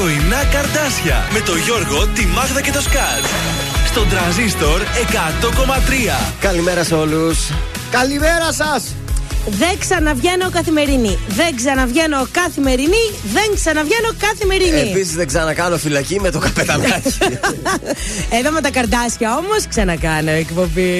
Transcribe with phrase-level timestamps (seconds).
[0.00, 3.24] Πρωινά καρτάσια με το Γιώργο, τη Μάγδα και το Σκάτ.
[3.86, 6.34] Στον τραζίστορ 100,3.
[6.40, 7.38] Καλημέρα σε όλους.
[7.90, 8.94] Καλημέρα σας!
[9.46, 11.18] Δεν ξαναβγαίνω καθημερινή.
[11.28, 13.10] Δεν ξαναβγαίνω καθημερινή.
[13.32, 14.90] Δεν ξαναβγαίνω καθημερινή.
[14.90, 17.16] Επίσης δεν ξανακάνω φυλακή με το καπετανάκι.
[18.38, 20.92] Εδώ με τα καρτάσια όμως ξανακάνω εκπομπή.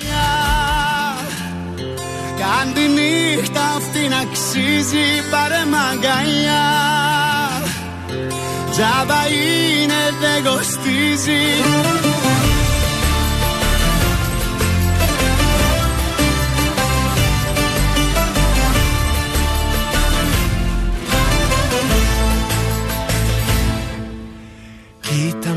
[2.39, 6.65] Κάν τη νύχτα αυτή να αξίζει πάρε μαγκαλιά
[8.77, 11.43] Τζάμπα είναι δεν κοστίζει.
[25.01, 25.56] Κοίτα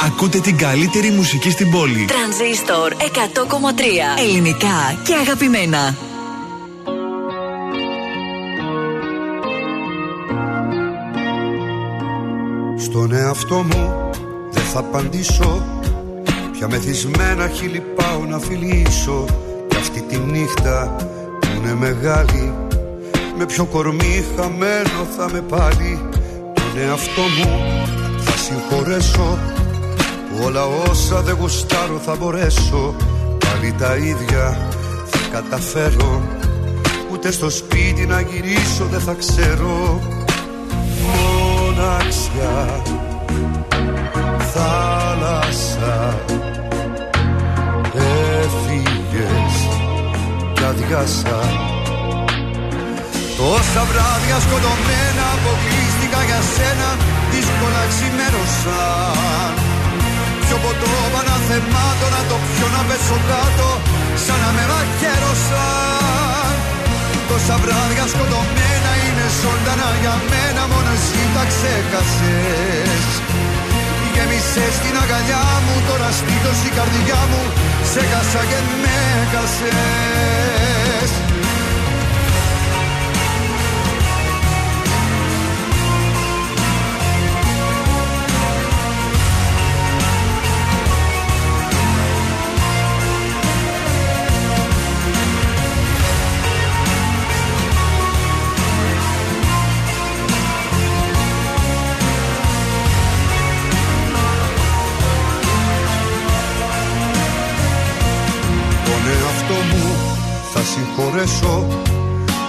[0.00, 2.04] Ακούτε την καλύτερη μουσική στην πόλη.
[2.04, 4.22] Τρανζίστορ 100,3.
[4.22, 5.96] Ελληνικά και αγαπημένα.
[12.76, 14.10] Στον εαυτό μου
[14.50, 15.66] δεν θα απαντήσω
[16.52, 19.24] Πια μεθυσμένα χείλη πάω να φιλήσω
[19.68, 20.96] και αυτή τη νύχτα
[21.40, 22.54] που είναι μεγάλη
[23.38, 26.00] Με πιο κορμί χαμένο θα με πάλι
[26.54, 27.84] Τον εαυτό μου
[28.18, 29.38] θα συγχωρέσω
[30.44, 32.94] όλα όσα δεν γουστάρω θα μπορέσω.
[33.38, 34.68] Πάλι τα ίδια
[35.06, 36.22] θα καταφέρω.
[37.12, 40.00] Ούτε στο σπίτι να γυρίσω δεν θα ξέρω.
[41.02, 42.82] Μοναξιά
[44.52, 46.18] Θάλασσα
[47.94, 49.54] Έφυγες
[50.54, 51.40] κι αδειάσα
[53.36, 56.96] Τόσα βράδια σκοτωμένα αποκλείστηκα για σένα
[57.30, 59.61] Δύσκολα ξημέρωσαν
[60.52, 63.68] Πιο ποτό παναθεμάτω να το πιω να πέσω κάτω
[64.24, 66.54] Σαν να με μαχαίρωσαν
[67.28, 73.04] Τόσα βράδια σκοτωμένα είναι ζωντανά για μένα Μόνο εσύ τα ξέχασες
[74.14, 77.42] Γέμισες την αγκαλιά μου Τώρα σπίτως η καρδιά μου
[77.92, 78.98] Σε κάσα και με
[79.32, 81.10] κασες
[111.26, 111.66] συγχωρέσω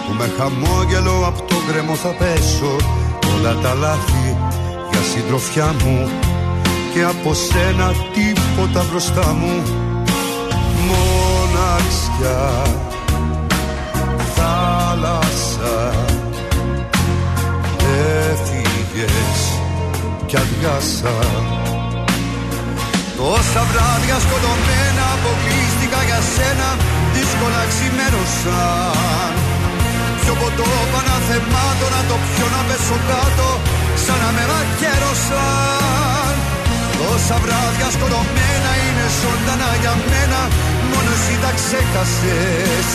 [0.07, 2.75] Που με χαμόγελο από το γκρεμό θα πέσω.
[3.35, 4.37] Όλα τα λάθη
[4.91, 6.09] για συντροφιά μου.
[6.93, 9.63] Και από σένα τίποτα μπροστά μου.
[10.87, 12.61] Μοναξιά.
[14.35, 15.93] Θάλασσα.
[18.29, 19.59] Έφυγες
[20.25, 21.42] κι αδειάσα
[23.19, 26.69] Τόσα βράδια σκοτωμένα αποκλείστηκα για σένα
[27.15, 29.33] Δύσκολα ξημέρωσαν
[30.21, 33.49] Πιο ποτό παναθεμάτω να το πιω να πέσω κάτω
[34.03, 36.33] Σαν να με μαχαίρωσαν
[36.99, 40.41] Τόσα βράδια σκοτωμένα είναι ζωντανά για μένα
[40.89, 42.87] Μόνος εσύ τα ξέχασες.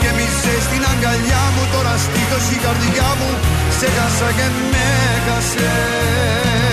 [0.00, 3.30] Γέμισες στην αγκαλιά μου Τώρα στήθος η καρδιά μου
[3.78, 4.88] Σε χάσα και με
[5.26, 6.69] χάσες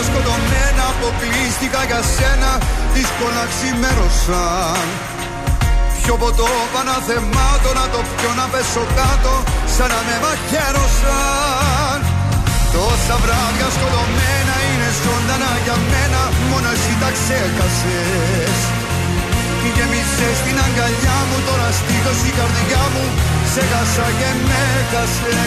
[0.00, 2.50] βράδια σκοτωμένα αποκλείστηκα για σένα
[2.94, 4.86] Δύσκολα ξημέρωσαν
[6.00, 9.34] Πιο ποτό παναθεμάτω να το πιω να πέσω κάτω
[9.74, 11.98] Σαν να με μαχαίρωσαν.
[12.74, 16.20] Τόσα βράδια σκοτωμένα είναι ζωντανά για μένα
[16.50, 18.58] Μόνο εσύ τα ξέχασες.
[19.76, 23.04] Γέμισες στην αγκαλιά μου Τώρα στήθος η καρδιά μου
[23.54, 25.38] Σε χάσα και με χάσες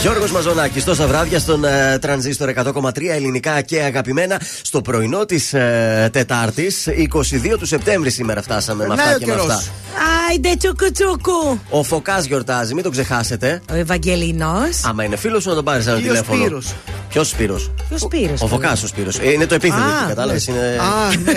[0.00, 4.40] Γιώργος Μαζονάκης, τόσα βράδια στον ε, τρανζίστορ 100,3 ελληνικά και αγαπημένα.
[4.62, 9.26] Στο πρωινό της ε, Τετάρτης, 22 του Σεπτέμβρη σήμερα φτάσαμε με Περνάει αυτά ο και
[9.26, 9.50] με καιρός.
[9.54, 9.70] αυτά.
[10.30, 11.58] Άιντε τσουκουτσούκου.
[11.70, 13.60] Ο Φωκάς γιορτάζει, μην το ξεχάσετε.
[13.70, 14.54] Ο Ευαγγελινό.
[14.84, 16.40] Άμα είναι φίλος σου να τον πάρεις ένα Ή ο τηλέφωνο.
[16.40, 16.74] Σπύρος.
[17.08, 18.32] Ποιος Σπύρος; Ποιος πήρε.
[18.38, 19.18] Ο Φωκά ο Σπύρος.
[19.18, 20.48] Είναι το επίθετο Α, εκεί, κατάλαβες.
[20.48, 20.54] ναι.
[20.54, 20.78] Είναι...
[20.78, 21.32] Α, ναι.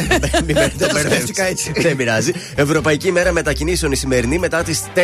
[0.45, 1.13] Μην με- Δεν το μπερδεύεις.
[1.17, 1.71] σκέφτηκα έτσι.
[1.75, 2.31] Δεν πειράζει.
[2.55, 4.99] Ευρωπαϊκή ημέρα μετακινήσεων η σημερινή μετά τις 4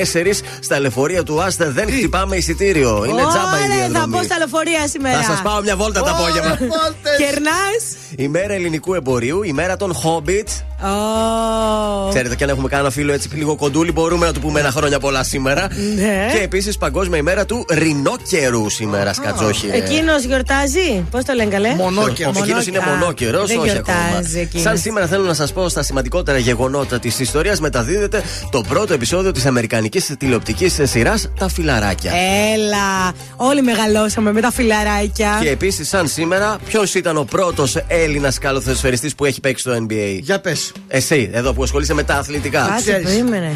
[0.60, 3.04] στα λεωφορεία του Άστα δεν χτυπάμε εισιτήριο.
[3.10, 4.18] Είναι τζάμπα η Ωραία, θα διαδρομή.
[4.18, 5.18] πω στα λεωφορεία σήμερα.
[5.22, 6.52] Θα σας πάω μια βόλτα το απόγευμα.
[6.52, 7.18] Ωρε, βόλτες.
[7.18, 7.84] Κερνάς.
[8.16, 10.48] ημέρα ελληνικού εμπορίου, ημέρα των Hobbit.
[10.82, 12.10] Ω.
[12.10, 15.00] Ξέρετε, και αν έχουμε κανένα φίλο έτσι λίγο κοντούλι, μπορούμε να του πούμε ένα χρόνια
[15.00, 15.68] πολλά σήμερα.
[15.96, 16.30] Ναι.
[16.34, 19.70] Και επίσης Παγκόσμια ημέρα του ρινόκερου σήμερα, σκατζόχη.
[19.72, 22.38] Εκείνος γιορτάζει; Πώς το λένε καλέ; Μονόκερος.
[22.38, 24.42] Εκείνος είναι Α, μονόκερος, δεν όχι γιορτάζει ακόμα.
[24.42, 24.66] εκείνος.
[24.66, 29.32] Σαν σήμερα θέλω να σας πω στα σημαντικότερα γεγονότα της ιστορίας μεταδίδεται το πρώτο επεισόδιο
[29.32, 32.12] της Αμερικανικής τηλεοπτικής σειράς Τα Φιλαράκια.
[32.56, 33.12] Έλα.
[33.36, 35.40] Όλοι μεγαλώσαμε με τα φιλαράκια.
[35.42, 40.20] Και επίσης, σαν σήμερα, ποιος ήταν ο πρώτος Έλληνας καλοθεσφαιριστής που έχει παίξει στο NBA.
[40.22, 40.67] Για πες.
[40.88, 42.60] Εσύ, εδώ που ασχολείσαι με τα αθλητικά.
[42.68, 43.06] Κάτσε, ξέρεις.
[43.08, 43.52] περίμενε.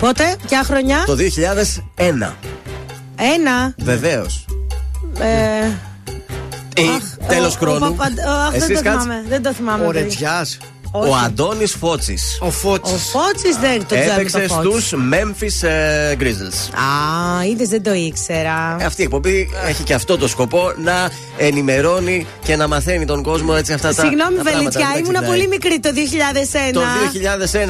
[0.00, 2.36] Πότε, ποια χρονιά; Το 2001.
[3.16, 3.74] Ένα.
[3.78, 4.44] Βεβαίως.
[5.18, 5.70] Ε,
[7.28, 7.86] Τέλος ο- χρόνου.
[7.86, 9.00] ο Παπα- ο- Αχ, δεν Εσείς το κάτσε.
[9.00, 9.24] θυμάμαι.
[9.28, 9.84] Δεν το θυμάμαι.
[9.86, 10.02] Ο παιδί.
[10.02, 10.58] Ρετζιάς.
[10.90, 11.10] Όχι.
[11.10, 12.38] Ο Αντώνης Φώτσης.
[12.40, 12.92] Ο Φώτης.
[12.92, 14.12] Ο Φώτσης δεν το ξέρω.
[14.12, 14.86] Έπαιξε το Φώτσης.
[14.86, 16.74] στους Memphis ε, Grizzlies.
[16.74, 18.76] Α, είδες δεν το ήξερα.
[18.80, 23.22] Ε, Αυτή η εκπομπή έχει και αυτό το σκοπό να ενημερώνει και να μαθαίνει τον
[23.22, 24.02] κόσμο έτσι αυτά τα.
[24.02, 25.88] Συγγνώμη, Βελιτσιά, ήμουν πολύ μικρή το
[26.70, 26.72] 2001.
[26.72, 26.80] Το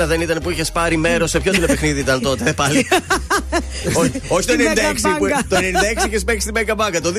[0.04, 2.86] 2001 δεν ήταν που είχες πάρει μέρος σε ποιο τηλεπαιχνίδι ήταν τότε πάλι.
[4.28, 5.26] Όχι το 96 που.
[5.48, 7.00] Το 96 είχες παίξει στην Μέγκα Μπάγκα.
[7.00, 7.12] Το 2001.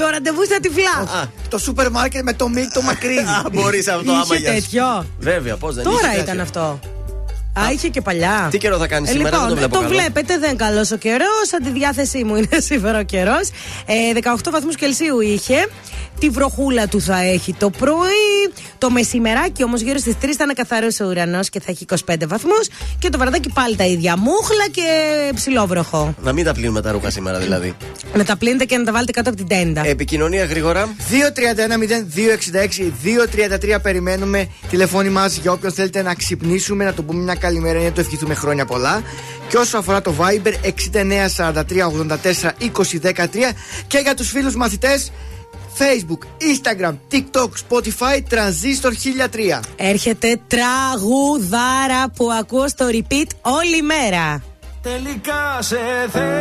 [0.00, 1.30] Το ραντεβού στα τυφλά.
[1.48, 3.16] Το σούπερ μάρκετ με το μίλ το μακρύ.
[3.54, 5.06] Μπορείς αυτό άμα για τέτοιο.
[5.26, 6.78] Βέβαια, πώς δεν Τώρα ήταν αυτό.
[7.60, 8.48] Α, είχε και παλιά.
[8.50, 9.82] Τι καιρό θα κάνει ε, σήμερα, λοιπόν, δεν το βλέπω.
[9.82, 11.48] Το βλέπετε, δεν καλός ο καιρός.
[11.50, 13.48] Σαν τη διάθεσή μου είναι σήμερα ο καιρός.
[13.86, 13.94] Ε,
[14.36, 15.68] 18 βαθμούς Κελσίου είχε.
[16.20, 18.52] Τη βροχούλα του θα έχει το πρωί.
[18.78, 22.14] Το μεσημεράκι όμως γύρω στις 3 θα είναι καθαρός ο ουρανός και θα έχει 25
[22.26, 22.68] βαθμούς.
[22.98, 24.16] Και το βραδάκι πάλι τα ίδια.
[24.18, 24.82] Μούχλα και
[25.34, 26.14] ψηλόβροχο.
[26.22, 27.74] Να μην τα πλύνουμε τα ρούχα σήμερα δηλαδή.
[28.14, 29.86] Να τα πλύνετε και να τα βάλετε κάτω από την τέντα.
[29.86, 30.94] Επικοινωνία γρήγορα.
[33.74, 38.00] 231-0266-233 περιμένουμε τηλεφώνημά για όποιον θέλετε να ξυπνήσουμε, να το πούμε μια καλημέρα, να το
[38.00, 39.02] ευχηθούμε χρόνια πολλά.
[39.48, 40.70] Και όσο αφορά το Viber 6943842013
[43.86, 45.12] και για τους φίλους μαθητές
[45.78, 46.18] Facebook,
[46.50, 49.60] Instagram, TikTok, Spotify, Transistor 1003.
[49.76, 54.42] Έρχεται τραγουδάρα που ακούω στο repeat όλη μέρα.
[54.82, 55.78] Τελικά σε
[56.12, 56.32] θέλω,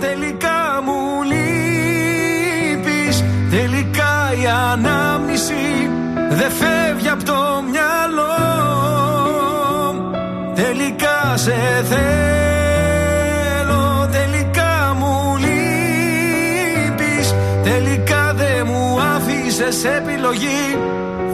[0.00, 5.90] τελικά μου λείπεις Τελικά η ανάμνηση
[6.30, 7.89] δεν φεύγει από το μυαλό
[11.80, 13.78] σε θέλω,
[14.12, 20.78] τελικά μου λείπεις Τελικά δεν μου άφησες επιλογή.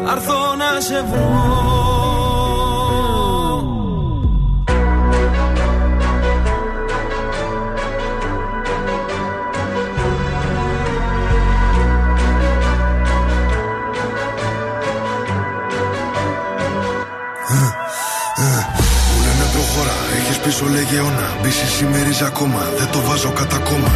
[0.05, 2.26] Θα έρθω να σε βρω
[20.59, 21.29] πίσω λέγε αιώνα.
[21.43, 23.93] Μπίση σημερίζει ακόμα, δεν το βάζω κατά κόμμα.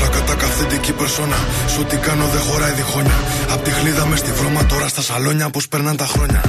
[0.00, 1.38] Ρακατά καθεντική περσόνα.
[1.72, 3.18] Σου τι κάνω δεν χωράει διχόνια.
[3.54, 6.40] Απ' τη χλίδα μες στη βρώμα τώρα στα σαλόνια πώ περνάνε τα χρόνια.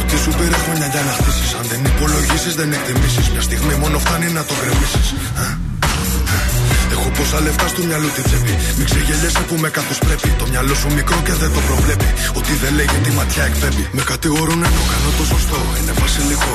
[0.00, 1.50] Ότι σου πήρε χρόνια για να χτίσεις.
[1.58, 3.26] Αν δεν υπολογίσεις, δεν εκτιμήσεις.
[3.32, 5.06] Μια στιγμή μόνο φτάνει να το γκρεμίσεις.
[6.94, 8.54] Έχω πόσα λεφτά στο μυαλό τη τσέπη.
[8.76, 10.28] Μην ξεγελιέσαι που με κάθο πρέπει.
[10.40, 12.08] Το μυαλό σου μικρό και δεν το προβλέπει.
[12.38, 13.84] Ότι δεν λέγει τη ματιά εκπέμπει.
[13.96, 15.58] Με κατηγορούν ενώ κάνω το σωστό.
[15.78, 16.54] Είναι βασιλικό.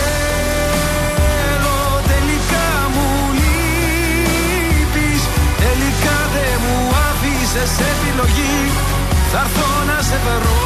[7.51, 8.55] Σε επιλογή
[9.31, 10.59] Θα έρθω να σε βρω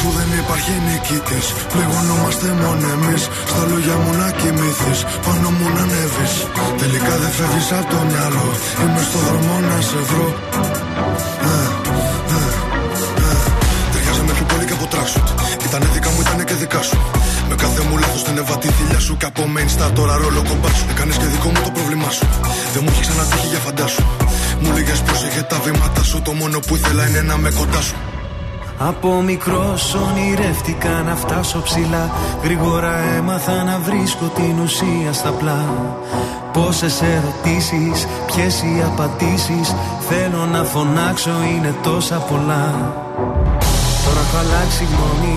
[0.00, 1.46] Που δεν υπάρχει νικητής.
[1.72, 3.22] Πληγωνόμαστε μόνο εμείς.
[3.50, 5.00] Στα λόγια μου να κοιμηθείς.
[5.24, 6.34] Πάνω μου να ανέβεις.
[6.80, 8.48] Τελικά δεν φεύγεις από το μυαλό.
[8.82, 10.26] Είμαι στο δρόμο να σε βρω.
[13.92, 15.26] Ταιριάζει με πιο πολύ και από τράξουτ.
[15.66, 16.98] Ήτανε δικά μου, ήτανε και δικά σου.
[17.64, 19.16] Με κάθε μου λάθος την έβα θηλιά σου.
[19.16, 20.86] Και από main star τώρα ρόλο κομπά σου.
[20.90, 22.26] Έκανες και δικό μου το πρόβλημά σου.
[22.72, 24.02] Δεν μου έχεις ξανατύχει για φαντάσου.
[24.60, 26.22] Μου λίγε πρόσεχε τα βήματα σου.
[26.22, 27.96] Το μόνο που ήθελα είναι να με κοντά σου.
[28.78, 32.10] Από μικρός ονειρεύτηκα να φτάσω ψηλά.
[32.42, 35.60] Γρήγορα έμαθα να βρίσκω την ουσία στα πλά.
[36.52, 39.66] Πόσες ερωτήσεις, ποιες οι απαντήσεις.
[40.08, 42.66] Θέλω να φωνάξω, είναι τόσα πολλά.
[44.04, 45.36] Τώρα έχω αλλάξει γνώμη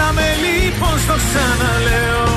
[0.00, 2.28] Πουλάμε λοιπόν στο ξαναλέω.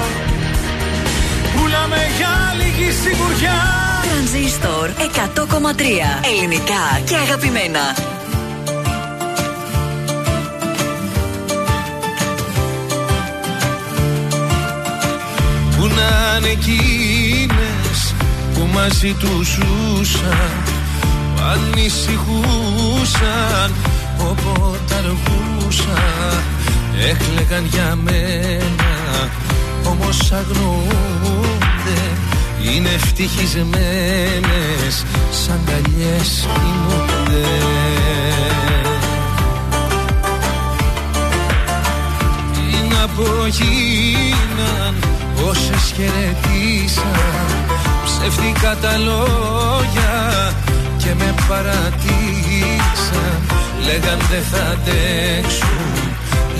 [1.56, 3.60] Πουλάμε για λίγη σιγουριά.
[4.04, 5.82] Τρανζίστορ 100,3
[6.34, 7.96] Ελληνικά και αγαπημένα.
[15.78, 17.98] Πού να είναι εκείνες
[18.54, 20.64] που μαζί τους ζούσαν
[21.36, 22.14] που ανησυχούσαν
[24.20, 26.44] όποτε αργούσαν
[27.00, 28.92] έκλεγαν για μένα
[29.88, 32.02] όμως αγνοούνται.
[32.64, 37.48] Είναι ευτυχισμένες σαν καλιές κοιμούνται.
[42.54, 44.96] Τι να πω γίναν
[45.50, 47.48] όσες χαιρετήσαν.
[48.06, 50.54] Ψεύτικα τα λόγια
[50.98, 53.40] και με παρατήσαν
[53.86, 56.03] λέγαν δεν θα αντέξουν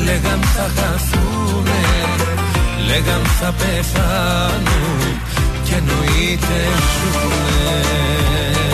[0.06, 1.82] λέγαν θα χαθούνε
[2.88, 5.22] λέγαν θα πεθάνουν
[5.64, 6.60] και εννοείται
[6.94, 8.73] ζουνε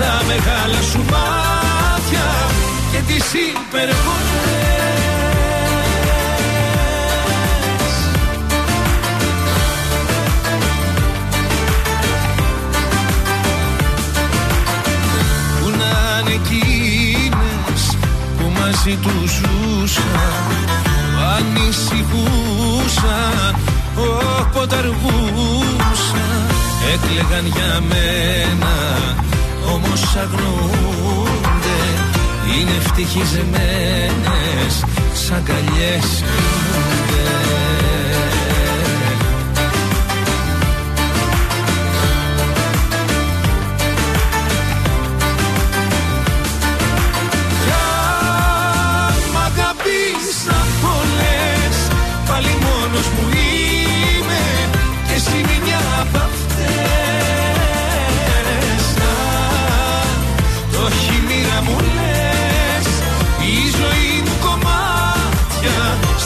[0.00, 2.26] Στα μεγάλα σου μάτια
[2.92, 3.96] Και τις υπερβολές.
[15.60, 17.82] Πού να είναι εκείνες
[18.38, 20.44] που μαζί του ζούσαν
[21.12, 22.86] που ανησυχούσαν
[23.96, 26.46] όποτε αργούσαν
[26.92, 28.76] έκλεγαν για μένα
[29.84, 31.80] όμως αγνοούνται
[32.54, 36.22] είναι ευτυχισμένες σαν καλιές.
[37.08, 38.47] κοιμούνται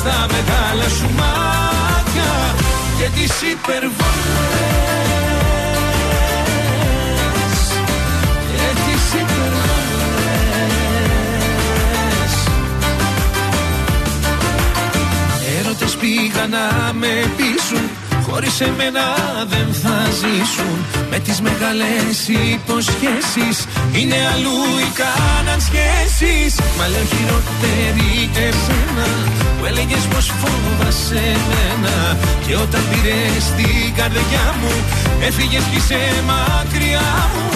[0.04, 2.54] Στα μεγάλα σου μάτια
[2.98, 3.92] Και τις υπερβολές.
[8.50, 9.52] Και τις υπερβολές.
[15.58, 17.90] Έρωτες πήγαν να με πείσουν
[18.32, 19.04] Χωρίς εμένα
[19.48, 20.76] δεν θα ζήσουν.
[21.10, 23.66] Με τις μεγάλες υποσχέσεις
[23.98, 26.52] Είναι αλλού οι κάναν σχέσεις.
[26.78, 29.08] Μα λέω χειρότερη εσένα
[29.58, 31.96] Που έλεγες πως φόβασαι εμένα.
[32.46, 34.72] Και όταν πήρες την καρδιά μου
[35.26, 37.50] Έφυγες κι είσαι μακριά μου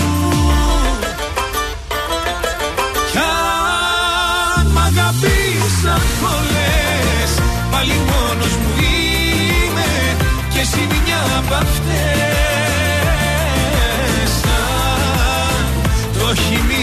[3.13, 3.19] κι
[4.59, 7.31] αν μ' αγαπήσαν πολλές
[7.71, 9.91] Πάλι μόνος μου είμαι.
[10.53, 12.46] Και εσύ μια απ' αυτές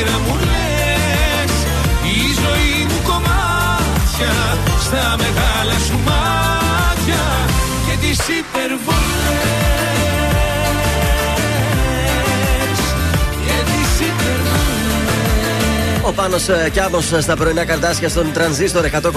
[0.03, 1.53] έχει μοίρα μου λες
[2.03, 4.33] Η ζωή μου κομμάτια
[4.81, 7.23] Στα μεγάλα σου μάτια
[7.87, 9.59] Και τις υπερβολές
[13.45, 14.53] Και τις υπερβολές
[16.05, 19.11] Ο Πάνος Κιάβο στα πρωινά καρτάσια στον τρανζίστορ 100,3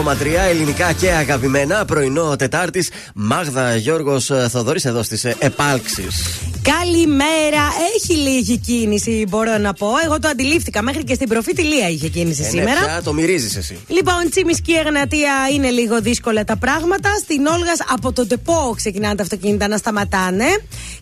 [0.48, 1.84] ελληνικά και αγαπημένα.
[1.84, 2.90] Πρωινό Τετάρτης.
[3.14, 6.40] Μάγδα Γιώργος Θοδωρής εδώ στις επάλξεις.
[6.74, 7.64] Καλημέρα.
[7.96, 9.88] Έχει λίγη κίνηση, μπορώ να πω.
[10.04, 10.82] Εγώ το αντιλήφθηκα.
[10.82, 12.84] Μέχρι και στην προφήτηλία είχε κίνηση Ε, ναι, σήμερα.
[12.84, 13.78] πια το μυρίζεις εσύ.
[13.86, 17.10] Λοιπόν, Τσίμισκι Εγνατία είναι λίγο δύσκολα τα πράγματα.
[17.22, 20.44] Στην Όλγας από τον Τεπό ξεκινάνε τα αυτοκίνητα να σταματάνε.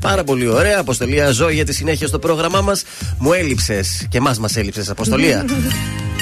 [0.00, 0.78] Πάρα πολύ ωραία.
[0.78, 2.82] Αποστολία ζω για τη συνέχεια στο πρόγραμμά μας.
[3.18, 5.44] Μου έλειψες και εμάς μας έλειψες, Αποστολία.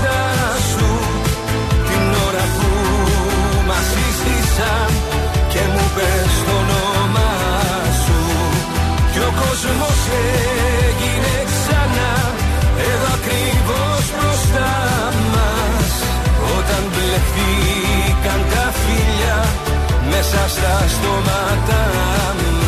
[0.00, 0.20] μπροστά
[0.70, 0.88] σου
[1.88, 2.68] Την ώρα που
[3.68, 4.90] μας σύστησαν
[5.52, 7.32] Και μου πες το όνομά
[8.04, 8.20] σου.
[9.12, 10.00] Κι ο κόσμος
[10.88, 12.12] έγινε ξανά
[12.88, 14.72] Εδώ ακριβώς μπροστά
[15.34, 15.90] μας.
[16.56, 19.38] Όταν μπλεχτήκαν τα φίλια
[20.10, 21.80] Μέσα στα στόματα
[22.38, 22.59] μας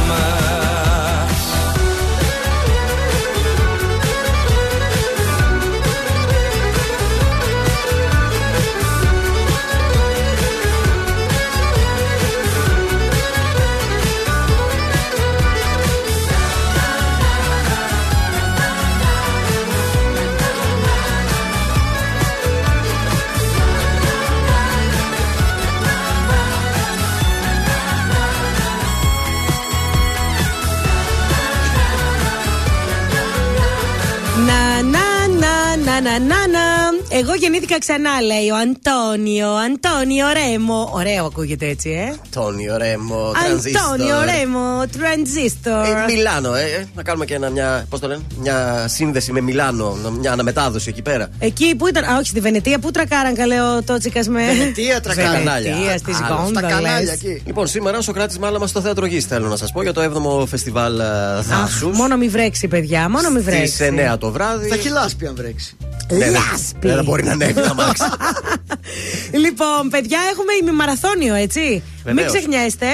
[36.03, 36.65] να, να, να.
[37.09, 39.49] Εγώ γεννήθηκα ξανά, λέει ο Αντώνιο.
[39.49, 40.91] Αντώνιο Ρέμο.
[40.93, 42.15] Ωραίο ακούγεται έτσι, ε.
[42.27, 43.33] Αντώνιο Ρέμο,
[43.77, 45.85] Αντώνιο Ρέμο, τρανζίστορ.
[45.85, 46.87] Ε, Μιλάνο, ε, ε.
[46.95, 51.03] Να κάνουμε και ένα, μια, πώς το λένε, μια σύνδεση με Μιλάνο, μια αναμετάδοση εκεί
[51.03, 51.29] πέρα.
[51.39, 52.05] Εκεί που ήταν.
[52.05, 54.47] Α, όχι, στη Βενετία, πού τρακάραν καλέ ο Τότσικα με.
[54.47, 55.43] Βενετία τρακάραν.
[55.43, 56.17] Βενετία, στις
[56.49, 57.43] Στα κανάλια εκεί.
[57.47, 60.47] Λοιπόν, σήμερα ο Σοκράτη Μάλαμα στο θέατρο Γης θέλω να σας πω για το 7ο
[60.47, 60.97] φεστιβάλ
[61.41, 61.89] Δάσου.
[61.89, 63.73] Μόνο μη βρέξει, παιδιά, μόνο μη βρέξει.
[63.73, 64.69] Στι 9 το βράδυ.
[64.69, 65.77] Θα χυλάσπει αν βρέξει.
[66.19, 66.39] Ναι, ναι.
[66.95, 68.05] Δεν μπορεί να ανέβει να μάξει.
[69.45, 71.83] λοιπόν, παιδιά, έχουμε ημιμαραθώνιο, έτσι.
[72.05, 72.87] Μην ξεχνιέστε.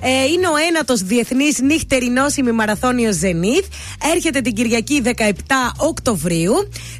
[0.00, 3.66] Ε, είναι ο ένατος διεθνής νυχτερινό ημιμαραθώνιο Zenith.
[4.14, 5.10] Έρχεται την Κυριακή 17
[5.76, 6.52] Οκτωβρίου.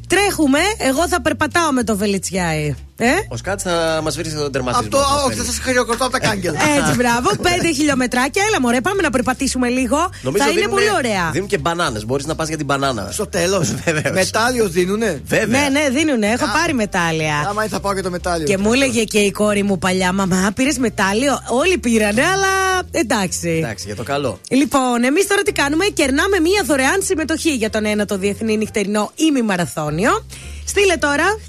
[0.07, 0.59] Τρέχουμε.
[0.77, 2.75] Εγώ θα περπατάω με το Βελιτσιάι.
[2.97, 4.97] Ε; Ο Σκάτς θα μας βρει τον τερματισμό.
[4.97, 6.59] Αυτό, όχι, θα σας χειροκροτώ από τα κάγκελα.
[6.77, 7.29] Έτσι, μπράβο.
[7.41, 8.43] Πέντε χιλιομετράκια.
[8.47, 9.97] Έλα, μωρέ, πάμε να περπατήσουμε λίγο.
[10.21, 11.29] Νομίζω θα είναι πολύ ωραία.
[11.31, 12.05] Δίνουν και μπανάνες.
[12.05, 13.09] Μπορείς να πας για την μπανάνα.
[13.11, 13.73] Στο τέλος.
[14.13, 15.59] Μετάλλιος δίνουνε; Βέβαια.
[15.61, 16.27] Ναι, ναι, δίνουνε.
[16.27, 17.45] Έχω πάρει μετάλλια.
[17.49, 18.47] Άμα θα πάω και το μετάλλιο.
[18.47, 23.49] Και μου έλεγε και η κόρη μου παλιά, Μαμά, πήρες μετάλλιο; Όλοι πήρανε, αλλά εντάξει.
[23.49, 24.39] Εντάξει, για το καλό.
[24.49, 29.11] Λοιπόν, εμείς τώρα τι κάνουμε, κερνάμε μία δωρεάν συμμετοχή για τον ένα το διεθνή νυχτερινό
[29.15, 30.25] ημιμαραθώνιο.
[30.65, 31.39] Στείλε τώρα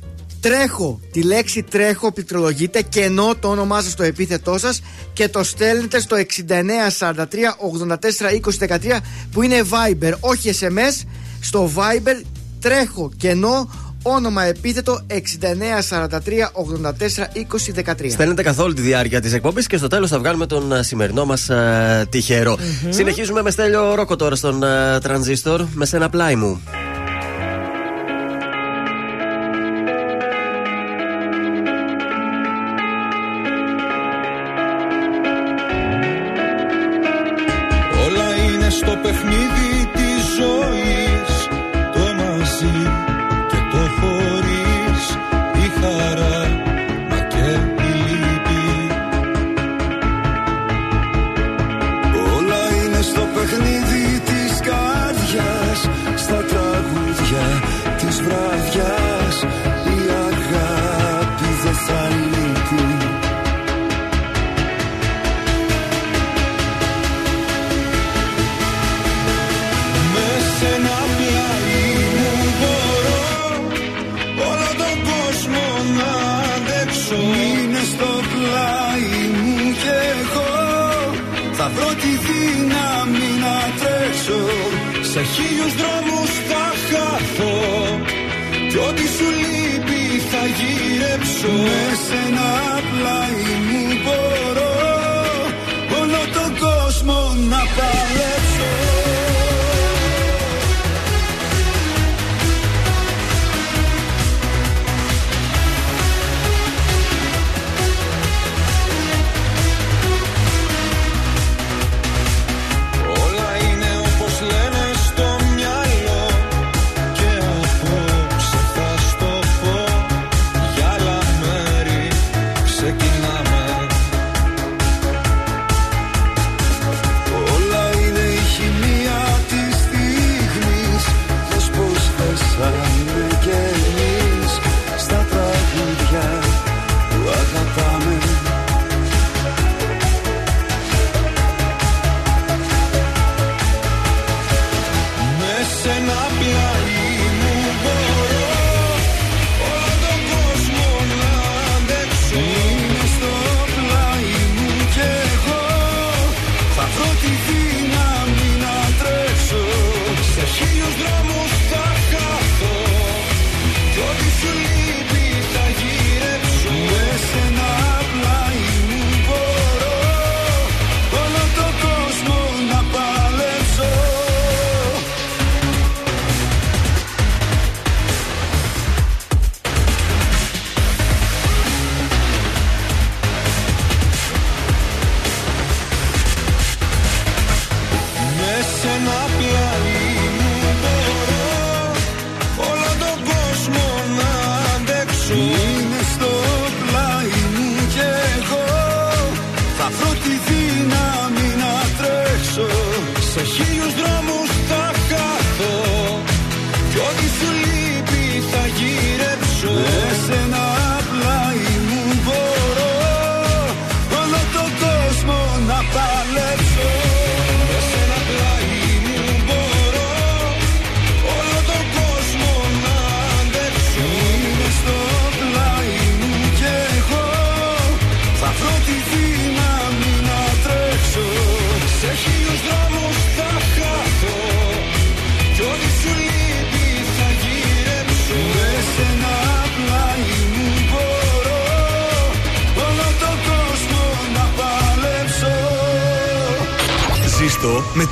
[0.41, 1.01] τρέχω.
[1.13, 6.01] Τη λέξη τρέχω πληκτρολογείτε και ενώ το όνομά σας στο επίθετό σας και το στέλνετε
[6.01, 7.15] στο 6943
[7.79, 7.97] 84
[8.69, 8.99] 20 13
[9.33, 11.07] που είναι Viber, όχι SMS.
[11.41, 12.23] Στο Viber
[12.61, 13.71] τρέχω και ενώ
[14.15, 15.15] όνομα επίθετο 6943
[15.79, 16.19] 84
[17.77, 18.11] 20 13.
[18.11, 21.25] Στέλνετε καθ' όλη τη διάρκεια της εκπομπής και στο τέλος θα βγάλουμε τον ε, σημερινό
[21.25, 22.57] μας uh, τυχερό.
[22.57, 22.89] Mm-hmm.
[22.89, 26.61] Συνεχίζουμε με στέλιο ρόκο τώρα στον uh, τρανζίστορ με σένα πλάι μου.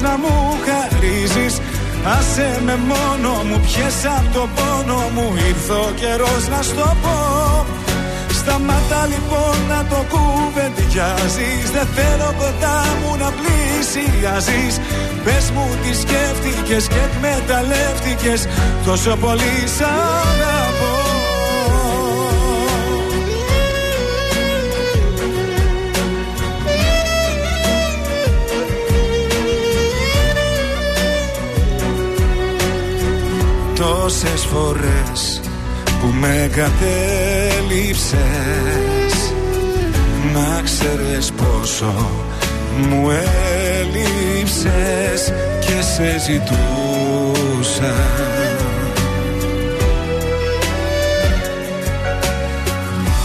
[0.00, 0.34] να μου
[0.66, 1.54] χαρίζεις.
[2.16, 5.26] Άσε με μόνο μου, Πιέσα από το πόνο μου.
[5.48, 7.16] Ήρθε ο καιρός να στο πω.
[8.40, 11.66] Σταματά λοιπόν να το κουβεντιάζεις.
[11.74, 14.74] Δεν θέλω κοντά μου να πλησιάζεις.
[15.24, 18.40] Πες μου τι σκέφτηκες και εκμεταλλεύτηκες.
[18.84, 20.99] Τόσο πολύ σ' αγαπώ.
[33.80, 35.40] τόσες φορές
[36.00, 38.14] που με εγκατέλειψες
[40.34, 42.10] Να ξέρεις πόσο
[42.88, 43.10] μου
[43.80, 47.94] έλειψες και σε ζητούσα.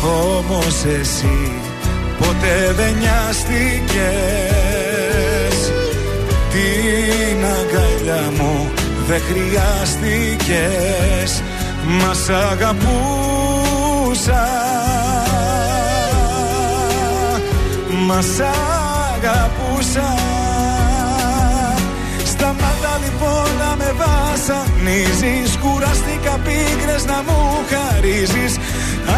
[0.03, 1.51] Όμως εσύ
[2.17, 3.55] ποτέ δεν νοιάστηκες.
[6.51, 8.71] Την αγκαλιά μου
[9.07, 11.43] δεν χρειάστηκες
[11.85, 14.47] Μας αγαπούσα
[18.05, 18.25] Μας
[19.15, 20.13] αγαπούσα
[22.25, 25.57] Σταμάτα λοιπόν να με βασανίζεις.
[25.57, 27.39] Κουράστηκα πίκρες να μου
[27.71, 28.53] χαρίζεις.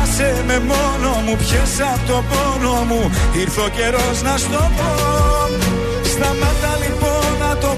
[0.01, 3.11] Άσε με μόνο μου, πιες από το πόνο μου.
[3.41, 4.91] Ήρθε ο καιρός να στο πω.
[6.11, 7.71] Σταμάτα λοιπόν να το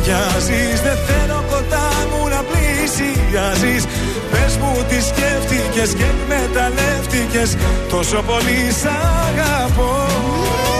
[0.00, 3.84] κουβεντιάζεις Δεν θέλω κοντά μου να πλησιάζεις.
[4.30, 7.56] Πες μου τι σκέφτηκες και εκμεταλλεύτηκες
[7.88, 8.86] Τόσο πολύ σ'
[9.26, 10.79] αγαπώ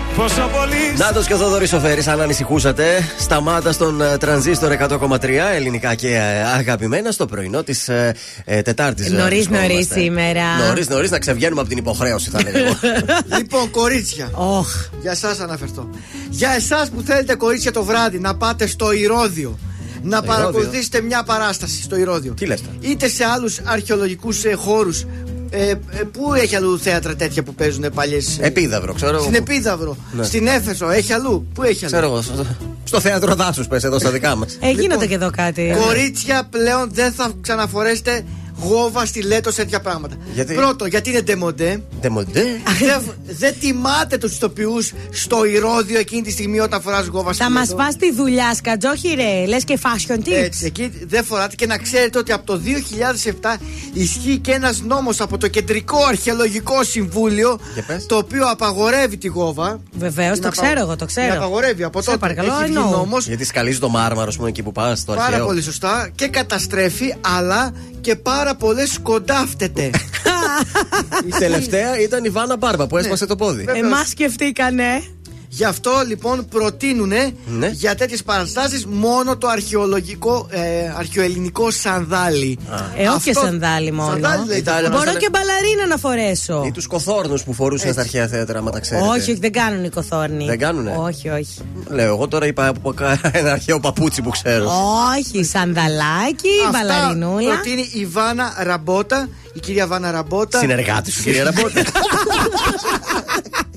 [0.15, 5.95] Πόσο πολύ Νάτος και ο Θοδωρής Σοφέρης, αν ανησυχούσατε, σταμάτα στον ε, τρανζίστορ 100,3 ελληνικά
[5.95, 9.11] και ε, αγαπημένα στο πρωινό της ε, ε, Τετάρτης.
[9.11, 10.43] Νωρίς, νωρίς σήμερα.
[10.67, 12.77] Νωρίς, νωρίς να ξεβγαίνουμε από την υποχρέωση, θα λέγαμε.
[13.37, 14.29] Λοιπόν, κορίτσια.
[14.33, 14.89] Όχ.
[15.01, 15.89] Για εσάς αναφερθώ.
[16.29, 19.59] Για εσάς που θέλετε, κορίτσια, το βράδυ να πάτε στο Ηρώδιο.
[20.03, 22.33] Να Ηρώδιο; παρακολουθήσετε μια παράσταση στο Ηρώδιο.
[22.33, 25.05] Τι λες τώρα; Είτε σε άλλους αρχαιολογικούς χώρους.
[25.53, 25.75] Ε, ε,
[26.11, 28.37] πού έχει αλλού θέατρα τέτοια που παίζουν παλιές.
[28.41, 29.21] Επίδαυρο, ξέρω εγώ.
[29.23, 29.97] Στην Επίδαυρο.
[30.11, 30.23] Ναι.
[30.23, 30.89] Στην Έφεσο.
[30.89, 31.47] Έχει αλλού.
[31.53, 32.21] Πού έχει αλλού; Ξέρω εγώ.
[32.21, 32.45] στο-
[32.83, 34.57] Στο θέατρο δάσους, πες εδώ στα δικά μας.
[34.61, 35.75] Ε, γίνονται Λοιπόν, και εδώ κάτι.
[35.85, 38.23] Κορίτσια πλέον δεν θα ξαναφορέσετε
[38.61, 40.15] γόβα, στιλέτο, τέτοια πράγματα.
[40.33, 41.81] Γιατί; Πρώτο, γιατί είναι ντεμοντέ.
[42.01, 42.43] Ντεμοντέ.
[42.79, 47.65] δεν δεν τιμάτε τους ηθοποιούς στο Ηρώδειο εκείνη τη στιγμή όταν φοράς γόβα Θα μας
[47.65, 47.83] στιλέτο.
[47.85, 49.45] πας τη δουλειά, σκατζόχι ρε.
[49.45, 50.31] Λες και fashion tips.
[50.31, 53.57] Έτσι, εκεί δεν φοράτε και να ξέρετε ότι από το 2007
[53.93, 58.05] ισχύει και ένας νόμος από το Κεντρικό Αρχαιολογικό Συμβούλιο Για πες.
[58.05, 59.79] το οποίο απαγορεύει τη γόβα.
[59.93, 61.33] Βεβαίως, Την το απα- ξέρω εγώ, το Την ξέρω.
[61.33, 62.17] απαγορεύει από Σε τότε.
[62.17, 62.89] παρακαλώ, Έχει βγει εννοώ.
[62.91, 65.45] νόμος Γιατί σκαλίζει το μάρμαρο, ας πούμε, εκεί που πας, στο Πάρα αρχαίο.
[65.45, 69.89] πολύ σωστά και καταστρέφει, αλλά και πάρα πολλές σκοντάφτεται.
[71.27, 73.63] Η τελευταία ήταν η Βάνα Μπάρμπα που έσπασε το πόδι.
[73.63, 73.85] Βεβαίως.
[73.85, 75.03] Εμάς σκεφτήκανε.
[75.53, 77.11] Γι' αυτό λοιπόν προτείνουν
[77.45, 77.67] Ναι.
[77.73, 80.59] για τέτοιες παραστάσεις μόνο το αρχαιολογικό, ε,
[80.97, 82.57] αρχαιοελληνικό σανδάλι.
[82.97, 84.09] Ε, όχι και Αυτό- σανδάλι μόνο.
[84.11, 86.63] Σανδάλι λέει Ήταν- το Μας Μπορώ ήταν- και μπαλαρίνα να φορέσω.
[86.67, 89.07] Ή τους κοθόρνους που φορούσαν στα αρχαία θέατρα, άμα τα ξέρετε.
[89.07, 90.45] Όχι, όχι, δεν κάνουν οι κοθόρνοι.
[90.45, 91.57] Δεν κάνουνε; Όχι, όχι.
[91.89, 94.71] Λέω, εγώ τώρα είπα από κα- ένα αρχαίο παπούτσι που ξέρω.
[95.17, 97.53] Όχι, σανδαλάκι, Αυτά μπαλαρινούλα.
[97.53, 100.59] προτείνει η Βάνα Ραμπότα, η κυρία Βάνα Ραμπότα.
[100.59, 101.81] Συνεργάτης σου, κυρία Ραμπότα.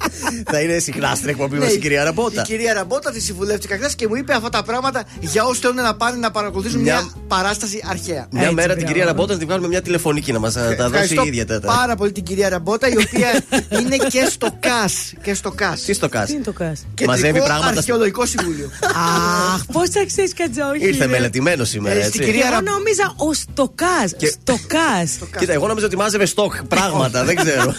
[0.45, 2.41] Θα είναι συχνά στην εκπομπή μας Ναι, η κυρία Ραμπότα.
[2.41, 5.77] Η κυρία Ραμπότα τη συμβουλεύτηκα χθες και μου είπε αυτά τα πράγματα για όσους θέλουν
[5.77, 8.27] να πάνε να παρακολουθήσουν Μια- μια, παράσταση αρχαία.
[8.31, 8.93] Μια Έτσι, μέρα την μπράβο.
[8.93, 11.67] κυρία Ραμπότα να την βγάλουμε μια τηλεφωνική να μας τα δώσει Ευχαριστώ η ίδια τέτα.
[11.67, 13.45] πάρα πολύ την κυρία Ραμπότα, η οποία
[13.81, 15.13] είναι και στο ΚΑΣ.
[15.23, 15.81] Και στο ΚΑΣ.
[15.83, 16.33] Τι στο Τι κάτσε.
[16.35, 17.79] είναι το ΚΑΣ; Μαζεύει Κεντρικό πράγματα.
[17.79, 18.71] Αρχαιολογικό Συμβούλιο.
[19.55, 20.87] Αχ, πώς θα ξέρεις κατζόχι.
[20.87, 21.11] Ήρθε ρε.
[21.11, 22.11] μελετημένος σήμερα, Ε, έτσι.
[22.11, 23.87] στην κυρία Εγώ Ραμπ- νόμιζα ο στοκά.
[24.17, 25.39] Και- Στοκά.
[25.39, 27.75] Κοίτα, εγώ νόμιζα ότι μάζευε στόκ πράγματα, δεν ξέρω.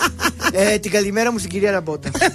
[0.54, 2.10] ε, την καλημέρα μου στην κυρία Ραμπότα.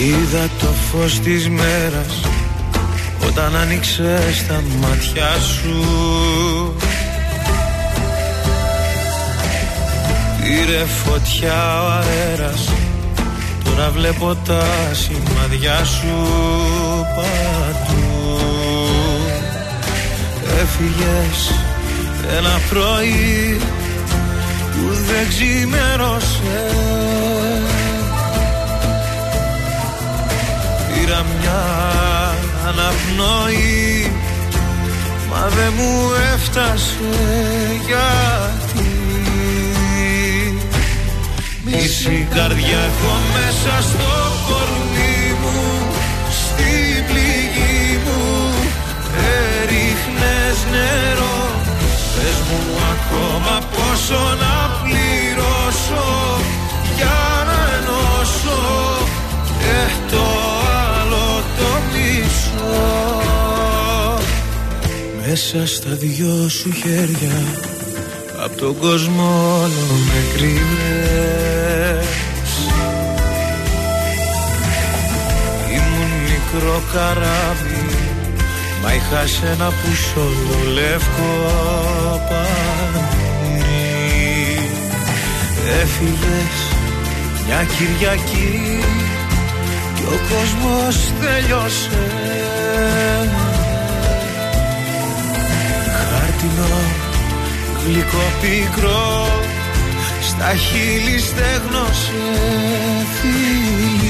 [0.00, 2.20] Είδα το φως της μέρας
[3.26, 6.74] Όταν άνοιξες τα μάτια σου.
[10.42, 12.68] Πήρε φωτιά ο αέρας
[13.64, 16.16] Τώρα βλέπω τα σημαδιά σου
[17.16, 18.69] παντού
[20.62, 21.52] Έφυγες
[22.36, 23.60] ένα πρωί
[24.72, 26.70] που δεν ξημέρωσε.
[30.88, 31.62] Πήρα μια
[32.66, 34.10] αναπνοή
[35.30, 37.04] Μα δεν μου έφτασε
[37.86, 38.90] γιατί.
[41.64, 44.12] Μισή καρδιά έχω μέσα στο
[44.48, 45.86] κορμί μου
[46.30, 48.54] Στην πληγή μου
[49.16, 49.49] Έριχνες
[50.72, 51.38] νερό.
[52.14, 52.62] Πες μου
[52.94, 56.06] ακόμα πόσο να πληρώσω
[56.96, 58.60] Για να ενώσω
[59.58, 59.78] και
[60.10, 60.24] το
[60.98, 61.26] άλλο
[61.58, 63.10] το μισό.
[65.26, 67.42] Μέσα στα δυο σου χέρια
[68.44, 72.06] Απ' τον κόσμο όλο με κρύβες
[75.68, 77.99] Ήμουν μικρό καράβι
[78.82, 80.14] Μα είχα σένα που σ'
[80.74, 81.32] λευκό
[82.28, 82.60] πανί
[85.82, 86.70] Έφυγες
[87.46, 88.80] μια Κυριακή
[89.94, 92.04] και ο κόσμος τελειώσε.
[96.10, 96.80] Χάρτινο,
[97.86, 99.28] γλυκό πικρό
[100.22, 102.22] στα χείλη στέγνωσε
[103.20, 104.09] φίλη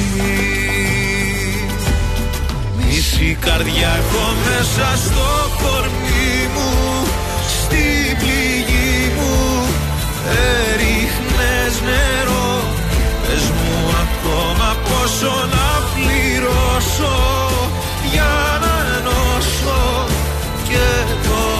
[3.21, 5.29] Μισή καρδιά έχω μέσα στο
[5.63, 6.73] κορμί μου
[7.61, 9.67] Στην πληγή μου.
[10.67, 12.63] Έριχνες νερό
[13.23, 17.17] Πες μου ακόμα πόσο να πληρώσω
[18.13, 20.07] Για να ενώσω
[20.69, 20.87] Και
[21.29, 21.60] το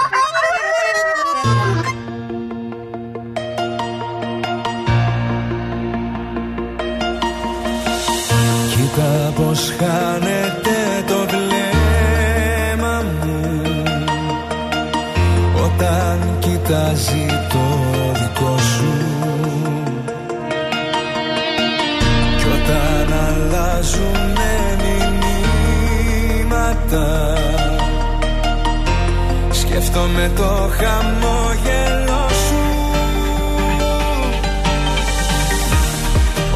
[30.21, 32.61] Σκέφτομαι το χαμόγελο σου.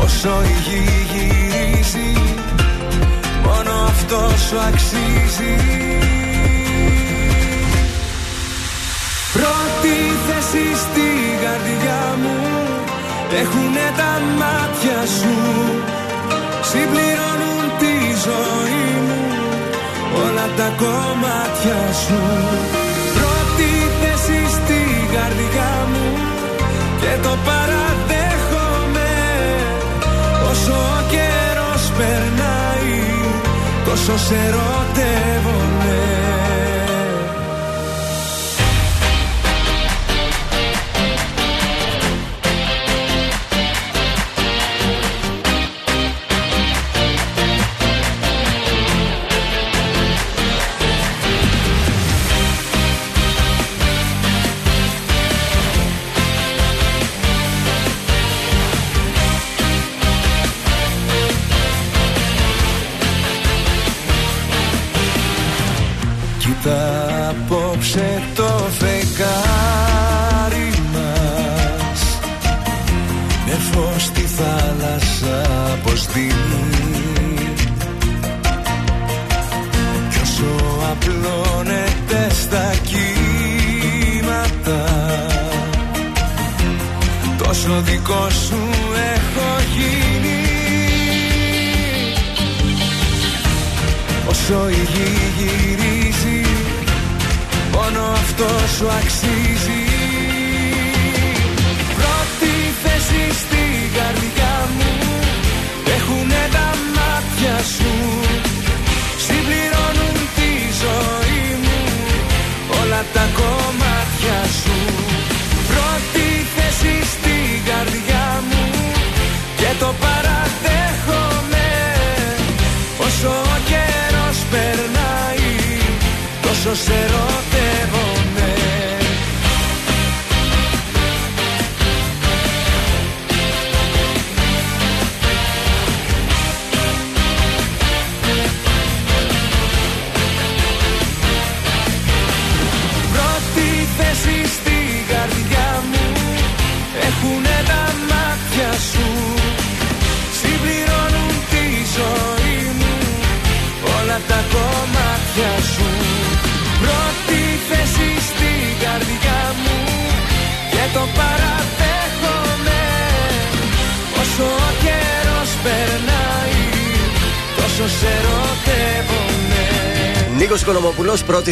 [0.03, 2.13] Όσο η γη γυρίζει
[3.43, 5.55] Μόνο αυτό σου αξίζει.
[9.33, 9.95] Πρώτη
[10.27, 11.07] θέση στη
[11.43, 12.37] καρδιά μου
[13.41, 15.35] Έχουνε τα μάτια σου.
[16.61, 17.95] Συμπληρώνουν τη
[18.25, 19.23] ζωή μου
[20.23, 22.84] όλα τα κομμάτια σου
[27.01, 29.11] και το παραδέχομαι.
[30.49, 32.99] Όσο ο καιρός περνάει
[33.85, 36.44] τόσο σε ερωτεύομαι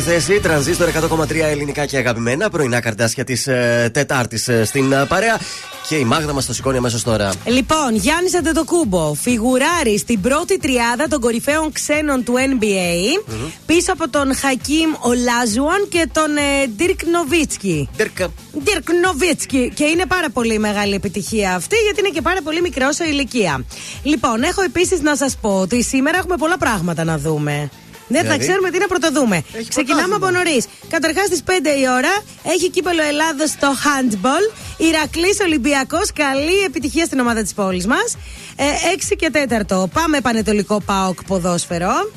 [0.03, 0.39] θέση.
[0.39, 2.49] Τρανζίστορ 100,3 ελληνικά και αγαπημένα.
[2.49, 5.39] Πρωινά καρτάσια της ε, Τετάρτης ε, στην ε, παρέα.
[5.87, 7.33] Και η Μάγδα μας το σηκώνει αμέσως τώρα.
[7.45, 13.31] Λοιπόν, Γιάννης Αντετοκούμπο, φιγουράρει στην πρώτη τριάδα των κορυφαίων ξένων του NBA.
[13.65, 17.89] Πίσω από τον Χακίμ Ολάζουαν και τον ε, Ντίρκ Νοβίτσκι.
[17.97, 18.27] Ντέρκα.
[18.53, 19.69] Dirk Nowitzki.
[19.73, 23.65] Και είναι πάρα πολύ μεγάλη επιτυχία αυτή, γιατί είναι και πάρα πολύ μικρό σε ηλικία.
[24.03, 27.69] Λοιπόν, έχω επίσης να σας πω ότι σήμερα έχουμε πολλά πράγματα να δούμε.
[28.15, 29.43] Δεν θα Δηλαδή; ξέρουμε τι να πρωτοδούμε.
[29.67, 30.65] Ξεκινάμε από νωρίς.
[30.89, 31.51] Καταρχάς στις 5
[31.83, 32.13] η ώρα
[32.53, 34.45] έχει κύπελο Ελλάδος στο handball.
[34.77, 36.07] Ηρακλής Ολυμπιακός.
[36.13, 38.17] Καλή επιτυχία στην ομάδα της πόλης μας.
[38.55, 39.87] Ε, 6 και 4.
[39.93, 42.11] Πάμε Πανετολικό Πάοκ ποδόσφαιρο.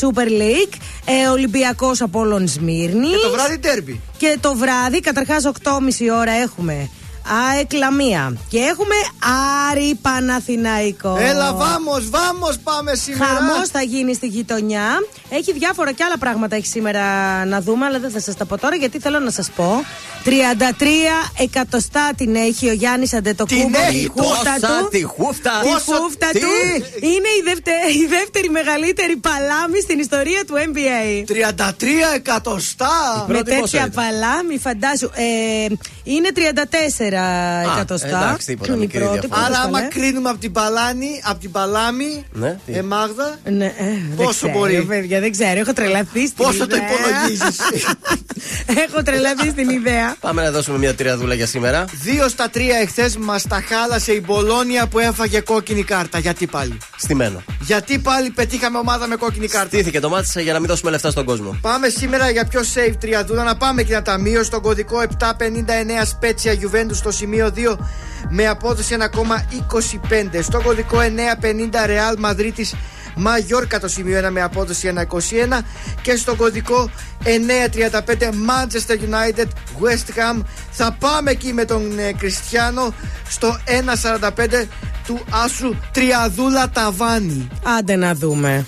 [0.00, 0.74] Super League.
[1.04, 3.10] Ε, Ολυμπιακός Απόλων Σμύρνης.
[3.10, 4.00] Και το βράδυ τέρμπι.
[4.16, 6.90] Και το βράδυ, καταρχάς 8.30 ώρα έχουμε
[7.48, 8.36] ΑΕΚ Λαμία.
[8.48, 8.94] Και έχουμε
[9.70, 11.16] Άρη Παναθηναϊκό.
[11.20, 13.24] Έλα, βάμος, βάμος, πάμε σήμερα.
[13.24, 14.86] Χαμός θα γίνει στη γειτονιά.
[15.28, 17.02] Έχει διάφορα και άλλα πράγματα έχει σήμερα
[17.44, 19.84] να δούμε, αλλά δεν θα σας τα πω τώρα γιατί θέλω να σας πω.
[20.24, 20.28] 33
[21.38, 23.62] εκατοστά την έχει ο Γιάννης Αντετοκούμπο.
[23.62, 24.88] Την έχει, η χούφτα Πόσα, του.
[24.88, 25.50] τη χούφτα.
[25.62, 26.46] Τη Πόσο- χούφτα τι; του
[27.00, 31.24] είναι η, δευτε- η δεύτερη μεγαλύτερη παλάμη στην ιστορία του NBA.
[31.26, 33.24] 33 εκατοστά.
[33.28, 35.10] Με πρώτη πόσο τέτοια ήταν; παλάμη, φαντάσου.
[35.14, 35.66] Ε,
[36.04, 36.40] είναι 34
[37.74, 38.06] εκατοστά.
[38.06, 39.40] εντάξει, τίποτα, Η μικρή πρώτη, διαφορά.
[39.40, 39.88] πρώτος Άρα, άμα παλέ.
[39.88, 44.30] κρίνουμε από την παλάνη, από την παλάμη, Ναι, τι; ε, Μάγδα, Ναι, ε, δεν Πόσο
[44.32, 46.88] ξέρω, μπορεί; Παιδιά, δεν ξέρω, έχω τρελαθεί στην Πόσο το ιδέα.
[46.90, 47.56] υπολογίζεις;
[48.86, 50.16] έχω τρελαθεί στην ιδέα.
[50.20, 51.84] Πάμε να δώσουμε μια τριαδούλα για σήμερα.
[52.02, 56.18] δύο στα τρία εχθές μας τα χάλασε η Μπολόνια που έφαγε κόκκινη κάρτα.
[56.18, 57.42] Γιατί πάλι; Στημένο.
[57.60, 61.10] Γιατί πάλι πετύχαμε ομάδα με κόκκινη κάρτα; Στήθηκε το μάτι για να μην δώσουμε λεφτά
[61.10, 61.58] στον κόσμο.
[61.60, 66.52] Πάμε σήμερα για πιο safe τριαδούλα να πάμε και ένα ταμείο στον κωδικό 759 Σπέτσια
[66.54, 67.76] Juventus στο σημείο 2
[68.28, 70.42] με απόδοση 1,25.
[70.42, 72.52] Στο κωδικό 950 Real Madrid
[73.16, 75.58] Μαγιόρκα το σημείο 1 με απόδοση 1,21
[76.02, 76.90] και στο κωδικό
[77.24, 79.46] 935 Manchester United
[79.80, 82.94] West Ham θα πάμε εκεί με τον ε, Κριστιανό
[83.28, 83.58] στο
[84.02, 84.30] 1,45
[85.06, 87.48] του Άσου Τριαδούλα Ταβάνι.
[87.78, 88.66] Άντε να δούμε.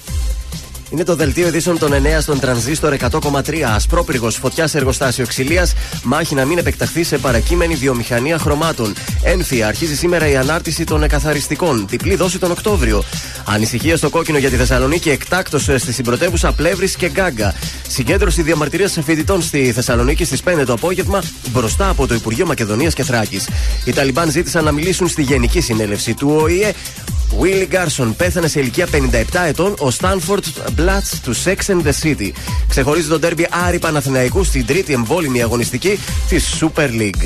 [0.90, 3.60] Είναι το δελτίο ειδήσεων των 9 στον τρανζίστορ 100,3.
[3.74, 5.72] Ασπρόπυργο φωτιά σε εργοστάσιο ξυλίας.
[6.02, 8.94] Μάχη να μην επεκταθεί σε παρακείμενη βιομηχανία χρωμάτων.
[9.22, 11.86] Ένφια αρχίζει σήμερα η ανάρτηση των εκαθαριστικών.
[11.88, 13.04] Διπλή δόση τον Οκτώβριο.
[13.44, 15.10] Ανησυχία στο κόκκινο για τη Θεσσαλονίκη.
[15.10, 17.54] Εκτάκτος στη συμπρωτεύουσα Πλεύρης και Γκάγκα.
[17.88, 23.02] Συγκέντρωση διαμαρτυρίας φοιτητών στη Θεσσαλονίκη στις 5 το απόγευμα μπροστά από το Υπουργείο Μακεδονίας και
[23.02, 23.48] Θράκης.
[23.84, 26.72] Οι Ταλιμπάν ζήτησαν να μιλήσουν στη Γενική Συνέλευση του ΟΗΕ.
[27.40, 30.44] Willie Γκάρσον πέθανε σε ηλικία 57 ετών, ο Στάνφορντ
[30.78, 32.30] Μπλατ του Sex and the City.
[32.68, 35.98] Ξεχωρίζει τον τέρμπι Άρη Παναθηναϊκού στην τρίτη εμβόλυμη αγωνιστική
[36.28, 37.24] της Super League.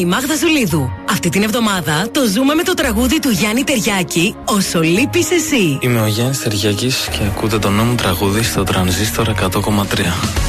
[0.00, 0.90] η Μάγδα Ζουλίδου.
[1.10, 5.78] Αυτή την εβδομάδα το ζούμε με το τραγούδι του Γιάννη Τεριάκη Όσο λείπεις εσύ.
[5.80, 10.39] Είμαι ο Γιάννης Τεριάκης και ακούτε το μου τραγούδι στο τρανζίστορ 100,3.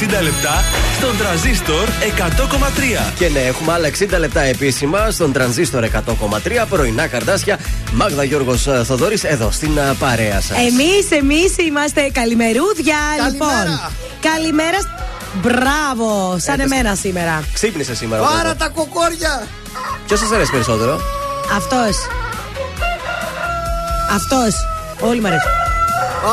[0.00, 0.64] 60 λεπτά
[0.96, 1.88] στον τραζίστορ
[3.08, 3.12] 100,3.
[3.18, 7.58] Και ναι, έχουμε άλλα 60 λεπτά επίσημα στον τρανζίστορ 100,3 πρωινά καρδάσια.
[7.92, 10.56] Μάγδα Γιώργος Θοδόρη εδώ στην α, παρέα σας.
[10.58, 12.96] Εμείς, εμείς είμαστε καλημερούδια.
[13.16, 13.52] Καλημέρα.
[13.64, 13.80] Λοιπόν,
[14.32, 14.78] καλημέρα.
[15.42, 16.74] Μπράβο, σαν Έπεσε.
[16.74, 17.42] εμένα σήμερα.
[17.54, 18.22] Ξύπνησε σήμερα.
[18.22, 18.56] ο Πάρα Γιώργος.
[18.58, 19.46] τα κοκόρια!
[20.06, 21.00] Ποιος σας αρέσει περισσότερο;
[21.56, 21.96] Αυτός.
[24.14, 24.54] Αυτός.
[25.00, 25.65] Όλοι μου αρέσουν.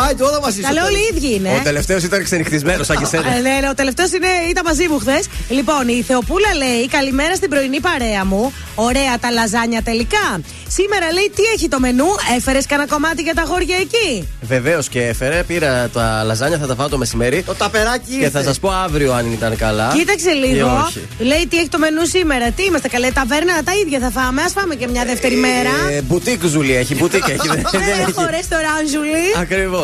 [0.08, 1.50] Άιντε, όλα μαζί Τα λέω όλοι οι ίδιοι είναι.
[1.50, 3.36] Ο τελευταίος ήταν ξενυχτισμένος, σαν και σένα.
[3.36, 4.10] Ε, ναι, ναι, ο τελευταίος
[4.50, 5.26] ήταν μαζί μου χθες.
[5.50, 8.54] Λοιπόν, η Θεοπούλα λέει: Καλημέρα στην πρωινή παρέα μου.
[8.76, 10.42] Ωραία τα λαζάνια τελικά.
[10.68, 12.06] Σήμερα λέει: Τι έχει το μενού,
[12.38, 16.76] έφερες κανένα κομμάτι για τα γόρια εκεί; Βεβαίως και έφερε, πήρα τα λαζάνια, θα τα
[16.76, 17.44] φάω το μεσημέρι.
[17.44, 18.30] Το ταπεράκι Και ήρθε.
[18.30, 19.94] θα σας πω αύριο αν ήταν καλά.
[19.98, 20.84] Κοίταξε ή λίγο.
[20.88, 21.02] όχι.
[21.20, 22.52] Λέει: Τι έχει το μενού σήμερα.
[22.52, 24.42] Τι είμαστε καλέ, ταβέρνα τα ίδια θα φάμε.
[24.42, 25.70] Α φάμε και μια δεύτερη μέρα.
[25.92, 27.48] Ε, μπουτίκ ζουλή έχει, μπουτίκ έχει.
[27.48, 28.00] δεν- δεν Δεν έχει.
[28.02, 28.26] έχω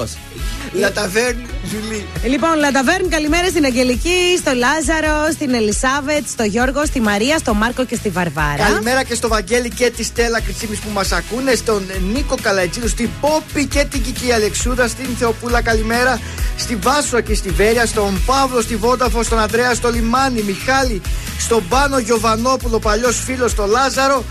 [0.02, 0.46] ρεστοράν, Ζουλή.
[0.66, 0.80] Ακριβώ.
[0.80, 1.38] Λαταβέρν,
[1.70, 2.06] Ζουλή.
[2.24, 7.86] Λοιπόν, Λανταβέρν, καλημέρα στην Αγγελική, στο Λάζαρο, στην Ελισάβετ, στο Γιώργο, στη Μαρία, στο Μάρκο
[7.86, 8.64] και στη Βαρβάρα.
[8.64, 13.10] Καλημέρα και στο Βαγγέλη και τη Στέλλα Κριτσίμης που μας ακούνε, στον Νίκο Καλατζίδου, στην
[13.22, 16.22] Πόπη και την Κική Αλεξούδα, στην Θεοπούλα καλημέρα,
[16.58, 21.02] στη Βάσο και στη Βέρεια, στον Παύλο, στη Βόνταφο, στον Αντρέα, στο Λιμάνι, Μιχάλη,
[21.40, 24.24] στον Πάνο Γιοβανόπουλο, παλιός φίλος, στο Λάζαρο,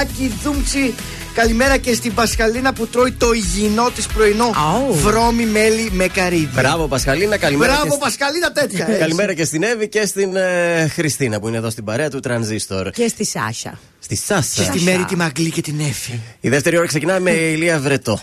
[0.00, 0.94] Άκη Δούμτσι.
[1.36, 4.94] Καλημέρα και στην Πασχαλίνα που τρώει το υγιεινό της πρωινό Αου.
[4.94, 6.48] βρώμη μέλι με καρύδι.
[6.54, 7.72] Μπράβο, Πασχαλίνα, καλημέρα.
[7.72, 8.84] και Μπράβο, σ- Πασχαλίνα, τέτοια.
[8.88, 8.98] έχεις.
[8.98, 12.90] Καλημέρα και στην Εύη και στην ε, Χριστίνα που είναι εδώ στην παρέα του Τρανζίστορ.
[12.90, 13.78] Και στη Σάσα.
[13.98, 14.62] Στη Σάσα.
[14.62, 16.20] Και στη Μέρη τη Μαγκλή και την Έφη.
[16.40, 18.20] Η δεύτερη ώρα ξεκινάμε με Ηλία Βρετό.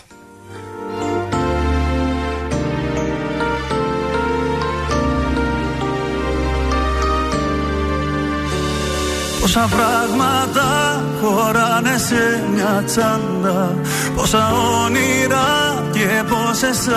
[9.44, 10.68] Πόσα πράγματα
[11.20, 13.76] χωράνε σε μια τσάντα.
[14.16, 14.52] Πόσα
[14.84, 15.48] όνειρα
[15.92, 16.88] και πόσες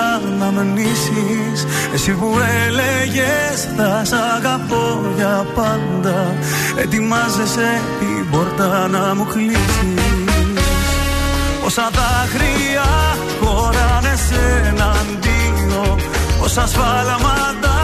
[0.48, 1.66] αναμνήσεις.
[1.94, 2.36] Εσύ που
[2.66, 6.36] έλεγες θα σ' αγαπώ για πάντα
[6.78, 10.04] Ετοιμάζεσαι την πόρτα να μου κλείσεις.
[11.64, 12.90] Πόσα δάκρυα
[13.42, 15.96] χωράνε σε έναν τίνο
[16.40, 17.77] Πόσα σφάλματα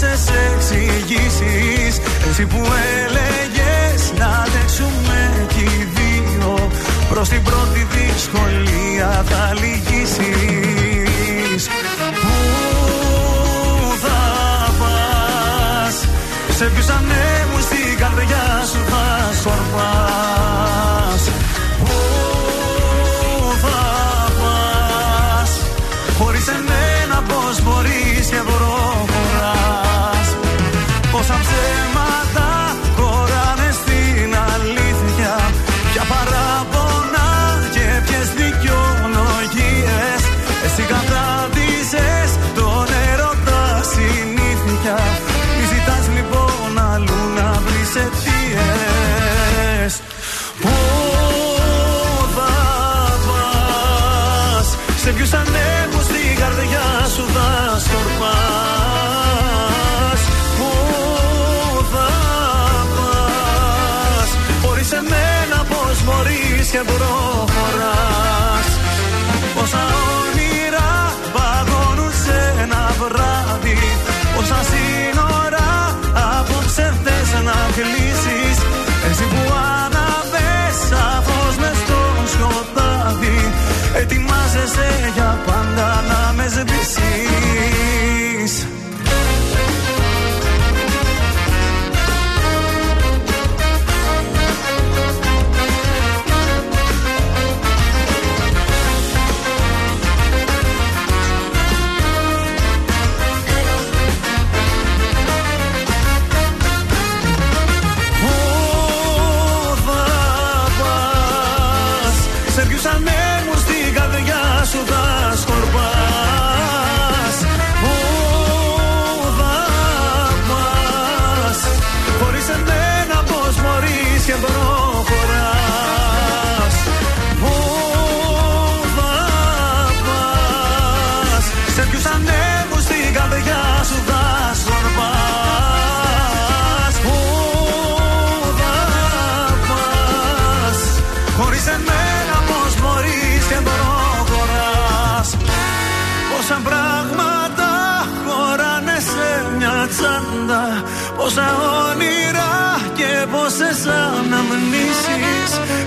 [0.00, 2.60] και πόσες εξηγήσεις Εσύ που
[3.02, 6.70] έλεγες να αντέξουμε κι οι δύο
[7.08, 10.22] Προς την πρώτη δυσκολία θα λυγίσεις.
[12.20, 12.36] Πού
[14.02, 14.20] θα
[14.78, 16.08] πας
[16.56, 20.39] Σε ποιους ανέμους στην καρδιά σου θα σκορπάς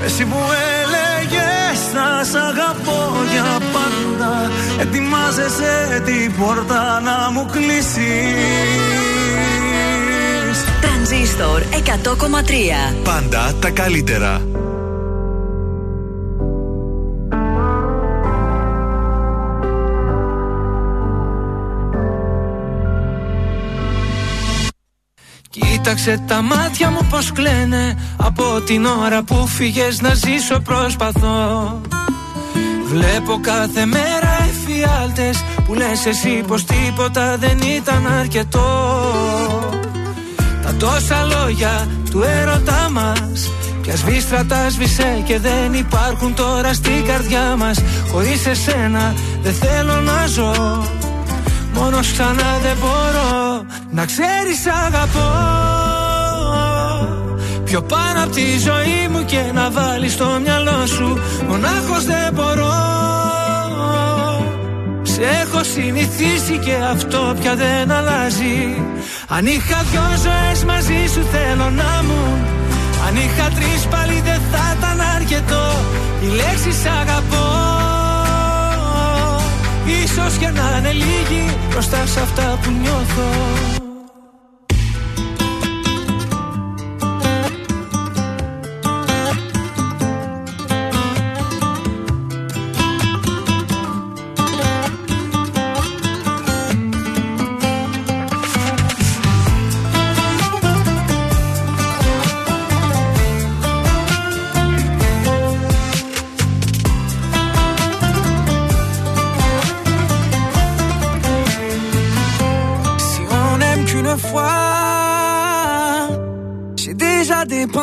[0.06, 0.38] Εσύ που
[0.82, 4.52] έλεγες θα σ' αγαπώ για πάντα
[4.82, 8.02] Ετοιμάζεσαι την πόρτα να μου κλείσεις
[10.82, 14.42] Τρανζίστορ 100,3 Πάντα τα καλύτερα.
[25.84, 27.98] Κοίταξε τα μάτια μου πως κλαίνε.
[28.18, 31.82] Από την ώρα που φύγες να ζήσω προσπαθώ.
[32.88, 38.62] Βλέπω κάθε μέρα εφιάλτες Που λες εσύ πως τίποτα δεν ήταν αρκετό.
[40.64, 47.06] Τα τόσα λόγια του έρωτά μας Πια σβήστρα τα σβήσε και δεν υπάρχουν τώρα στην
[47.06, 47.80] καρδιά μας.
[48.12, 50.84] Χωρίς εσένα δεν θέλω να ζω.
[51.74, 55.73] Μόνος ξανά δεν μπορώ να ξέρεις αγαπώ
[57.74, 62.74] Πιο πάνω από τη ζωή μου και να βάλεις στο μυαλό σου Μονάχος δεν μπορώ.
[65.02, 68.82] Σε έχω συνηθίσει και αυτό πια δεν αλλάζει.
[69.28, 72.22] Αν είχα δυο ζωές μαζί σου θέλω να μου.
[73.08, 75.66] Αν είχα τρεις πάλι δεν θα ήταν αρκετό.
[76.22, 77.48] Η λέξη αγαπώ.
[80.04, 83.83] Ίσως και να είναι λίγη μπροστά σε αυτά που νιώθω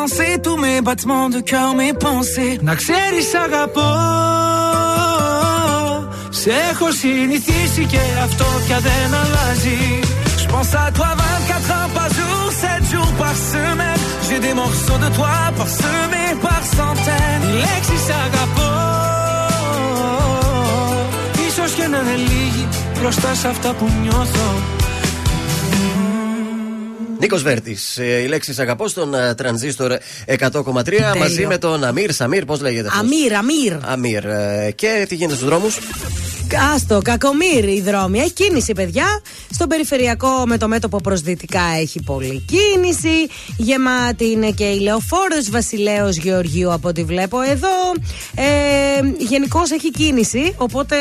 [0.00, 2.58] dépensé tous mes battements de cœur, mes pensées.
[2.62, 3.92] Να ξέρεις αγαπώ
[6.30, 10.00] Σε έχω συνηθίσει και αυτό πια δεν αλλάζει
[10.40, 15.00] Je pense à toi 24 heures par jour, 7 jours par semaine J'ai des morceaux
[15.04, 18.72] de toi parsemés par centaines Οι λέξεις αγαπώ
[21.48, 22.68] Ίσως και να είναι λίγοι
[23.00, 24.48] μπροστά σε αυτά που νιώθω
[27.21, 29.91] Νίκος Βέρτης, η λέξη αγαπώ στον ε, τρανζίστορ
[30.27, 32.11] 100,3 μαζί με τον Αμύρ.
[32.11, 33.73] Σαμύρ, πώς λέγεται αυτός; Αμύρ, Αμύρ.
[33.85, 34.25] Αμύρ.
[34.25, 35.77] ε, Και τι γίνεται στους δρόμους;
[36.75, 38.19] Άστο, κακομύρι η δρόμη.
[38.19, 39.05] Έχει κίνηση, παιδιά.
[39.53, 43.27] Στον περιφερειακό με το μέτωπο προς δυτικά έχει πολλή κίνηση.
[43.57, 47.69] Γεμάτη είναι και η λεωφόρος Βασιλέο Γεωργίου από ό,τι βλέπω εδώ.
[48.35, 48.43] Ε,
[49.17, 50.95] Γενικώς έχει κίνηση, οπότε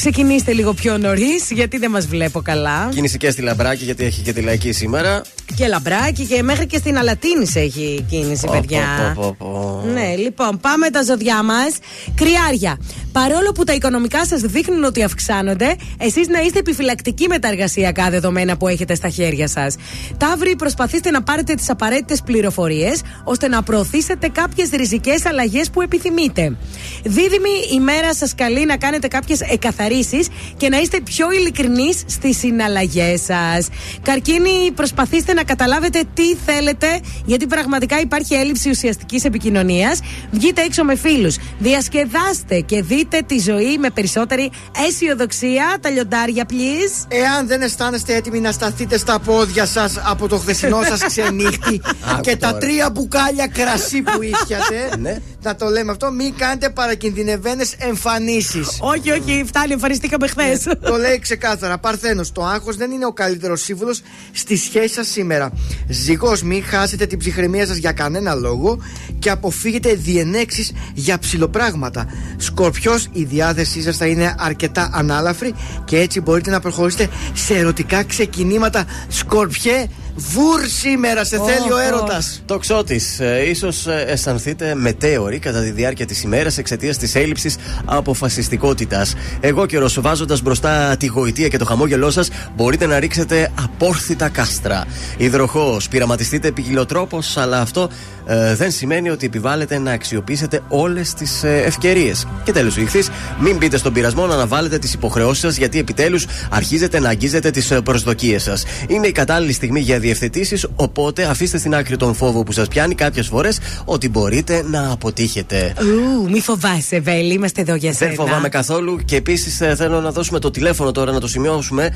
[0.00, 2.88] ξεκινήστε λίγο πιο νωρίς, γιατί δεν μας βλέπω καλά.
[2.94, 5.22] Κίνηση και στη Λαμπράκη γιατί έχει και τη λαϊκή σήμερα.
[5.56, 9.12] Και λαμπράκι και μέχρι και στην Αλατίνης έχει κίνηση, Πω, παιδιά.
[9.14, 9.82] πω, πω, πω.
[9.92, 11.68] Ναι, λοιπόν, πάμε τα ζώδιά μας.
[12.14, 12.78] Κρυάρια.
[13.12, 18.10] Παρόλο που τα οικονομικά σας δείχνουν ότι αυξάνονται, εσείς να είστε επιφυλακτικοί με τα εργασιακά
[18.10, 19.74] δεδομένα που έχετε στα χέρια σας.
[20.16, 26.56] Ταύροι, προσπαθήστε να πάρετε τις απαραίτητες πληροφορίες ώστε να προωθήσετε κάποιες ριζικές αλλαγές που επιθυμείτε.
[27.04, 32.38] Δίδυμη, η μέρα σας καλεί να κάνετε κάποιες εκαθαρίσεις και να είστε πιο ειλικρινείς στις
[32.38, 33.68] συναλλαγές σας.
[34.02, 40.00] Καρκίνη, προσπαθήστε να καταλάβετε τι θέλετε, γιατί πραγματικά υπάρχει έλλειψη ουσιαστικής επικοινωνίας.
[40.30, 41.36] Βγείτε έξω με φίλους.
[41.58, 44.50] Διασκεδάστε και δείτε τη ζωή με περισσότερη
[44.88, 45.76] αισιοδοξία.
[45.80, 47.06] Τα λιοντάρια, please.
[47.08, 51.80] Εάν δεν αισθάνεστε έτοιμοι να σταθείτε στα πόδια σας από το χθεσινό σας ξενύχτη
[52.12, 52.58] Άκου και τα τώρα.
[52.58, 55.20] τρία μπουκάλια κρασί που ήπιατε, Ναι.
[55.42, 58.78] να το λέμε αυτό, μην κάνετε παρακινδυνευμένες εμφανίσεις.
[58.94, 60.62] όχι, όχι, φτάνει, εμφανιστήκαμε χθες.
[60.82, 61.78] το λέει ξεκάθαρα.
[61.78, 64.00] Παρθένος, το άγχος δεν είναι ο καλύτερος σύμβουλος
[64.32, 65.50] στη σχέση σας σήμερα.
[65.88, 68.78] Ζυγός, μην χάσετε την ψυχραιμία σας για κανένα λόγο
[69.18, 72.06] και αποφύγετε διενέξεις για ψηλοπράγματα.
[72.36, 75.54] Σκορπιός, η διάθεσή σας θα είναι αρκετά ανάλαφρη
[75.84, 78.84] και έτσι μπορείτε να προχωρήσετε σε ερωτικά ξεκινήματα.
[79.08, 82.42] Σκορπιέ, βουρ σήμερα, σε θέλει ο Οχ, έρωτας.
[82.46, 83.00] Το ξώτη.
[83.48, 89.14] ίσως αισθανθείτε μετέωροι κατά τη διάρκεια της ημέρας εξαιτίας της έλλειψης αποφασιστικότητας.
[89.40, 94.86] Εγώ καιρο βάζοντας μπροστά τη γοητεία και το χαμόγελό σας, μπορείτε να ρίξετε απόρθητα κάστρα.
[95.16, 97.90] Υδροχός, πειραματιστείτε ποικιλοτρόπως, αλλά αυτό
[98.30, 102.26] ε, δεν σημαίνει ότι επιβάλλεται να αξιοποιήσετε όλες τις ε, ευκαιρίες.
[102.44, 103.00] Και τέλος, ηχθεί,
[103.40, 107.72] μην μπείτε στον πειρασμό να αναβάλλετε τις υποχρεώσεις σας, γιατί επιτέλους αρχίζετε να αγγίζετε τις
[107.84, 108.64] προσδοκίες σας.
[108.88, 112.94] Είναι η κατάλληλη στιγμή για διευθετήσεις, οπότε αφήστε στην άκρη τον φόβο που σας πιάνει
[112.94, 115.74] κάποιες φορές ότι μπορείτε να αποτύχετε.
[115.80, 118.10] Ου, μη φοβάσαι, Βέλη, είμαστε εδώ για σένα.
[118.10, 121.90] Δεν φοβάμαι καθόλου και επίσης θέλω να δώσουμε το τηλέφωνο τώρα να το σημειώσουμε.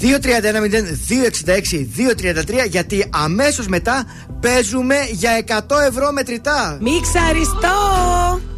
[0.00, 4.04] 231-0266-233 γιατί αμέσως μετά
[4.40, 6.78] παίζουμε για 100 ευρώ μετρητά.
[6.80, 8.57] Μη ξαριστώ!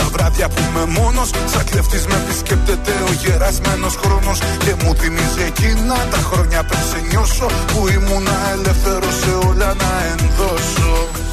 [0.41, 4.39] βράδια που είμαι μόνος Σαν κλεφτής με επισκέπτεται ο γερασμένος χρόνος.
[4.39, 9.91] Και μου θυμίζει εκείνα τα χρόνια πριν σε νιώσω Που ήμουνα ελεύθερος σε όλα να
[10.11, 11.30] ενδώσω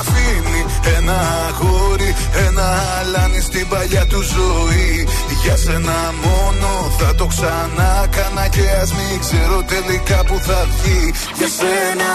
[0.00, 0.62] αφήνει
[0.96, 2.14] Ένα αγόρι,
[2.46, 2.66] ένα
[3.00, 5.08] αλάνι στην παλιά του ζωή.
[5.42, 11.12] Για σένα μόνο θα το ξανά κάνα Και ας μην ξέρω τελικά που θα βγει.
[11.38, 12.10] Για σένα,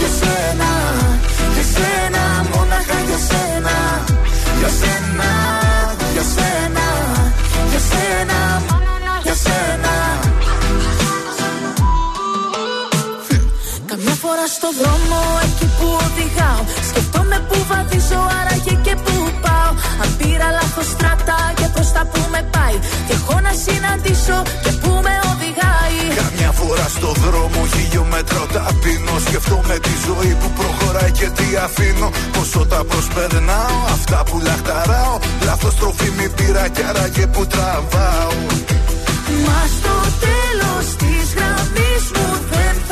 [0.00, 0.70] για σένα,
[1.54, 3.76] για σένα Μόναχα για σένα.
[4.60, 5.30] Για σένα,
[6.14, 6.86] για σένα,
[7.70, 8.38] για σένα
[9.22, 9.92] Για σένα.
[13.86, 16.81] Καμιά φορά στο δρόμο εκεί που οδηγάω Σκεφτόμαι που
[18.12, 19.14] βαδίζω άραγε και που
[19.44, 19.70] πάω.
[20.02, 22.76] Αν πήρα λάθος στράτα και προς τα που με πάει.
[23.06, 25.98] Και έχω να συναντήσω και που με οδηγάει.
[26.22, 32.08] Καμιά φορά στο δρόμο χιλιόμετρο ταπεινώ Σκεφτόμαι τη ζωή που προχωράει και τι αφήνω.
[32.32, 35.16] Πόσο τα προσπερνάω, αυτά που λαχταράω.
[35.46, 38.34] Λάθος τροφή μη πήρα κι άραγε που τραβάω.
[39.46, 42.91] Μα στο τέλος της γραμμής μου δεν θα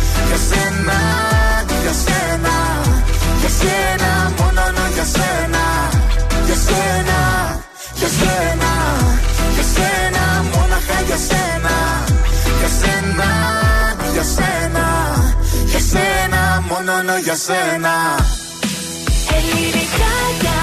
[0.31, 0.99] Για σένα,
[1.83, 2.55] για σένα,
[3.39, 4.61] για σένα Μόνο
[4.93, 5.63] για σένα,
[6.45, 7.19] για σένα,
[7.99, 8.71] για σένα,
[9.55, 11.75] για σένα Μόναχα για σένα,
[12.59, 13.29] για σένα,
[14.13, 14.85] για σένα
[15.65, 17.93] Για σένα, μόνο για σένα
[19.35, 20.60] Ελληνικά και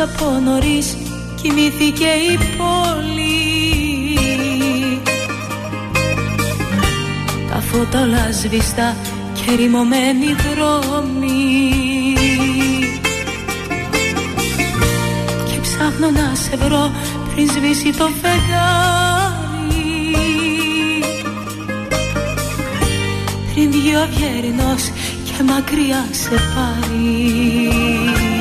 [0.00, 0.96] από νωρίς
[1.42, 4.18] κοιμήθηκε η πόλη.
[7.50, 8.96] Τα φώτα όλα σβηστά
[9.34, 12.14] και ρημωμένοι δρόμοι.
[15.44, 16.90] Και ψάχνω να σε βρω
[17.34, 19.74] πριν σβήσει το φεγγάρι.
[23.54, 24.82] Πριν βγει ο αυγερινός
[25.24, 28.33] και μακριά σε πάρει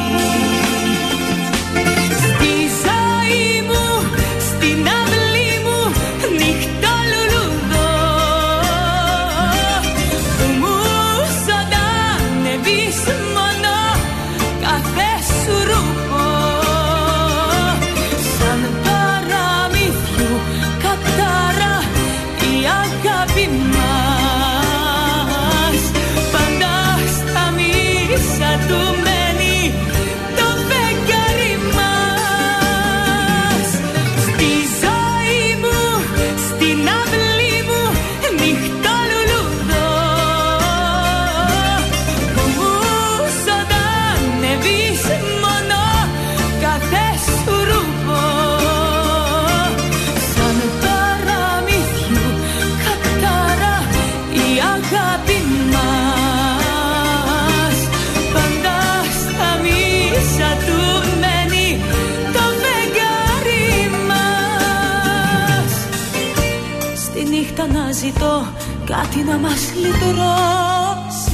[68.23, 68.47] ζητώ
[68.85, 71.33] κάτι να μας λυτρώσει.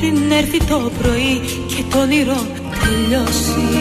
[0.00, 2.46] Πριν έρθει το πρωί και το όνειρο
[2.80, 3.71] τελειώσει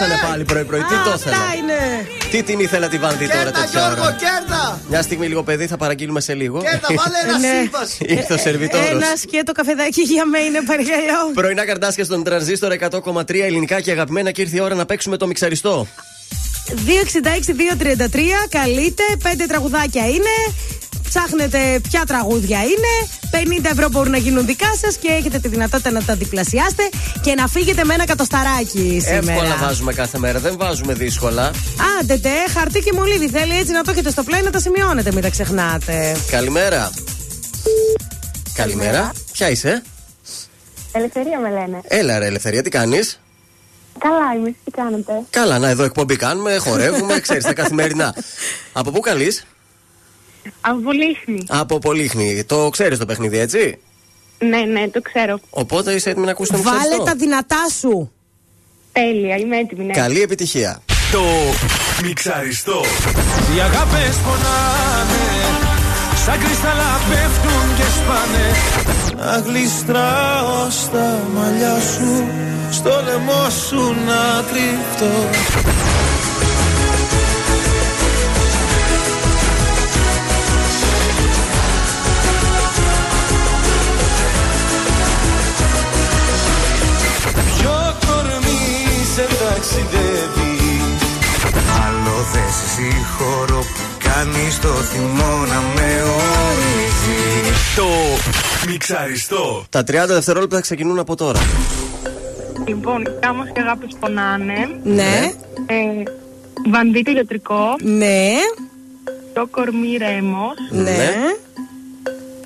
[0.00, 0.80] Μερακλώσανε πάλι πρωί-πρωί.
[0.80, 1.36] Τι το ήθελα.
[2.30, 4.80] Τι την ήθελα τη Βάντη τώρα τέτοια ώρα; Κέρδα!
[4.88, 6.60] Μια στιγμή λίγο παιδί θα παραγγείλουμε σε λίγο.
[6.60, 7.60] Κέρδα, βάλε ένα ναι.
[7.62, 8.04] σύμβαση.
[8.08, 8.88] Ήρθε ο σερβιτόρος.
[8.90, 11.30] Ένα και το καφεδάκι για μένα, παρακαλώ.
[11.34, 15.26] Πρωινά καρτάσια στον τρανζίστορ 100,3 ελληνικά και αγαπημένα και ήρθε η ώρα να παίξουμε το
[15.26, 15.86] μιξαριστό.
[16.68, 18.18] 266-233,
[18.48, 20.34] καλείτε, πέντε τραγουδάκια είναι.
[21.08, 22.92] Ψάχνετε ποια τραγούδια είναι.
[23.64, 26.88] 50 ευρώ μπορούν να γίνουν δικά σας και έχετε τη δυνατότητα να τα διπλασιάσετε
[27.20, 29.32] και να φύγετε με ένα κατοσταράκι σήμερα.
[29.32, 31.50] Εύκολα βάζουμε κάθε μέρα, δεν βάζουμε δύσκολα.
[32.00, 35.12] Άντε, τε, χαρτί και μολύβι θέλει έτσι να το έχετε στο πλάι να τα σημειώνετε,
[35.12, 36.16] μην τα ξεχνάτε.
[36.30, 36.90] Καλημέρα.
[38.54, 39.12] Καλημέρα.
[39.32, 39.82] Ποια είσαι;
[40.92, 41.80] Ελευθερία με λένε.
[41.88, 43.20] Έλα ρε Ελευθερία, τι κάνεις;
[43.98, 48.14] Καλά είμαι, τι κάνετε; Καλά, να εδώ εκπομπή κάνουμε, χορεύουμε, ξέρεις τα καθημερινά.
[48.72, 49.44] Από πού καλείς;
[50.60, 51.44] Από Πολύχνη.
[51.48, 52.44] Από Πολύχνη.
[52.44, 53.78] Το ξέρεις το παιχνίδι, έτσι;
[54.38, 55.40] Ναι, ναι, το ξέρω.
[55.50, 58.12] Οπότε είσαι έτοιμη να ακούσεις το Βάλε τα δυνατά σου.
[58.92, 59.84] Τέλεια, είμαι έτοιμη.
[59.84, 59.92] Ναι.
[59.92, 60.82] Καλή επιτυχία.
[61.12, 61.22] Το
[62.02, 62.80] μιξαριστό.
[63.56, 65.24] Οι αγάπες πονάνε.
[66.24, 68.46] Σαν κρυστάλλα πέφτουν και σπάνε
[69.24, 72.26] Να γλιστράω στα μαλλιά σου
[72.70, 75.12] Στο λαιμό σου να κρυφτώ
[89.64, 90.52] ταξιδεύει
[91.84, 97.86] Άλλο δεν σε συγχωρώ που κάνεις το θυμό να με ορίζει Το
[98.70, 99.64] μιξαριστό.
[99.70, 101.40] Τα 30 δευτερόλεπτα ξεκινούν από τώρα.
[102.66, 104.78] Λοιπόν, κάμος και αγάπη πονάνε.
[104.82, 105.32] Ναι.
[105.66, 106.02] Ε,
[106.70, 107.76] βανδύτη ηλεκτρικό.
[107.82, 108.32] Ναι.
[109.32, 110.54] Το κορμί ρέμος.
[110.70, 111.14] Ναι.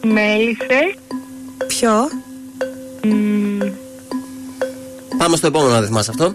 [0.02, 0.94] Μέλισσε.
[1.66, 1.90] Ποιο;
[3.02, 3.58] μ,
[5.18, 6.34] Πάμε στο επόμενο να θυμάσαι αυτό.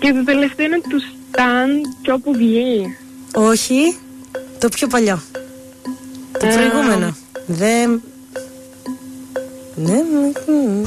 [0.00, 1.68] Και το τελευταίο είναι του Σταν
[2.02, 2.96] και όπου βγει.
[3.34, 3.98] Όχι.
[4.58, 5.22] Το πιο παλιό.
[6.38, 7.16] Το Ε, προηγούμενο.
[7.46, 8.02] Δεν.
[9.74, 9.92] Ναι.
[9.92, 10.84] μ, μ.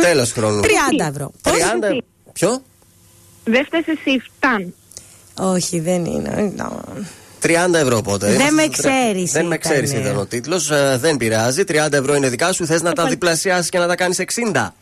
[0.00, 0.60] Τέλος χρόνου.
[0.62, 0.66] 30
[1.10, 1.32] ευρώ.
[1.42, 1.50] 30.
[2.32, 2.62] Ποιο;
[3.44, 4.74] Δεν φταίς εσύ, Σταν.
[5.38, 6.52] Όχι, δεν είναι.
[7.42, 8.32] 30 ευρώ οπότε.
[8.36, 9.58] Δεν με ξέρεις Δεν με ήταν.
[9.58, 10.70] ξέρεις ήταν ο τίτλος.
[10.96, 11.64] δεν πειράζει.
[11.68, 12.66] 30 ευρώ είναι δικά σου.
[12.66, 14.74] Θες να τα διπλασιάσεις και να τα κάνεις 60.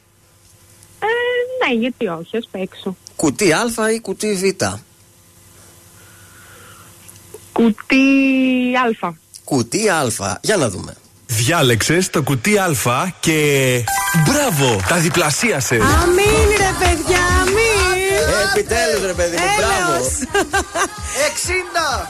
[1.64, 2.96] Ε, ναι, γιατί όχι, ας παίξω.
[3.16, 4.64] Κουτί Α ή κουτί Β;
[7.52, 7.96] Κουτί
[9.02, 9.12] Α.
[9.44, 10.38] Κουτί Α.
[10.40, 10.96] Για να δούμε.
[11.26, 13.84] Διάλεξες το κουτί Α και.
[14.28, 14.80] Μπράβο!
[14.88, 15.80] Τα διπλασίασες.
[15.80, 18.00] Αμήν ρε παιδιά, αμήν.
[18.50, 19.92] Επιτέλους ρε παιδί μου, μπράβο.
[19.92, 20.08] Έλεος.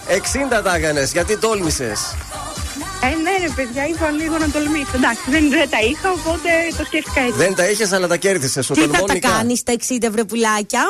[0.06, 0.58] 60!
[0.58, 1.12] 60 τα έκανες.
[1.12, 2.14] Γιατί τόλμησες.
[3.02, 4.90] Ε, ναι, ρε παιδιά, είπα λίγο να τολμήσω.
[4.94, 7.36] Εντάξει, δεν, δεν τα είχα, οπότε το σκέφτηκα έτσι.
[7.36, 8.70] Δεν τα είχες, αλλά τα κέρδισες.
[8.70, 9.28] Ο Τι θα τα τολμόνικα.
[9.28, 10.82] κάνεις τα 60 ευρώ πουλάκια;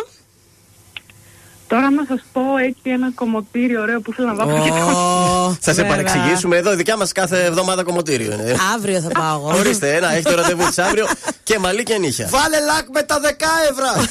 [1.68, 5.56] Τώρα να σας πω έτσι ένα κομμωτήριο ωραίο που θέλω να βάλω και το.
[5.60, 5.90] Θα σε Βέβαια.
[5.90, 6.74] παρεξηγήσουμε εδώ.
[6.76, 8.56] Δικιά μας κάθε εβδομάδα κομμωτήριο είναι.
[8.74, 9.59] Αύριο θα πάω εγώ.
[9.59, 11.06] Ορίστε, ένα, έχει το ραντεβού της αύριο
[11.43, 12.28] και μαλλί και νύχια.
[12.30, 13.24] Βάλε λακ με τα 10
[13.70, 14.06] ευρώ!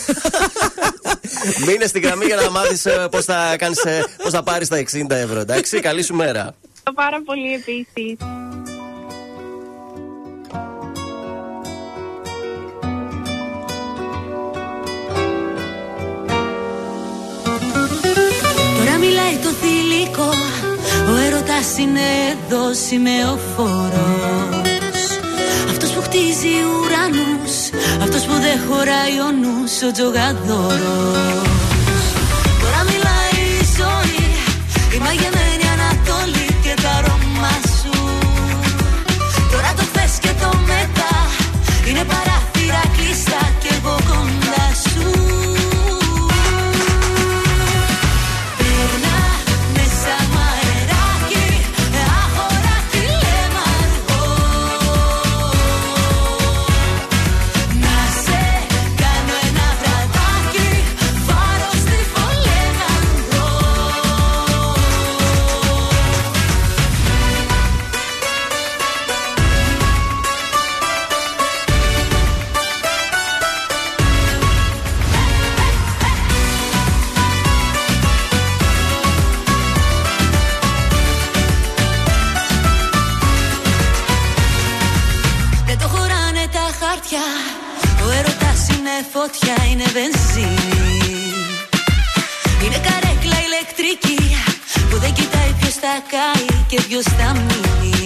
[1.65, 5.15] Μείνε στην γραμμή για να μάθεις πώς θα, κάνεις, ε, πώς θα πάρεις τα 60
[5.15, 5.39] ευρώ.
[5.39, 6.55] Εντάξει, καλή σου μέρα.
[6.93, 8.17] Πάρα πολύ επίσης.
[18.77, 20.29] Τώρα μιλάει το θηλυκό
[21.11, 23.91] Ο έρωτας είναι εδώ σημεοφόρος
[25.69, 27.55] Αυτός που χτίζει ουρανούς
[28.01, 31.49] Αυτός που δεν χωράει ο νους Ο τζογαδόρος
[32.61, 34.25] Τώρα μιλάει η ζωή
[34.95, 35.40] Η μαγεμένη
[41.91, 42.40] Είναι παράθυρα
[89.31, 91.23] φωτιά, είναι βενζίνη
[92.65, 94.35] Είναι καρέκλα ηλεκτρική
[94.89, 98.00] Που δεν κοιτάει ποιος θα κάει και ποιος θα μείνει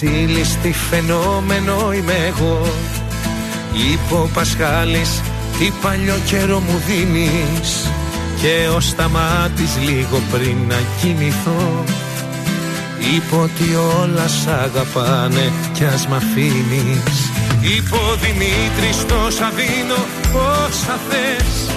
[0.00, 2.66] Βασίλης τι φαινόμενο είμαι εγώ.
[3.72, 5.20] Είπε ο Πασχάλης
[5.58, 7.90] τι παλιό καιρό μου δίνεις
[8.40, 11.84] Και ο Σταμάτης λίγο πριν να κοιμηθώ.
[12.98, 17.16] Είπε ότι όλα σ' αγαπάνε κι ας μ' αφήνεις.
[17.60, 20.00] Είπε ο Δημήτρης τόσα δίνω
[20.32, 21.74] όσα θες.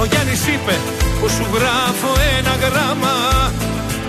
[0.00, 0.76] Ο Γιάννης είπε
[1.20, 3.14] που σου γράφω ένα γράμμα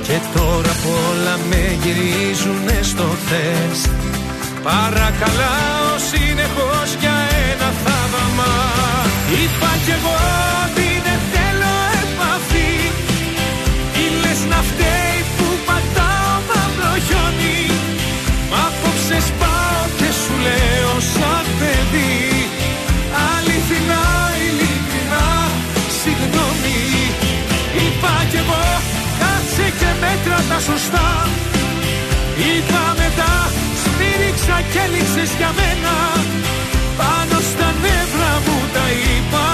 [0.07, 3.79] Και τώρα απ' όλα με γυρίζουνε στο θες.
[4.63, 7.17] Παρακαλάω συνεχώς για
[7.49, 8.53] ένα θαύμα.
[9.39, 10.17] Είπα κι εγώ
[10.63, 11.73] ότι δεν θέλω
[12.03, 12.73] επαφή
[14.03, 17.61] Ή λες να φταίει που πατάω μαύρο χιόνι.
[18.49, 21.43] Μ' απόψες σπάω και σου λέω σαν
[30.25, 31.07] μέτρα τα σωστά.
[32.49, 33.33] Είπα μετά
[33.81, 35.95] σμύριξα και έλειξες για μένα.
[36.97, 39.44] Πάνω στα νεύρα μου τα είπα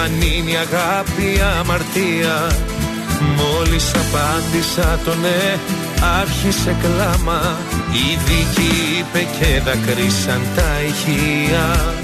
[0.00, 2.50] Τζέννη, η Πανίνη, αγάπη, αμαρτία
[3.36, 5.58] Μόλις απάντησα το ναι,
[6.20, 7.56] άρχισε κλάμα.
[7.92, 11.94] Η δίκη είπε και δακρύσαν τα ηχεία.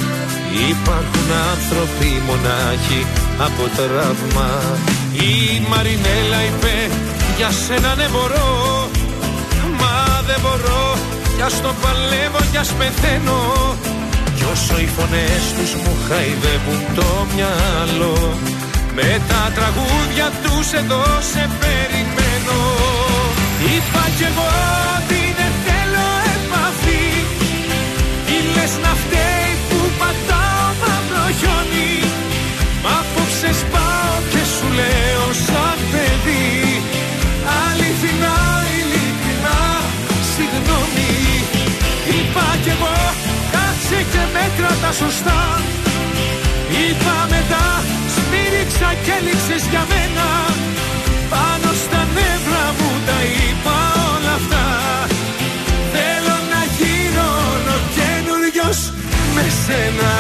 [0.71, 3.07] Υπάρχουν άνθρωποι μονάχοι
[3.39, 4.51] από τραύμα.
[5.13, 6.75] Η Μαρινέλα είπε
[7.37, 8.89] για σένα ναι μπορώ
[9.81, 10.97] Μα δεν μπορώ.
[11.37, 13.41] Κι ας το παλεύω κι ας πεθαίνω.
[13.83, 13.86] κι
[14.53, 18.19] όσο οι φωνές τους μου χαϊδεύουν το μυαλό
[18.95, 22.61] Με τα τραγούδια τους εδώ σε περιμένω.
[23.73, 24.51] Είπα κι εγώ
[44.13, 45.41] και μέτρα τα σωστά.
[46.83, 47.67] Είπα μετά
[48.15, 50.29] σμύριξα και έλειξες για μένα.
[51.33, 53.79] Πάνω στα νεύρα μου τα είπα
[54.13, 54.65] όλα αυτά.
[55.95, 58.79] Θέλω να γίνω όλο καινούριος
[59.35, 60.13] με σένα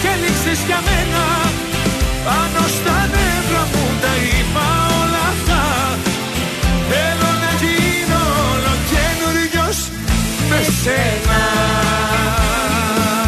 [0.00, 1.24] και έλειξες για μένα
[2.26, 4.66] Πάνω στα νεύρα μου τα είπα
[5.02, 5.62] όλα αυτά
[6.90, 8.20] Θέλω να γίνω
[8.52, 9.78] όλο καινούριος
[10.50, 11.40] με σένα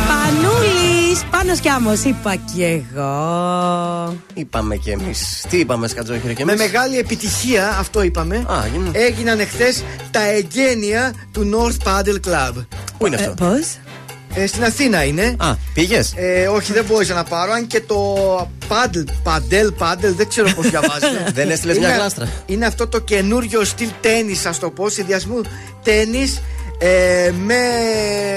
[0.09, 1.25] Πανούλης!
[1.31, 4.17] Πάνω κι άμμος, είπα κι εγώ.
[4.35, 5.45] Είπαμε κι εμείς.
[5.49, 8.91] Τι είπαμε, Σκατζόχυρα και εμείς; Με μεγάλη επιτυχία, αυτό είπαμε, Α, γίνε.
[8.93, 12.67] έγιναν εχθές τα εγγένεια του North Paddle Club.
[12.99, 13.79] Πού είναι αυτό; Πώς;
[14.35, 15.35] Ε, στην Αθήνα είναι.
[15.39, 17.53] Α, πήγες; Ε, όχι, δεν μπορούσα να πάρω.
[17.53, 18.17] Αν και το
[18.69, 21.31] paddle, paddle, paddle, δεν ξέρω πώς διαβάζεται.
[21.35, 22.29] Δεν έστειλες μια Είναι- γλάστρα.
[22.47, 25.41] Είναι αυτό το καινούριο στυλ τέννη, ας το πω, συνδυασμού
[25.83, 26.35] τέννη
[26.85, 27.57] ε, με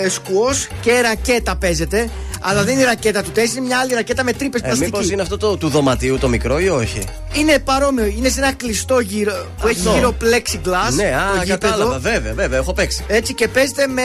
[0.09, 2.09] σκουός και ρακέτα παίζεται.
[2.41, 4.85] Αλλά δεν είναι η ρακέτα του τέννη, είναι μια άλλη ρακέτα με τρύπες Ε, πλαστική.
[4.91, 7.01] Μήπως είναι αυτό το, του δωματίου το μικρό ή όχι;
[7.34, 9.91] Είναι παρόμοιο, είναι σε ένα κλειστό γύρο που έχει Αυτό.
[9.93, 10.93] γύρω plexiglass.
[10.95, 11.57] ναι, το α, γήπεδο.
[11.57, 11.99] κατάλαβα.
[11.99, 13.03] Βέβαια, βέβαια, έχω παίξει.
[13.07, 14.01] Έτσι και παίζετε με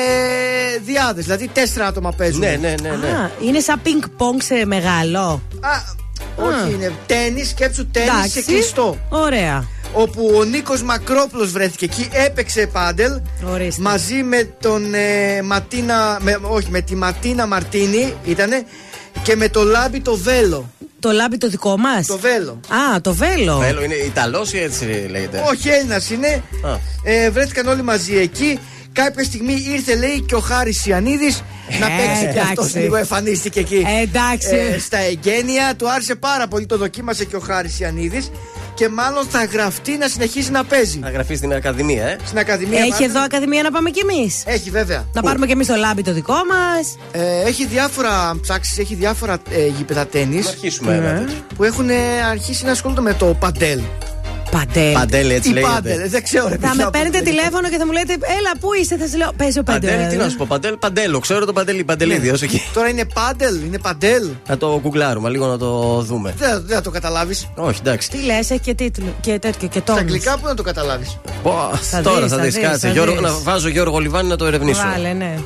[0.85, 1.25] διάδες.
[1.25, 2.41] Δηλαδή τέσσερα άτομα παίζουν.
[2.41, 2.89] Ναι, ναι, ναι.
[2.89, 3.09] ναι.
[3.09, 5.43] Α, είναι σαν πινκ πονγκ σε μεγάλο.
[5.61, 5.99] Α,
[6.37, 8.43] Όχι, είναι τέννη, σκέψου τέννη σε Εντάξει.
[8.43, 8.99] κλειστό.
[9.09, 9.65] Ωραία.
[9.93, 13.21] Όπου ο Νίκος Μακρόπουλος βρέθηκε εκεί, έπαιξε πάντελ
[13.53, 13.83] Ορίστε.
[13.83, 16.19] μαζί με τον ε, Ματίνα.
[16.21, 18.63] Με, όχι, με τη Ματίνα Μαρτίνη ήτανε
[19.23, 20.71] και με το Λάμπι το Βέλο.
[21.01, 22.61] Το λάμπι το δικό μας; Το Βέλο.
[22.69, 23.59] Α, το βέλο.
[23.59, 26.43] Βέλο είναι Ιταλός ή έτσι λέγεται; Όχι, Έλληνας είναι.
[26.65, 26.79] Α.
[27.05, 28.59] Ε, βρέθηκαν όλοι μαζί εκεί.
[28.93, 31.43] Κάποια στιγμή ήρθε, λέει, και ο Χάρης Ιαννίδης
[31.81, 32.51] να Ε, παίξει και αυτός.
[32.51, 32.79] εντάξει.
[32.79, 33.85] Λίγο εμφανίστηκε εκεί.
[33.99, 34.49] Ε, εντάξει.
[34.75, 35.75] Ε, στα εγγένεια.
[35.77, 36.67] Του άρεσε πάρα πολύ.
[36.67, 38.31] Το δοκίμασε και ο Χάρης Ιαννίδης.
[38.81, 40.99] Και μάλλον θα γραφτεί να συνεχίσει να παίζει.
[40.99, 42.17] Να γραφεί στην Ακαδημία, ε.
[42.25, 42.79] Στην Ακαδημία.
[42.79, 43.11] Έχει μάλλον.
[43.11, 44.43] εδώ ακαδημία να πάμε κι εμείς.
[44.47, 45.05] Έχει βέβαια.
[45.13, 46.97] Να πάρουμε κι εμείς το λάμπι το δικό μας.
[47.13, 51.35] Ε, έχει διάφορα ψάξεις, έχει διάφορα ε, γήπεδα τέννης Να αρχίσουμε ένα τέτοιο.
[51.57, 51.95] που έχουν ε,
[52.31, 53.81] αρχίσει να ασχολούνται με το παντέλ.
[54.51, 54.93] Παντέλ.
[54.93, 56.09] Παντέλ έτσι Ή πάντελ, λέγεται.
[56.09, 56.49] δεν ξέρω.
[56.49, 57.35] ρε, Θα παιδιά, με παίρνετε παντέλ.
[57.35, 59.33] τηλέφωνο και θα μου λέτε, Έλα, πού είστε, θα σα λέω.
[59.37, 59.91] Παίζει ο Παντέλ.
[59.91, 61.19] Παντέλ, τι να σου πω, Παντέλ, Παντέλο.
[61.19, 62.63] Ξέρω το Παντελή, Παντελίδη, όσο εκεί.
[62.75, 64.29] Τώρα είναι πάντελ, είναι παντέλ.
[64.49, 66.35] Να το κουκλάρουμε, λίγο να το δούμε.
[66.39, 67.49] Δεν, δεν θα το καταλάβεις.
[67.55, 68.11] Όχι, εντάξει.
[68.11, 69.99] Τι λες, έχει και τίτλο και τέτοιο και Στα τόνο.
[69.99, 71.19] αγγλικά που να το καταλάβεις.
[71.43, 72.87] Πω, Θα Τώρα δεις, θα θα δεις δεις, κάτσε.
[72.87, 73.23] θα Γιώργο- δεις.
[73.23, 74.83] Να βάζω Γιώργο Λιβάνι να το ερευνήσω.
[74.93, 75.39] Βάλε, ναι.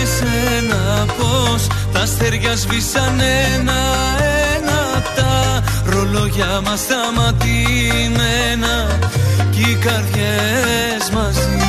[0.00, 3.20] Κολλήσαν σε σένα Πώς τα αστέρια σβήσαν
[3.54, 7.38] ένα-ένα Τα ρολόγια μας σταματημένα
[9.50, 11.59] Κι οι καρδιές μαζί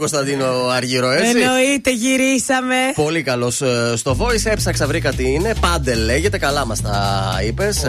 [0.00, 0.46] Κωνσταντίνο
[0.76, 1.38] Αργύρο, έτσι.
[1.40, 2.74] Εννοείται, γυρίσαμε.
[2.94, 3.62] Πολύ καλός
[3.94, 4.44] στο voice.
[4.44, 5.54] Έψαξα, βρήκα τι είναι.
[5.60, 7.00] Πάντελ λέγεται, καλά μας τα
[7.46, 7.82] είπες.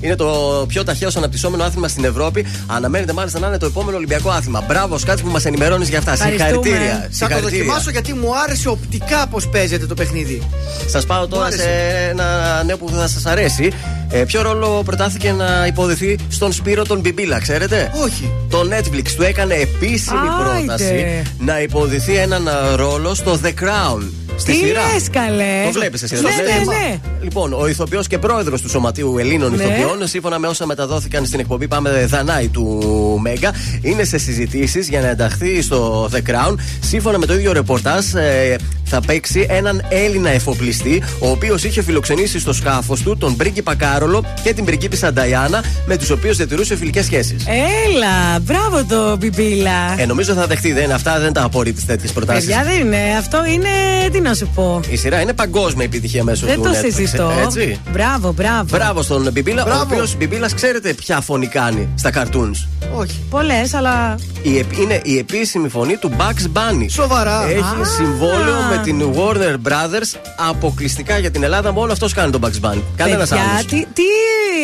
[0.00, 2.46] Είναι το πιο ταχαίο αναπτυσσόμενο άθλημα στην Ευρώπη.
[2.66, 4.64] Αναμένεται μάλιστα να είναι το επόμενο Ολυμπιακό άθλημα.
[4.68, 6.12] Μπράβο, Σκάτς που μας ενημερώνεις για αυτά.
[6.12, 6.50] Ευχαριστούμε.
[6.50, 7.08] Συγχαρητήρια.
[7.10, 10.42] Θα το δοκιμάσω γιατί μου άρεσε οπτικά πώς παίζεται το παιχνίδι.
[10.86, 12.08] Σας πάω τώρα Μου σε άρεσε.
[12.10, 13.72] ένα νέο που θα σας αρέσει.
[14.10, 18.30] Ε, ποιο ρόλο προτάθηκε να υποδηθεί στον Σπύρο τον Μπιμπίλα, ξέρετε; Όχι.
[18.50, 20.64] Το Netflix του έκανε επίσημη Άιντε.
[20.64, 24.02] πρόταση να υποδηθεί έναν α, ρόλο στο The Crown.
[24.36, 24.80] Στη Τι σειρά.
[24.94, 25.62] λες, καλέ.
[25.64, 26.98] Το βλέπεις εσύ, δεν Ναι, το ναι, βλέπεις; ναι.
[27.22, 29.62] Λοιπόν, ο ηθοποιός και πρόεδρος του Σωματείου Ελλήνων Ναι.
[29.62, 32.82] Ηθοποιών, σύμφωνα με όσα μεταδόθηκαν στην εκπομπή Πάμε Δανάη του
[33.22, 36.54] Μέγκα, είναι σε συζητήσεις για να ενταχθεί στο The Crown.
[36.80, 42.38] Σύμφωνα με το ίδιο ρεπορτάζ, ε, θα παίξει έναν Έλληνα εφοπλιστή, ο οποίος είχε φιλοξενήσει
[42.38, 47.04] στο σκάφος του τον πρίγκιπα Κάρολο και την πριγκίπισσα Νταϊάννα, με του οποίου διατηρούσε φιλικές
[47.04, 47.44] σχέσεις.
[47.46, 49.94] Έλα, μπράβο το μπιμπίλα.
[50.00, 52.44] Ε, νομίζω θα δεχτεί, δεν, αυτά δεν τα απορρίπτει τέτοιε προτάσεις.
[52.44, 52.98] Παιδιά δεν είναι.
[53.18, 53.68] Αυτό είναι.
[54.12, 54.80] Τι να σου πω.
[54.88, 57.32] Η σειρά είναι παγκόσμια επιτυχία μέσω Δεν του το Netflix, συζητώ.
[57.42, 57.80] Έτσι.
[57.92, 58.64] Μπράβο, μπράβο.
[58.70, 59.82] Μπράβο στον Μπιμπίλα, ο Μπράβο.
[59.82, 63.22] οποίος Μπιμπίλας ξέρετε ποια φωνή κάνει στα cartoons; Όχι.
[63.30, 64.14] Πολλές, αλλά.
[64.42, 66.86] Η, επ- είναι η επίσημη φωνή του Bugs Bunny.
[66.88, 67.44] Σοβαρά.
[67.48, 67.84] Έχει Α.
[67.96, 70.18] συμβόλαιο με την Warner Brothers
[70.48, 71.72] αποκλειστικά για την Ελλάδα.
[71.72, 72.80] Μόνο αυτός κάνει τον Bugs Bunny.
[72.96, 73.64] Κανένας Παιδιά, άλλος.
[73.66, 74.02] τι, τι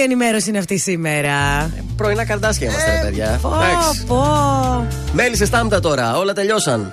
[0.05, 3.39] ενημέρωση είναι αυτή σήμερα; Πρωινά καρδάσια είμαστε, ρε παιδιά.
[3.43, 4.05] Πω, Εντάξει.
[4.07, 4.87] πω.
[5.13, 6.93] Μέλισσες στάμπτα τώρα, όλα τελειώσαν.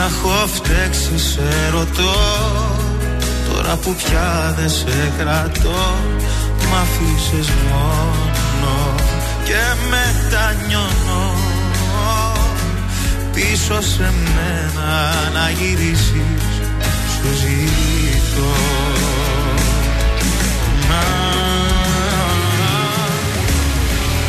[0.00, 2.14] Να έχω φταίξει σε ρωτώ.
[3.48, 5.94] Τώρα που πια δεν σε κρατώ
[6.70, 8.94] Μ' αφήσες μόνο
[9.44, 11.34] Και μετανιώνω.
[13.32, 16.44] Πίσω σε μένα να γυρίσεις
[17.14, 18.54] Σου ζητώ.
[20.88, 21.04] Να.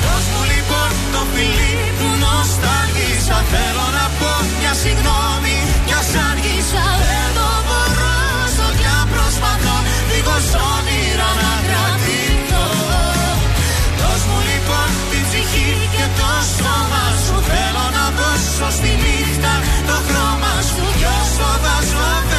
[0.04, 3.44] Δώσ' μου λοιπόν το φιλί που νοσταλγίσα.
[3.52, 5.51] Θέλω να πω μια συγγνώμη
[5.92, 8.16] κι ας αργήσα Δεν το μπορώ.
[8.54, 9.78] Στο κι αν προσπαθώ
[10.10, 12.66] Δίχως όνειρα να κρατηθώ
[14.00, 17.36] Δώσ' μου λοιπόν την ψυχή και το σώμα σου.
[17.50, 19.54] Θέλω να δώσω στη νύχτα
[19.88, 20.84] το χρώμα σου.
[21.00, 22.31] Κι όσο βάζω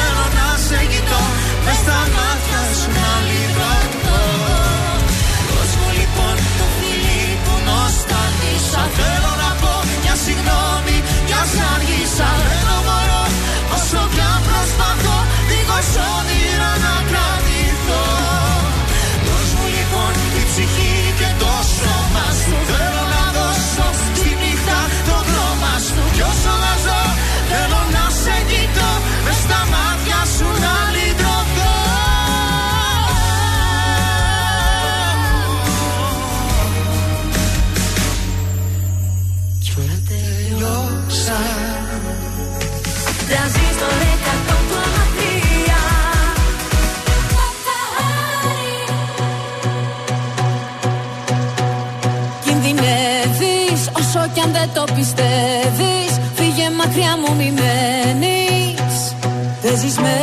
[54.85, 56.11] το πιστεύεις.
[56.35, 59.15] Φύγε μακριά μου μη μένεις.
[59.61, 60.15] Παίζεις με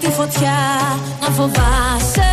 [0.00, 0.58] τη φωτιά
[1.20, 2.29] να φοβάσαι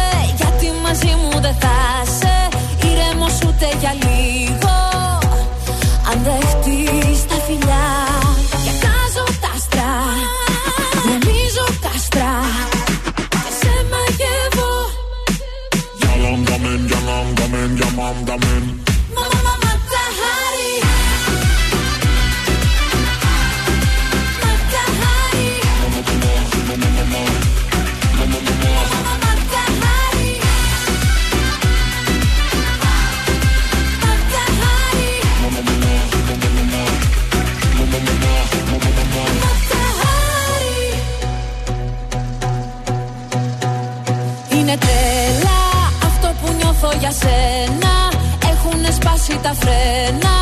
[49.48, 50.36] τα φρένα.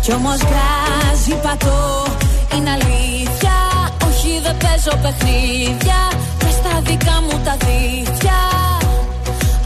[0.00, 2.04] Κι όμως γκάζι πατώ.
[2.54, 3.56] Είναι αλήθεια.
[4.06, 6.00] Όχι δεν παίζω παιχνίδια.
[6.38, 8.40] Και στα δικά μου τα δίχτυα.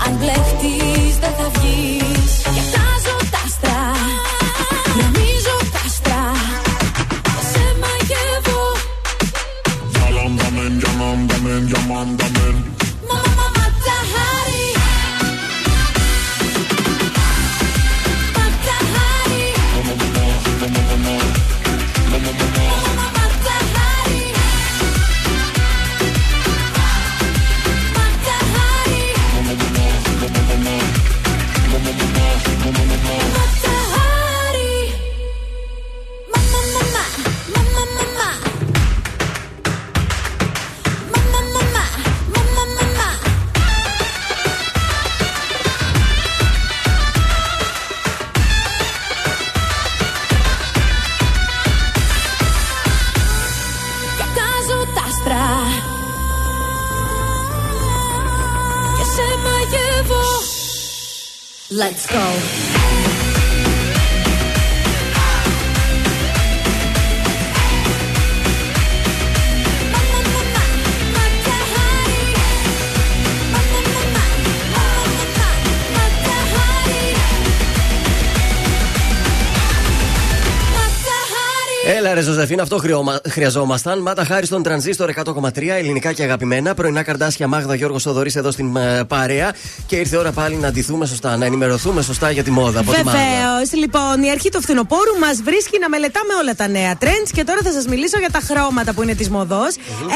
[0.05, 2.20] Αν μπλεχτείς δεν θα βγεις
[82.41, 83.99] Έλα ρε Ζωζεφίν, αυτό χρειώμα- χρειαζόμασταν.
[84.03, 86.75] Μάτα Χάρι στον τρανζίστορ 100,3 ελληνικά και αγαπημένα.
[86.75, 89.53] Πρωινά Καρντάσια Μάγδα Γιώργος Σοδωρής εδώ στην ε, παρέα.
[89.87, 92.81] Και ήρθε η ώρα πάλι να ντυθούμε σωστά, να ενημερωθούμε σωστά για τη μόδα.
[92.81, 93.21] Από τη Μάγδα.
[93.21, 93.73] Βεβαίως.
[93.73, 97.61] Λοιπόν, η αρχή του φθινοπόρου μας βρίσκει να μελετάμε όλα τα νέα trends και τώρα
[97.65, 99.63] θα σας μιλήσω για τα χρώματα που είναι της μόδας.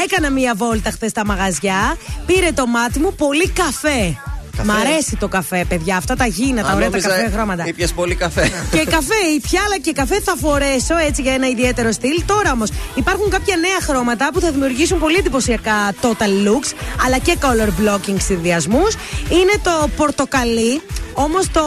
[0.04, 1.96] Έκανα μία βόλτα χθες στα μαγαζιά.
[2.26, 4.16] Πήρε το μάτι μου πολύ καφέ.
[4.56, 4.72] Καφέ.
[4.72, 5.96] Μ' αρέσει το καφέ, παιδιά.
[5.96, 7.64] Αυτά τα γήινα, τα Α, ωραία τα νόμιζα, καφέ χρώματα.
[7.66, 8.50] Ήπιες πολύ καφέ.
[8.70, 12.22] Και καφέ, η πιάλα και καφέ θα φορέσω έτσι για ένα ιδιαίτερο στυλ.
[12.26, 16.72] Τώρα όμως υπάρχουν κάποια νέα χρώματα που θα δημιουργήσουν πολύ εντυπωσιακά total looks
[17.04, 18.94] αλλά και color blocking συνδυασμούς.
[19.30, 20.82] Είναι το πορτοκαλί
[21.14, 21.60] Όμως το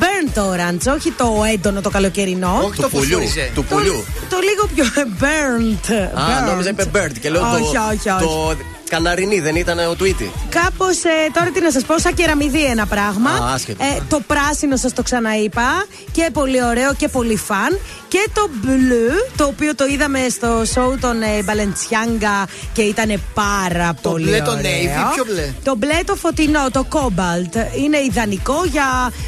[0.00, 2.60] burnt orange, όχι το έντονο το καλοκαιρινό.
[2.64, 3.18] Όχι το πουλιού.
[3.18, 3.50] φωσφόριζε.
[3.54, 4.04] Του πουλιού.
[4.30, 4.84] Το λίγο πιο
[5.20, 5.92] burnt.
[6.18, 6.48] Α, burnt.
[6.48, 8.24] νόμιζα είπε bird και λέω όχι, το, όχι, όχι.
[8.24, 8.56] το
[8.88, 10.28] καναρινί δεν ήταν ο tweety.
[10.48, 10.96] Κάπως
[11.32, 13.30] τώρα τι να σας πω, σαν κεραμιδί ένα πράγμα.
[13.30, 13.84] Α, άσχετο.
[13.84, 15.84] Ε, το πράσινο σας το ξαναείπα.
[16.12, 17.78] Και πολύ ωραίο και πολύ φαν.
[18.08, 23.94] Και το μπλου, το οποίο το είδαμε στο show των ε, Balenciaga και ήταν πάρα
[24.02, 24.62] Το πολύ μπλε το ωραίο.
[24.62, 27.76] navy, ποιο μπλε; Το μπλε το φωτεινό, το cobalt.
[27.82, 28.77] Είναι ιδανικό για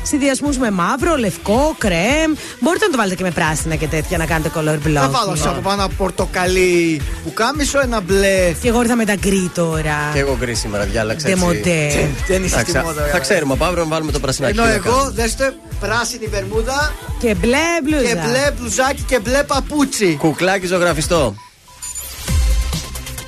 [0.03, 2.33] συνδυασμούς με μαύρο, λευκό, κρέμ.
[2.61, 4.93] Μπορείτε να το βάλετε και με πράσινα και τέτοια να κάνετε color block.
[5.01, 8.55] Θα βάλω σε από πάνω ένα πορτοκαλί που κάμισο, ένα μπλε.
[8.63, 9.97] Και εγώ ήρθα με τα γκρι τώρα.
[10.13, 11.29] Και εγώ γκρι σήμερα διάλεξα.
[11.29, 11.41] έτσι.
[11.41, 12.09] Ντεμοντέ.
[12.27, 13.21] Δεν είσαι Θα, στη ξα- μόδα, θα βέβαια.
[13.21, 14.53] ξέρουμε από αύριο να βάλουμε το πρασινάκι.
[14.59, 15.11] Ενώ Τι να εγώ, κάνουμε.
[15.23, 18.03] δέστε, πράσινη βερμούδα Και μπλε μπλούζα.
[18.03, 20.17] και μπλε μπλουζάκι και μπλε παπούτσι.
[20.19, 21.35] Κουκλάκι ζωγραφιστό.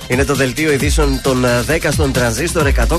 [0.09, 2.99] Είναι το δελτίο ειδήσεων των ε, 10 στον τρανζίστορ 100,3.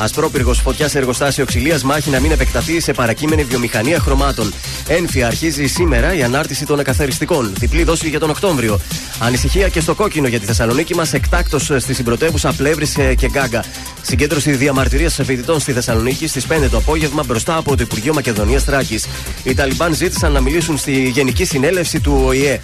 [0.00, 4.52] Ασπρόπυργος φωτιά σε εργοστάσιο ξυλείας μάχη να μην επεκταθεί σε παρακείμενη βιομηχανία χρωμάτων.
[4.88, 7.52] ΕΝΦΙΑ αρχίζει σήμερα η ανάρτηση των εκκαθαριστικών.
[7.58, 8.80] Διπλή δόση για τον Οκτώβριο.
[9.18, 13.64] Ανησυχία και στο κόκκινο για τη Θεσσαλονίκη μας εκτάκτο στη συμπρωτεύουσα Πλεύρη ε, και Γκάγκα.
[14.02, 19.06] Συγκέντρωση διαμαρτυρίας φοιτητών στη Θεσσαλονίκη στις 5 το απόγευμα μπροστά από το Υπουργείο Μακεδονίας Τράκης.
[19.42, 22.60] Οι Ταλιμπάν ζήτησαν να μιλήσουν στη Γενική Συνέλευση του ΟΗΕ.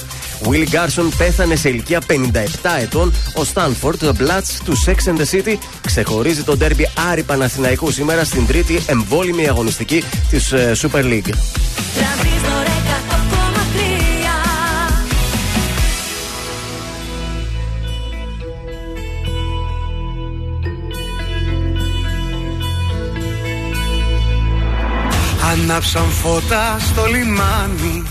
[0.49, 2.13] Willie Γκάρσον πέθανε σε ηλικία 57
[2.83, 3.13] ετών.
[3.35, 5.57] Ο Στάνφορντ, Μπλατς του Sex and the City,
[5.87, 11.31] ξεχωρίζει τον τέρμπι Άρη Παναθηναϊκού σήμερα στην τρίτη εμβόλυμη αγωνιστική της Super League.
[11.95, 14.05] Τρανζίστορ 100,3
[25.53, 28.03] Ανάψαν φώτα στο λιμάνι.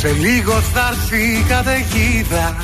[0.00, 2.56] Σε λίγο θα έρθει η καταιγίδα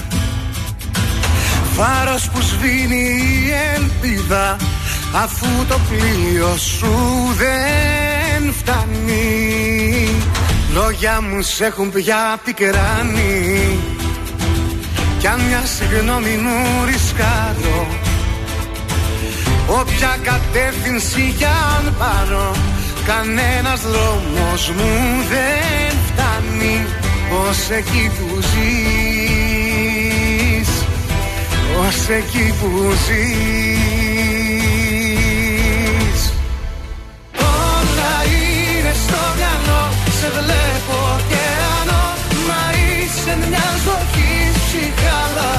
[1.77, 4.57] Βάρος που σβήνει η ελπίδα
[5.15, 6.95] Αφού το πλοίο σου
[7.37, 10.09] δεν φτάνει.
[10.75, 13.79] Λόγια μου σ' έχουν πια πικράνει.
[15.19, 17.87] Κι αν μια συγγνώμη μου ρισκάρω
[19.69, 22.57] Όποια κατεύθυνση κι αν πάρω
[23.07, 24.93] Κανένας δρόμος μου
[25.31, 26.87] δεν φτάνει.
[27.49, 29.06] Ως εκεί που ζεις
[31.89, 32.69] Ως εκεί που
[33.05, 34.23] ζεις.
[37.39, 39.83] Όλα είναι στο μυαλό
[40.19, 42.05] Σε βλέπω ωκεανό
[42.49, 44.31] Μα είσαι μια ζωή
[44.65, 45.55] ψυχάλα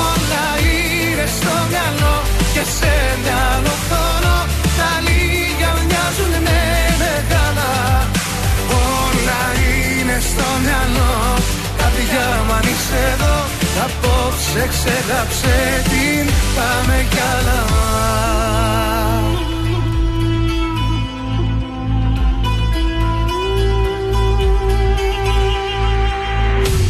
[0.00, 2.16] Όλα είναι στο μυαλό
[2.54, 4.34] Και σε μυαλό χρόνο
[4.78, 6.60] Τα λίγα μοιάζουν με
[7.02, 7.72] μεγάλα.
[8.86, 11.12] Όλα είναι στο μυαλό.
[11.78, 13.36] Καρδιά μου αν είσαι εδώ
[13.80, 17.66] Απόψε ξεγάψε την Πάμε κι άλλα.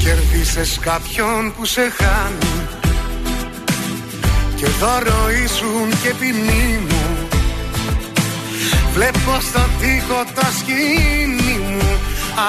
[0.04, 2.66] Κερδίσες κάποιον που σε χάνει
[4.56, 7.28] Και δώρο ήσουν και ποινή μου.
[8.92, 11.98] Βλέπω στο τοίχο το σκηνή μου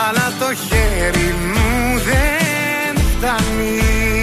[0.06, 4.23] Αλλά το χέρι μου δεν φτάνει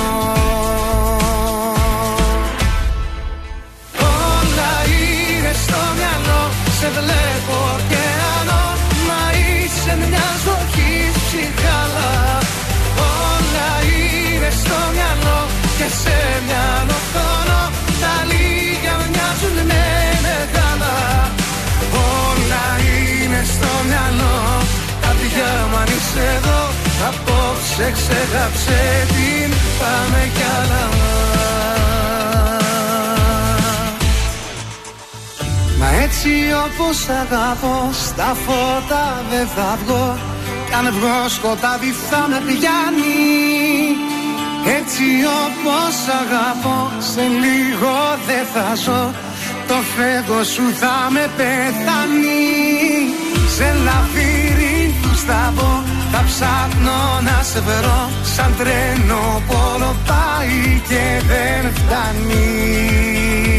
[26.15, 26.61] εδώ
[27.07, 30.89] Απόψε ξεγάψε την Πάμε κι άλλα.
[35.79, 36.29] Μα έτσι
[36.65, 40.17] όπως αγαπώ Στα φώτα δεν θα βγω.
[40.67, 43.21] Κι αν βγω σκοτάδι θα με πιάνει.
[44.79, 45.05] Έτσι
[45.43, 47.95] όπως αγαπώ Σε λίγο
[48.27, 49.13] δεν θα ζω.
[49.67, 52.49] Το φεύγω σου θα με πεθάνει.
[53.55, 61.73] Σε λαβύρινθους θα μπω θα ψάχνω να σε βρω σαν τρένο πόλο πάει και δεν
[61.73, 63.51] φτάνει.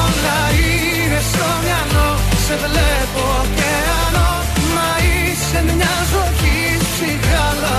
[0.00, 2.08] Όλα είναι στο μυαλό,
[2.46, 4.30] σε βλέπω ωκεανό
[4.74, 7.78] Μα είσαι μια ζωή ψυχάλα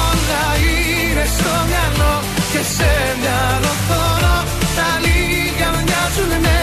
[0.00, 2.14] Όλα είναι στο μυαλό
[2.52, 4.38] και σε μυαλό θωρώ
[4.76, 6.53] Τα λίγα μοιάζουν με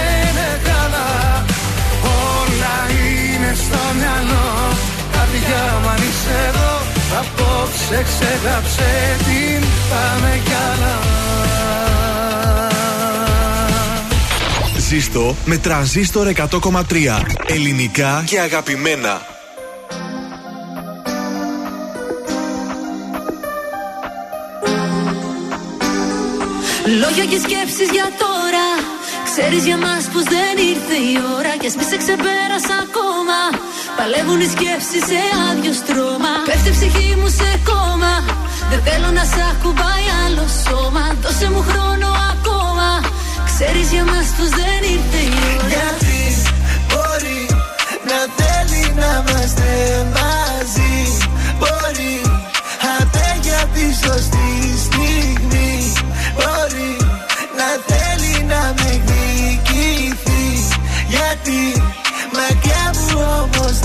[5.31, 6.81] Καρδιά μου αν είσαι εδώ.
[7.19, 10.99] Απόψε ξεγάψε την Πάμε κι άλλα.
[14.77, 17.21] Ζήστο με τρανζίστορ 100,3.
[17.47, 19.21] Ελληνικά και αγαπημένα.
[26.99, 28.67] Λόγια και σκέψεις για τώρα.
[29.23, 31.57] Ξέρεις για μας πως δεν ήρθε η ώρα.
[31.59, 33.60] Κι ας μη σε ξεπέρασα ακόμα
[34.03, 36.33] Παλεύουν οι σκέψεις σε άδειο στρώμα.
[36.47, 38.13] Πέφτει η ψυχή μου σε κόμμα.
[38.69, 41.03] Δεν θέλω να σ' ακουμπάει άλλο σώμα.
[41.23, 42.89] Δώσε μου χρόνο ακόμα.
[43.49, 45.67] Ξέρεις για μας πως δεν ήρθε η ώρα.
[45.73, 46.21] Γιατί
[46.89, 47.41] μπορεί
[48.09, 49.69] να θέλει να είμαστε
[50.17, 50.95] μαζί;
[51.59, 52.15] Μπορεί
[52.99, 54.51] απέ για τη σωστή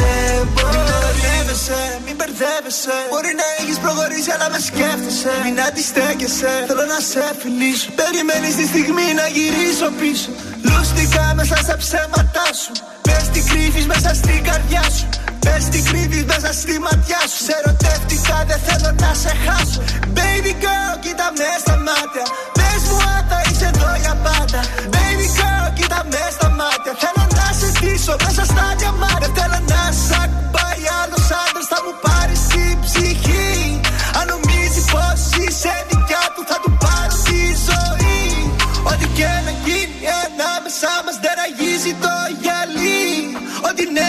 [0.03, 2.97] όμως δεν μπορεί Μην μπερδεύεσαι, μην μπερδεύεσαι.
[3.13, 5.33] Μπορεί να έχεις προχωρήσει αλλά με σκέφτεσαι.
[5.45, 7.89] Μην αντιστέκεσαι, θέλω να σε φιλήσω.
[8.01, 10.31] Περιμένεις τη στιγμή να γυρίσω πίσω.
[10.69, 12.73] Λούστηκα μέσα στα ψέματά σου.
[13.07, 15.07] Πες τι κρύβεις μέσα στην καρδιά σου.
[15.45, 17.39] Πες τι κρύβεις μέσα στη ματιά σου.
[17.47, 19.81] Σε ερωτεύτηκα δεν θέλω να σε χάσω.
[20.17, 22.25] Baby girl κοίτα με στα μάτια.
[22.59, 24.61] Πες μου αν θα είσαι εδώ για πάντα.
[24.95, 26.46] Baby girl κοίτα με στα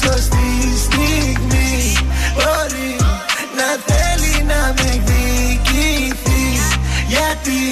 [0.00, 0.52] για τη σωστή
[0.86, 1.96] στιγμή.
[2.36, 2.90] Μπορεί
[3.58, 6.64] να θέλει να με εκδικηθείς.
[7.08, 7.62] Γιατί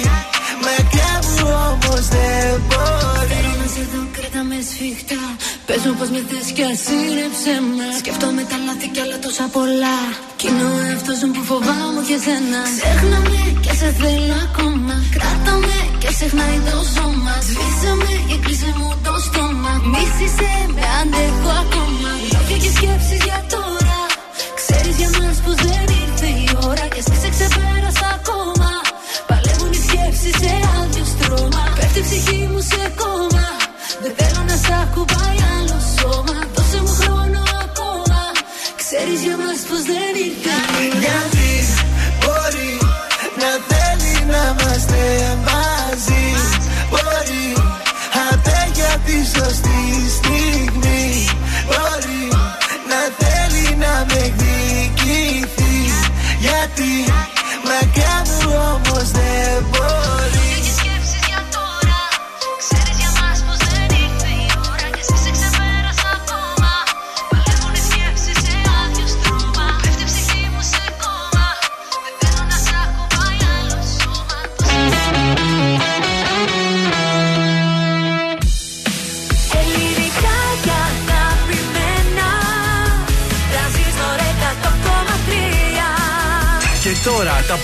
[0.65, 3.27] μακριά μου όμως δεν μπορεί.
[3.31, 5.21] Θέλω να σε δω, κράτα με σφιχτά.
[5.67, 9.45] Πες μου πως με θες κι ας είναι ψέμα Σκέφτομαι τα λάθη κι άλλα τόσα
[9.55, 9.97] πολλά.
[10.39, 14.95] Κι είναι ο εαυτός μου που φοβάμαι και σένα Ξέχνα με και σε θέλω ακόμα.
[15.15, 17.33] Κράτα με και ξεχνάει το σώμα.
[17.47, 19.54] Σβήσε με και κλείσε μου το στόμα
[19.91, 22.11] Μίσησε με αντέχω ακόμα.
[22.33, 23.99] Λόγια και σκέψεις για τώρα.
[24.59, 28.71] Ξέρεις για μας πως δεν ήρθε η ώρα Και εσύ σε ξεπέρασα ακόμα.
[29.29, 31.63] Παλεύουν οι σκέψεις σε άδειο στρώμα.
[31.77, 33.47] Πέφτει η ψυχή μου σε κόμμα.
[34.03, 36.37] Δεν θέλω να σ' ακουμπάει άλλο σώμα.
[36.55, 38.21] Δώσε μου χρόνο ακόμα.
[38.81, 41.34] Ξέρεις για μας πως δεν ήρθε η ώρα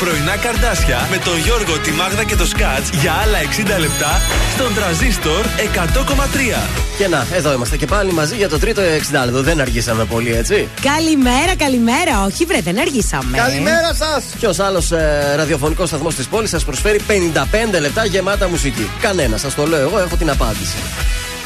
[0.04, 3.38] πρωινά καρδάσια με τον Γιώργο, τη Μάγδα και το Σκάτς για άλλα
[3.78, 4.22] 60 λεπτά
[4.54, 6.68] στον τραζίστορ 100,3.
[6.98, 9.42] Και να, εδώ είμαστε και πάλι μαζί για το τρίτο 60 λεπτό.
[9.42, 10.68] Δεν αργήσαμε πολύ, έτσι.
[10.82, 12.24] Καλημέρα, καλημέρα.
[12.26, 13.38] Όχι, βρε, δεν αργήσαμε.
[13.38, 14.24] Καλημέρα σας!
[14.40, 18.90] Ποιος άλλος ε, ραδιοφωνικός σταθμός της πόλης σας προσφέρει 55 λεπτά γεμάτα μουσική.
[19.02, 20.78] Κανένα, σας το λέω εγώ, έχω την απάντηση.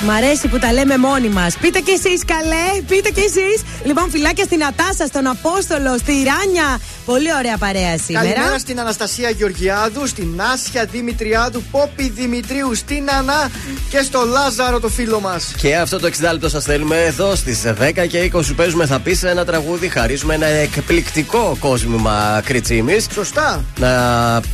[0.03, 1.57] Μ' αρέσει που τα λέμε μόνοι μας.
[1.57, 3.61] Πείτε κι εσείς, καλέ, πείτε κι εσείς.
[3.83, 6.79] Λοιπόν, φυλάκια στην Ατάσα, στον Απόστολο, στη Ράνια.
[7.05, 8.25] Πολύ ωραία παρέα σήμερα.
[8.25, 13.51] Καλημέρα στην Αναστασία Γεωργιάδου, στην Άσια Δημητριάδου, Πόπη Δημητρίου, στην Ανά
[13.89, 15.53] και στο Λάζαρο το φίλο μας.
[15.57, 18.85] Και αυτό το 60 λεπτό σας θέλουμε εδώ στις 10 και 20 σου παίζουμε.
[18.85, 23.07] Θα πεις ένα τραγούδι, χαρίζουμε ένα εκπληκτικό κόσμημα κριτσίμης.
[23.13, 23.63] Σωστά.
[23.79, 23.89] Να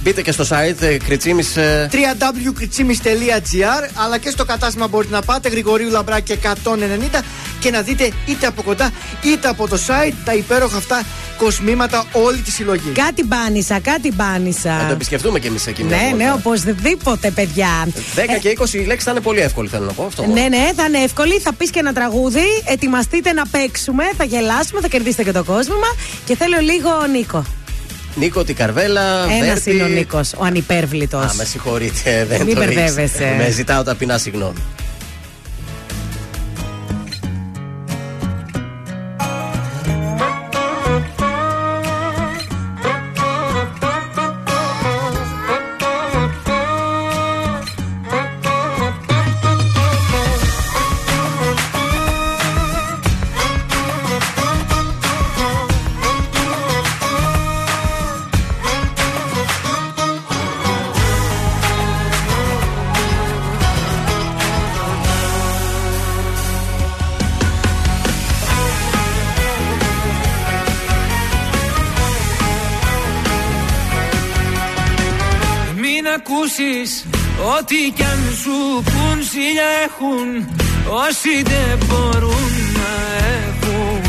[0.01, 1.53] μπείτε και στο site κριτσίμης.
[1.91, 7.19] www.kritsimis.gr αλλά και στο κατάστημα μπορείτε να πάτε Γρηγορίου Λαμπράκη 190
[7.59, 8.91] και να δείτε είτε από κοντά
[9.23, 11.03] είτε από το site τα υπέροχα αυτά
[11.37, 12.89] κοσμήματα όλη τη συλλογή.
[12.89, 14.71] Κάτι μπάνισα, κάτι μπάνισα.
[14.73, 16.23] Να το επισκεφτούμε κι εμείς εκεί μια Ναι, βόλτα.
[16.25, 17.87] ναι, οπωσδήποτε, παιδιά.
[18.15, 20.25] 10 και 20 η λέξη θα είναι πολύ εύκολη, θέλω να πω αυτό.
[20.25, 21.39] Ναι, ναι, θα είναι εύκολη.
[21.39, 22.43] Θα πεις και ένα τραγούδι.
[22.65, 24.03] Ετοιμαστείτε να παίξουμε.
[24.17, 25.95] Θα γελάσουμε, θα κερδίσετε και το κόσμημα.
[26.25, 27.43] Και θέλω λίγο Νίκο.
[28.15, 29.23] Νίκο την Καρβέλα.
[29.23, 29.71] Ένας Βέρτη.
[29.71, 31.23] είναι ο Νίκος, ο ανυπέρβλητος.
[31.23, 32.81] Α, με συγχωρείτε, δεν Μην το ήξερα.
[32.81, 33.33] μπερδεύεσαι.
[33.37, 34.59] Με ζητάω ταπεινά συγγνώμη.
[77.71, 78.57] Ό,τι κι αν σου
[78.89, 80.27] πουν Σίλια έχουν
[81.05, 82.91] όσοι δεν μπορούν να
[83.39, 84.01] έχουν.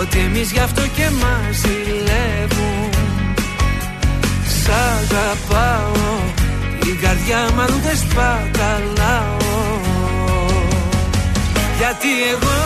[0.00, 2.90] Ότι εμείς γι' αυτό και μας ζηλεύουν.
[4.58, 6.08] Σ' αγαπάω
[6.80, 9.52] την καρδιά μου αλλού δεν σπαταλάω.
[11.78, 12.58] Γιατί εγώ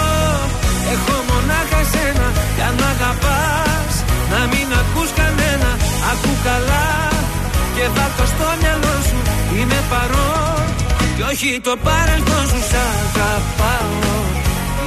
[0.94, 3.94] έχω μονάχα σένα Κι αν μ' αγαπάς
[4.32, 5.70] να μην ακούς κανένα.
[6.12, 6.88] Ακού καλά
[7.74, 8.87] και βάλ' το στο μυαλό σου
[9.60, 10.64] Είμαι παρόν.
[11.16, 14.16] Και όχι το παρελθόν σου Σ' αγαπάω.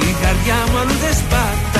[0.08, 1.71] Η καρδιά μου αλλού δεν σπαταλάω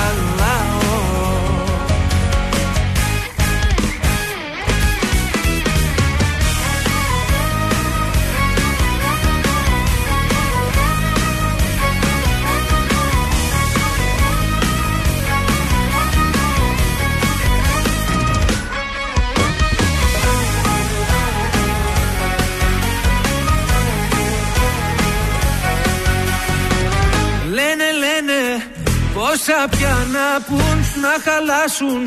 [29.62, 32.02] πόσα πια να πουν να χαλάσουν.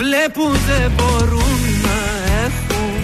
[0.00, 1.98] Βλέπουν δεν μπορούν να
[2.44, 3.00] έχουν.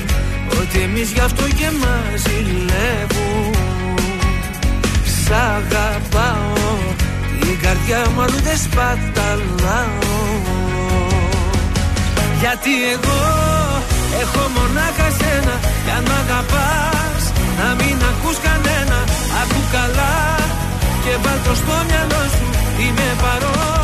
[0.60, 3.54] Ότι εμείς γι' αυτό και μας ζηλεύουν
[5.22, 6.76] Σ' αγαπάω
[7.40, 10.22] την καρδιά μου αλλού δεν σπαταλάω.
[12.40, 13.22] Γιατί εγώ
[14.22, 15.54] έχω μονάχα σένα.
[15.84, 17.22] Κι αν μ' αγαπάς
[17.58, 18.98] να μην ακούς κανένα.
[19.40, 20.16] Ακού καλά
[21.04, 22.46] και βάλ' το στο μυαλό σου.
[22.82, 23.83] Είμαι παρόν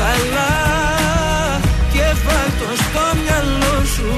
[0.00, 0.52] καλά
[1.92, 4.10] και βάλ' το στο μυαλό σου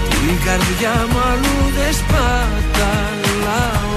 [0.10, 3.94] Την καρδιά μου αλλού δεν σπαταλάω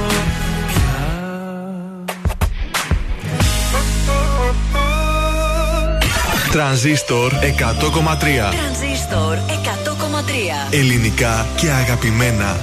[6.52, 7.36] Τρανζίστορ 100,3
[8.50, 9.40] Τρανζίστορ 100,3.
[10.70, 12.56] Ελληνικά και αγαπημένα.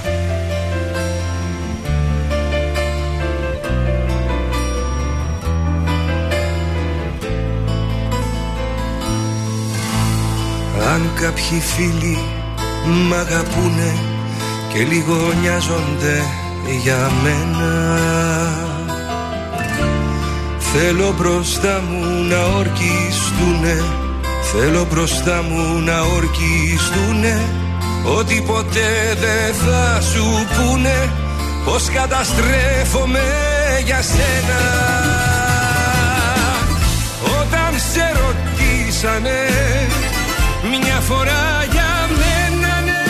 [10.92, 12.18] Αν κάποιοι φίλοι
[12.84, 13.94] μ' αγαπούνε
[14.72, 16.22] και λίγο νοιάζονται
[16.82, 17.98] για μένα.
[20.58, 23.84] Θέλω μπροστά μου να ορκιστούνε
[24.52, 27.40] Θέλω μπροστά μου να ορκιστούνε.
[28.18, 30.24] Ότι ποτέ δεν θα σου
[30.56, 31.10] πούνε
[31.64, 33.24] Πως καταστρέφομαι
[33.84, 34.60] για σένα.
[37.40, 39.75] Όταν σε ρωτήσανε μια
[41.08, 43.04] φορά για μένα ναι.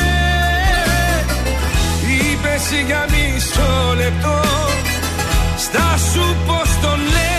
[2.12, 4.40] Είπες για μισό λεπτό.
[5.56, 7.35] Στα σου πως τον λέγανε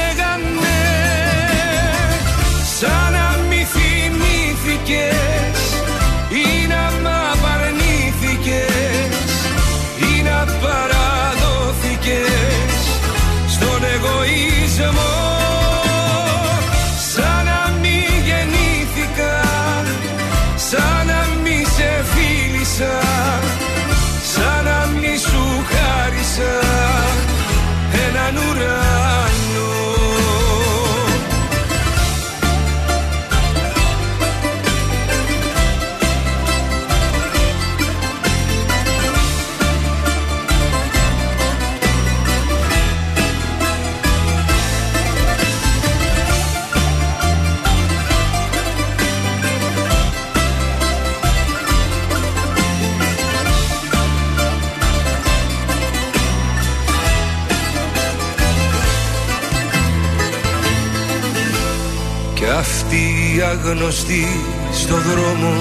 [63.68, 64.28] οι αγνωστοί
[64.72, 65.54] στο δρόμο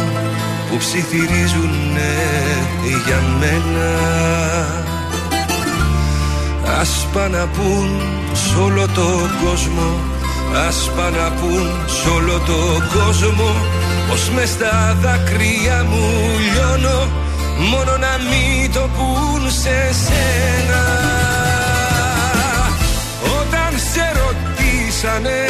[0.71, 2.15] που ψιθυρίζουνε
[3.07, 3.89] για μένα.
[6.81, 8.01] Ας πάνε να πουν
[8.33, 10.01] σ' όλο το κόσμο
[10.67, 12.59] Ας πάνε να πουν σ' όλο το
[12.95, 13.55] κόσμο
[14.09, 16.11] Πως μες στα δάκρυα μου
[16.53, 17.09] λιώνω
[17.71, 20.83] Μόνο να μην το πουν σε σένα.
[23.41, 25.47] Όταν σε ρωτήσανε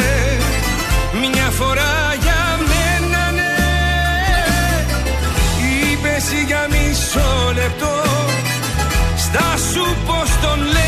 [1.33, 2.06] μια φορά
[7.67, 7.93] λεπτό.
[9.17, 10.86] Στα σου πως τον λέγανε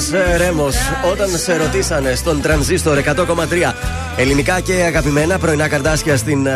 [0.00, 0.76] Σαν Αντώνη Ρέμος,
[1.12, 3.72] όταν σε ρωτήσανε στον τρανζίστορ 100,3
[4.16, 6.52] ελληνικά και αγαπημένα πρωινά καρδάσια στην ε,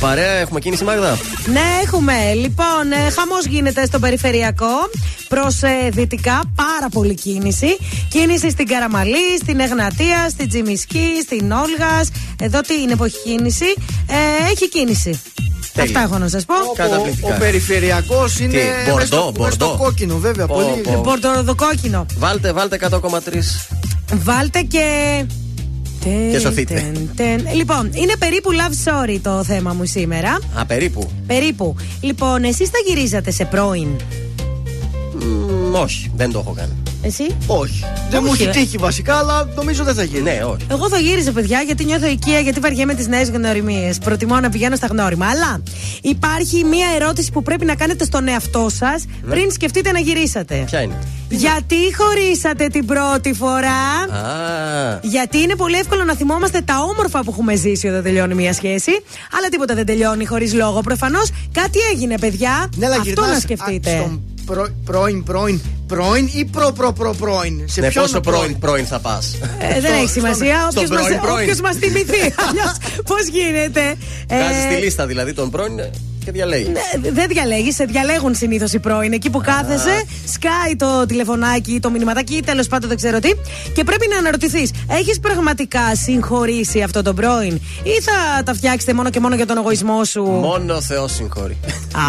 [0.00, 2.12] παρέα, έχουμε κίνηση Μάγδα; Ναι, έχουμε.
[2.34, 4.90] Λοιπόν, ε, χαμός γίνεται στο περιφερειακό
[5.28, 5.60] προς
[5.90, 6.42] δυτικά.
[6.54, 7.76] Πάρα πολύ κίνηση.
[8.08, 12.08] Κίνηση στην Καραμαλή, στην Εγνατία, στην Τζιμισκή, στην Όλγας.
[12.40, 13.74] Εδώ τι είναι που έχει κίνηση.
[14.08, 15.20] Ε, έχει κίνηση.
[15.82, 16.54] Αυτά έχω να σας πω.
[16.54, 19.84] Ο, ο περιφερειακός είναι Τι, μες μπορντό, στο- μες στο μπορντό.
[19.84, 20.46] κόκκινο, βέβαια.
[20.46, 20.80] Πω, πολύ.
[20.96, 21.00] πω.
[21.00, 22.06] Πορτοδοκόκκινο.
[22.18, 23.68] Βάλτε, βάλτε 100,3.
[24.12, 25.24] Βάλτε και.
[26.30, 26.74] Και σωθείτε.
[26.74, 27.54] Τεν, τεν.
[27.54, 30.38] Λοιπόν, είναι περίπου love story το θέμα μου σήμερα.
[30.58, 31.10] Α, περίπου.
[31.26, 31.76] Περίπου.
[32.00, 33.88] Λοιπόν, εσείς θα γυρίζατε σε πρώην;
[35.70, 36.72] Μ, όχι, δεν το έχω κάνει.
[37.06, 37.84] Εσύ; Όχι.
[38.10, 38.60] Δεν μου Όχι, έχει ε.
[38.62, 40.22] τύχει βασικά, αλλά νομίζω δεν θα γίνει.
[40.22, 40.66] Ναι, όχι.
[40.70, 43.98] Εγώ θα γύριζα, παιδιά, γιατί νιώθω οικία, γιατί βαριέμαι τις νέες γνωριμίες.
[43.98, 45.26] Προτιμώ να πηγαίνω στα γνώριμα.
[45.26, 45.62] Αλλά
[46.02, 50.62] υπάρχει μία ερώτηση που πρέπει να κάνετε στον εαυτό σας πριν σκεφτείτε να γυρίσατε.
[50.66, 56.74] Ποια είναι; Γιατί χωρίσατε την πρώτη φορά; Α, Γιατί είναι πολύ εύκολο να θυμόμαστε τα
[56.90, 58.90] όμορφα που έχουμε ζήσει όταν τελειώνει μια σχέση.
[59.38, 60.80] Αλλά τίποτα δεν τελειώνει χωρίς λόγο.
[60.80, 62.68] Προφανώς κάτι έγινε, παιδιά.
[62.76, 63.90] Ναι, αλλά Αυτό γυρνάς, να α, σκεφτείτε.
[63.90, 68.38] στον προ- πρώην, πρώην, πρώην ή προ, προ, προ, πρώην; Σε ναι, ποιον πόσο πρώην.
[68.40, 70.68] πρώην, πρώην θα πας; Ε, δεν έχει σημασία.
[70.70, 71.58] στον Όποιος πρώην, πρώην.
[71.62, 72.34] μας θυμηθεί.
[72.48, 73.80] Αλλιώς πώς γίνεται;
[74.28, 75.80] Ε, Βγάζεις τη λίστα δηλαδή των πρώην
[76.26, 76.68] και διαλέγεις.
[76.68, 79.12] Ναι, δεν διαλέγεις, σε διαλέγουν συνήθως οι πρώην.
[79.12, 83.30] Εκεί που κάθεσαι, σκάει το τηλεφωνάκι, το μηνυματάκι, τέλος πάντων δεν ξέρω τι.
[83.74, 89.10] Και πρέπει να αναρωτηθείς, έχεις πραγματικά συγχωρήσει αυτό τον πρώην, ή θα τα φτιάξετε μόνο
[89.10, 91.56] και μόνο για τον εγωισμό σου; Μόνο ο Θεός συγχωρεί.
[91.92, 92.00] Α,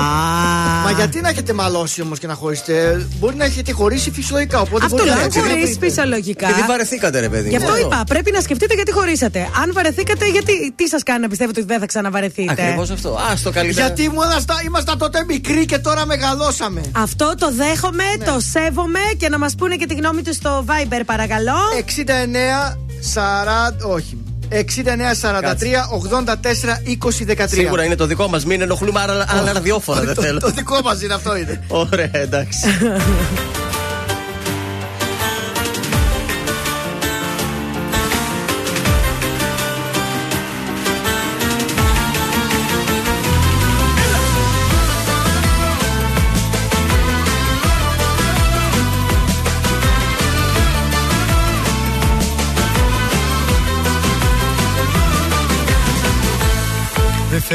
[0.84, 4.60] Μα γιατί να έχετε μαλώσει όμως και να χωρίσετε; Μπορεί να έχετε χωρίσει φυσιολογικά.
[4.60, 6.48] Οπότε Αυτό μπορεί λέω, να αν έχετε- χωρίσει φυσιολογικά.
[6.50, 7.50] Επειδή βαρεθήκατε, ρε παιδί.
[7.50, 7.78] Γι' αυτό μου.
[7.86, 9.40] είπα, πρέπει να σκεφτείτε γιατί χωρίσατε.
[9.64, 13.10] Αν βαρεθήκατε, γιατί τι σας κάνει να πιστεύετε ότι δεν θα ξαναβαρεθείτε; Ακριβώς αυτό.
[13.10, 13.86] Α, το καλύτερο.
[13.88, 16.82] Γιατί ήμασταν, ήμασταν τότε μικροί και τώρα μεγαλώσαμε.
[16.92, 18.26] Αυτό το δέχομαι, Ναι.
[18.26, 21.56] το σέβομαι και να μας πούνε και τη γνώμη τους στο Viber, παρακαλώ.
[21.78, 22.78] 69,
[23.14, 24.18] 40, όχι.
[24.50, 27.48] 6943 84 20 13.
[27.48, 28.46] Σίγουρα είναι το δικό μας.
[28.46, 30.02] Μην ενοχλούμε άλλα, άλλα ραδιόφωνα.
[30.02, 30.40] Δεν Το- θέλω.
[30.40, 31.64] Το δικό μας είναι αυτό είναι.
[31.68, 32.60] Ωραία, εντάξει.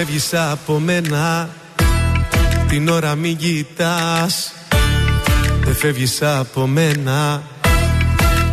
[0.05, 1.49] φεύγεις από μένα.
[2.69, 4.53] Την ώρα μην κοιτάς.
[5.65, 7.43] Δεν φεύγεις από μένα.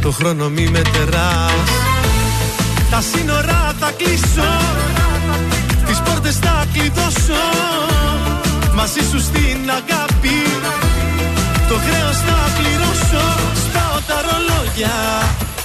[0.02, 1.70] Το χρόνο μη μετεράς
[2.90, 4.52] Τα σύνορα θα κλείσω.
[5.86, 7.44] Τις πόρτες θα κλειδώσω.
[8.74, 10.40] Μαζί σου στην αγάπη.
[11.68, 13.26] Το χρέος θα πληρώσω.
[13.54, 14.96] Σπάω τα ρολόγια.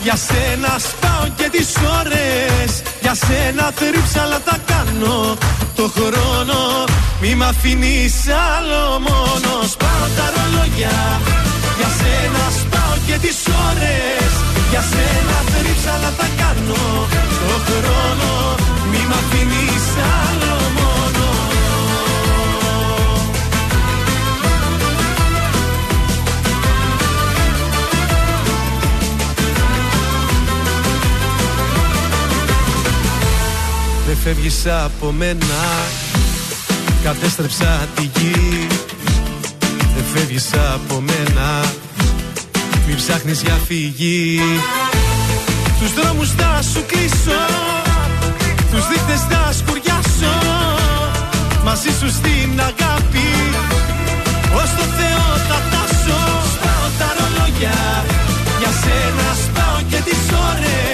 [0.02, 5.36] Για σένα σπάω και τις ώρες Για σένα θρύψαλα τα κάνω.
[5.78, 6.58] Το χρόνο
[7.20, 8.14] μη μ' αφήνεις
[8.52, 9.70] άλλο μόνος.
[9.74, 10.96] Σπάω τα ρολόγια.
[11.78, 14.30] Για σένα σπάω και τις ώρες.
[14.70, 16.82] Για σένα θρύψαλα τα κάνω.
[17.48, 18.30] Το χρόνο
[18.90, 19.86] μη μ' αφήνεις
[20.18, 20.54] άλλο
[34.14, 35.62] Δεν φεύγεις από μένα.
[37.04, 38.66] Κατέστρεψα τη γη
[39.94, 41.64] Δεν φεύγεις από μένα.
[42.86, 44.40] Μην ψάχνεις για φυγή.
[45.80, 47.40] Τους δρόμους θα σου κλείσω
[48.70, 50.34] Τους δείχτες θα σκουριάσω.
[51.64, 53.28] Μαζί σου στην αγάπη
[54.54, 56.18] Ως το Θεό θα φτάσω.
[56.54, 58.04] Σπάω τα ρολόγια
[58.58, 60.74] Για σένα σπάω και τις ώρες.
[60.74, 60.93] Για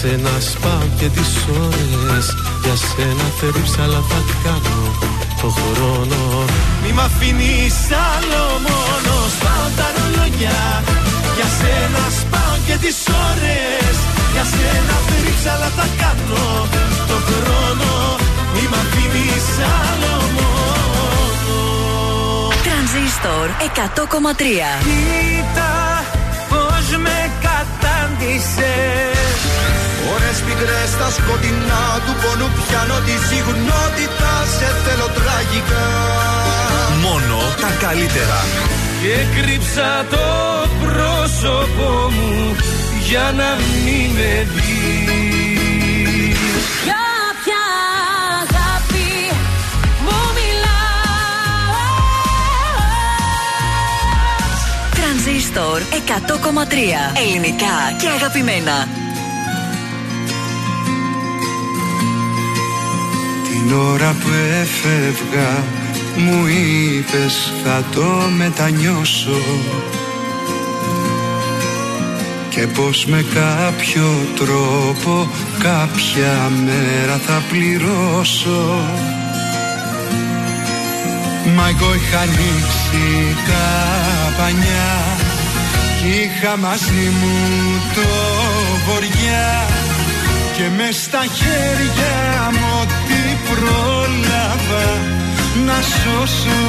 [0.00, 1.32] σένα σπάω και τις
[1.66, 2.26] ώρες.
[2.64, 4.78] Για σένα θερύψαλα θα κάνω
[5.40, 6.20] Το χρόνο.
[6.82, 7.78] Μη μ' αφήνεις
[8.10, 9.12] άλλο μόνο.
[9.36, 10.60] Σπάω τα ρολόγια.
[11.36, 13.96] Για σένα σπάω και τις ώρες.
[14.34, 16.46] Για σένα θερύψαλα θα κάνω
[17.10, 17.90] Το χρόνο.
[18.54, 19.48] Μη μ' αφήνεις
[19.78, 21.56] άλλο μόνο.
[22.64, 23.46] Τρανζίστορ
[23.76, 24.68] 100,3.
[24.86, 25.70] Κοίτα
[26.02, 26.17] πως
[27.04, 29.38] με κατάντησες.
[30.14, 35.88] Ώρες πικρές στα σκοτεινά του πόνου πιάνω τη συγνότητα σε θέλω τραγικά.
[37.04, 38.40] Μόνο τα καλύτερα.
[39.02, 40.26] Και κρύψα το
[40.84, 42.56] πρόσωπό μου
[43.08, 43.50] για να
[43.84, 45.37] μην με δεις
[55.52, 57.20] Τρανζίστορ 100,3.
[57.26, 58.88] Ελληνικά και αγαπημένα.
[63.48, 64.28] Την ώρα που
[64.60, 65.64] έφευγα
[66.16, 69.40] μου είπες θα το μετανιώσω
[72.48, 78.82] και πως με κάποιο τρόπο κάποια μέρα θα πληρώσω
[81.56, 85.27] Μα εγώ είχα ανοίξει τα πανιά κι
[86.04, 87.36] είχα μαζί μου
[87.94, 88.08] το
[88.86, 89.66] βοριά
[90.56, 94.86] και μες στα χέρια μου ό,τι πρόλαβα
[95.66, 96.62] να σώσω.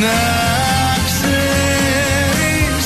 [0.00, 0.20] Να
[1.06, 2.84] ξέρεις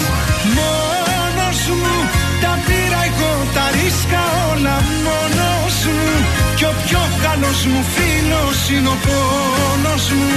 [0.56, 1.94] μόνος μου
[2.42, 6.10] τα πήρα εγώ τα ρίσκα όλα μόνος μου.
[6.56, 10.30] Κι ο πιο καλός μου φίλος είναι ο πόνος μου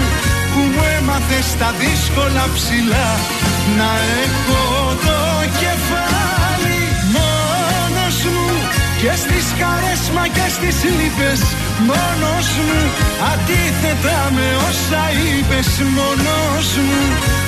[0.56, 3.10] που μου έμαθες στα δύσκολα ψηλά.
[3.78, 3.92] Να
[4.24, 4.64] έχω
[5.08, 5.20] το
[5.62, 6.82] κεφάλι
[7.16, 8.50] μόνος μου
[9.02, 11.42] και στις χαρές μα και στις λύπες
[11.90, 12.82] μόνος μου.
[13.32, 17.04] Αντίθετα με όσα είπες μόνος μου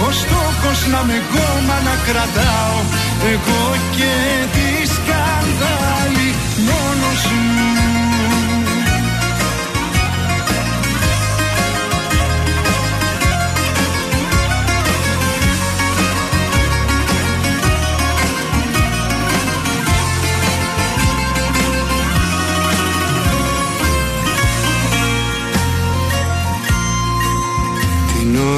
[0.08, 2.78] ο στόχος να με κόμμα να κρατάω.
[3.34, 3.64] Εγώ
[3.98, 4.14] και
[4.56, 5.97] τη σκανδάλη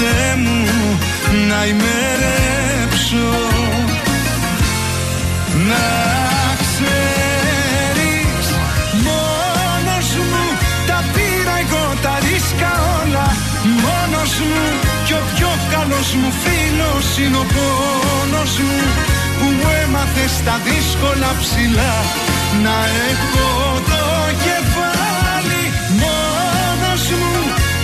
[0.00, 0.98] ποτέ μου
[1.48, 3.28] να ημερέψω.
[5.68, 5.86] Να
[6.62, 8.46] ξέρεις
[9.06, 10.44] μόνος μου
[10.86, 13.26] τα πήρα εγώ τα ρίσκα όλα.
[13.84, 14.64] Μόνος μου
[15.06, 18.80] κι ο πιο καλός μου φίλος είναι ο πόνος μου
[19.38, 21.94] που μου έμαθες στα δύσκολα ψηλά.
[22.64, 22.76] Να
[23.10, 23.48] έχω
[23.90, 24.02] το
[24.44, 24.69] κεφάλι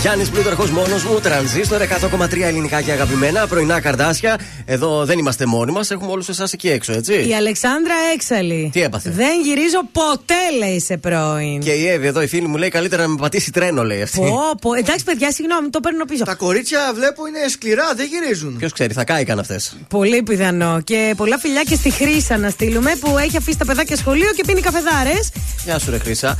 [0.00, 4.38] Γιάννης Πλούταρχος μόνος μου, τρανζίστορ 100,3 ελληνικά και αγαπημένα, πρωινά καρδάσια.
[4.72, 7.28] Εδώ δεν είμαστε μόνοι μας, έχουμε όλους εσάς εκεί έξω, έτσι.
[7.28, 8.70] Η Αλεξάνδρα έξαλλη.
[8.72, 11.60] Τι έπαθε; Δεν γυρίζω ποτέ, λέει σε πρώην.
[11.60, 14.18] Και η Εύη εδώ, η φίλη μου, λέει καλύτερα να με πατήσει τρένο, λέει αυτή.
[14.18, 14.74] Πω, πω.
[14.74, 16.24] Εντάξει, παιδιά, συγγνώμη, το παίρνω πίσω.
[16.24, 18.56] Τα κορίτσια βλέπω είναι σκληρά, δεν γυρίζουν.
[18.56, 19.76] Ποιος ξέρει, θα κάηκαν αυτές.
[19.88, 20.80] Πολύ πιθανό.
[20.84, 24.42] Και πολλά φιλιά και στη Χρήσα να στείλουμε που έχει αφήσει τα παιδάκια σχολείο και
[24.46, 25.30] πίνει καφεδάρες.
[25.64, 26.36] Γεια σου, ρε Χρήσα.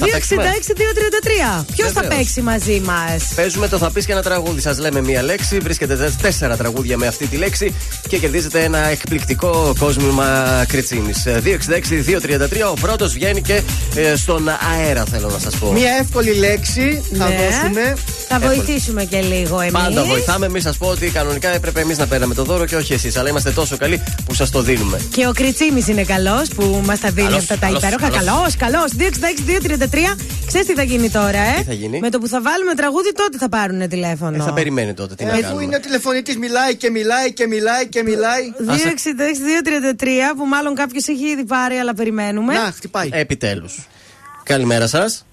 [0.00, 1.64] 266-233.
[1.76, 2.16] Ποιος θα Βεβαίως.
[2.16, 4.60] παίξει μαζί μας; Παίζουμε το θα πεις και ένα τραγούδι.
[4.60, 5.58] Σας λέμε μία λέξη.
[5.58, 7.69] Βρίσκεται τε- τέσσερα τραγούδια με αυτή τη λέξη
[8.08, 11.26] και κερδίζετε ένα εκπληκτικό κόσμημα κριτσίνης.
[11.26, 12.70] 266-233.
[12.70, 13.62] Ο πρώτος βγαίνει και
[13.94, 15.72] ε, στον αέρα, θέλω να σας πω.
[15.72, 17.34] Μια εύκολη λέξη θα Ναι.
[17.36, 17.94] δώσουμε.
[18.32, 18.54] Θα Εύκολο.
[18.54, 19.72] βοηθήσουμε και λίγο εμείς.
[19.72, 20.48] Πάντα βοηθάμε.
[20.48, 23.16] Μην σας πω ότι κανονικά έπρεπε εμείς να παίρναμε το δώρο και όχι εσείς.
[23.16, 25.00] Αλλά είμαστε τόσο καλοί που σας το δίνουμε.
[25.14, 28.08] Και ο Κριτσίμης είναι καλός που μας τα δίνει Καλός, αυτά τα καλός, υπέροχα.
[28.08, 28.56] καλός.
[28.56, 28.90] Καλός, καλός.
[28.92, 30.16] 266-233.
[30.46, 33.12] Ξέρεις τι θα γίνει τώρα, ε; Τι θα γίνει; Με το που θα βάλουμε τραγούδι,
[33.12, 34.36] τότε θα πάρουν τηλέφωνο.
[34.36, 35.14] Ε, θα περιμένει τότε.
[35.14, 35.62] Τι να Ε, Αφού κάνουμε.
[35.62, 38.52] είναι ο τηλεφωνητής, μιλάει και μιλάει και μιλάει και μιλάει.
[38.58, 42.52] 266-233 που μάλλον κάποιος έχει ήδη πάρει, αλλά περιμένουμε.
[42.54, 43.08] Να, χτυπάει.
[43.12, 43.88] Επιτέλους.
[44.42, 45.24] Καλημέρα σας.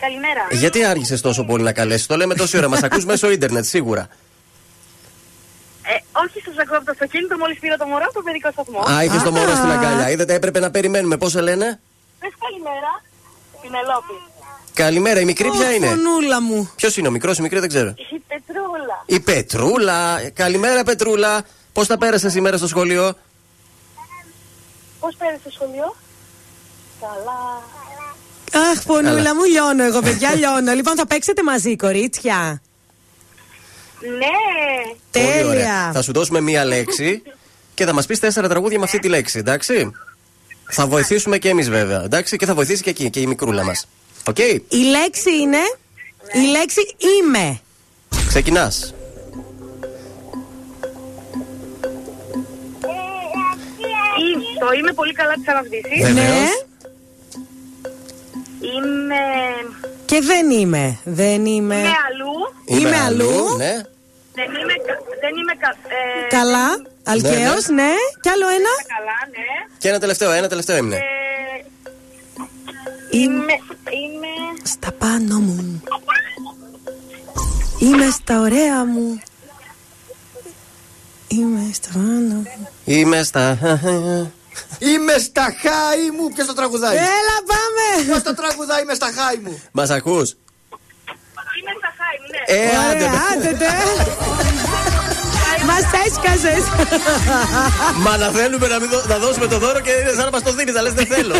[0.00, 0.46] Καλημέρα.
[0.50, 2.68] Γιατί άργησες τόσο πολύ να καλέσεις; Το λέμε τόση ώρα.
[2.68, 4.08] Μας ακούς μέσω ίντερνετ, σίγουρα.
[5.82, 5.94] Ε,
[6.24, 7.36] όχι, σας ακούω από το αυτοκίνητο.
[7.36, 8.80] Μόλις πήρα το μωρό από το παιδικό σταθμό.
[8.90, 10.10] Α, είχες το μόνο στην αγκαλιά.
[10.10, 11.16] Είδατε, έπρεπε να περιμένουμε.
[11.16, 11.80] Πώς σε λένε;
[12.20, 13.02] Πες καλημέρα.
[13.62, 14.14] Πινελόπη.
[14.74, 16.70] Καλημέρα, η μικρή ποια είναι; Φωνούλα μου.
[16.76, 17.94] Ποιος είναι ο μικρός, η μικρή δεν ξέρω.
[17.96, 19.02] Η Πετρούλα.
[19.06, 20.30] Η Πετρούλα.
[20.34, 21.42] Καλημέρα, Πετρούλα.
[21.72, 23.14] Πώς τα πέρασες σήμερα στο σχολείο;
[25.00, 25.94] Πώς πέρασε στο σχολείο;
[27.00, 27.62] Καλά.
[28.54, 29.34] Αχ, φωνούλα Καλά.
[29.34, 30.72] μου, λιώνω εγώ, παιδιά, λιώνω.
[30.72, 32.62] Λοιπόν, θα παίξετε μαζί, κορίτσια.
[34.00, 34.96] Ναι.
[35.10, 35.52] Πολύ ωραία.
[35.52, 35.90] Τέλεια.
[35.94, 37.22] Θα σου δώσουμε μία λέξη
[37.74, 39.90] και θα μα πει τέσσερα τραγούδια με αυτή τη λέξη, εντάξει.
[40.70, 43.72] Θα βοηθήσουμε και εμεί βέβαια, εντάξει, και θα βοηθήσει και εκεί και η μικρούλα μα.
[44.24, 45.58] Οκ, Η λέξη είναι.
[46.32, 46.80] Η λέξη
[47.18, 47.60] είμαι.
[48.28, 48.72] ξεκινά.
[54.20, 56.02] Ή- Το είμαι πολύ καλά τη αναβδίση.
[56.02, 56.14] Βεβαίως.
[56.14, 56.48] Ναι.
[58.60, 59.24] Είμαι.
[60.04, 60.98] Και δεν είμαι.
[61.04, 61.74] Δεν είμαι.
[61.74, 62.80] Είμαι αλλού.
[62.80, 63.56] Είμαι αλλού.
[63.56, 63.72] Ναι.
[64.34, 64.74] Δεν είμαι.
[64.86, 65.54] κα- Δεν είμαι.
[65.58, 65.76] κα-
[66.24, 66.82] ε, Καλά.
[67.04, 67.74] Αλκαίος, ναι.
[67.82, 67.92] ναι.
[68.20, 69.74] Κι άλλο ένα; Καλά, ναι.
[69.78, 70.96] Και ένα τελευταίο, ένα τελευταίο έμεινε.
[70.96, 71.00] Ε,
[73.10, 73.52] Είμαι είμαι.
[73.90, 74.28] Είμαι.
[74.62, 75.82] στα πάνω μου.
[77.78, 79.20] Είμαι στα ωραία μου.
[81.28, 82.44] Είμαι στα πάνω μου.
[82.84, 83.58] Είμαι στα.
[84.78, 86.28] Είμαι στα χάη μου.
[86.34, 88.04] Ποιος το τραγουδάει; Έλα, πάμε!
[88.06, 89.62] Ποιος το τραγουδάει, είμαι στα χάη μου.
[89.72, 90.28] Μας ακούς;
[91.58, 92.28] Είμαι στα χάη μου.
[92.46, 93.04] Ε, άντε.
[93.04, 93.68] Ωραία, άντε τε.
[95.66, 96.64] Μας έσκασες.
[97.96, 100.42] Μα να θέλουμε να, μην δω- να δώσουμε το δώρο και είναι σαν να μας
[100.42, 101.34] το δίνεις, να λες δεν θέλω.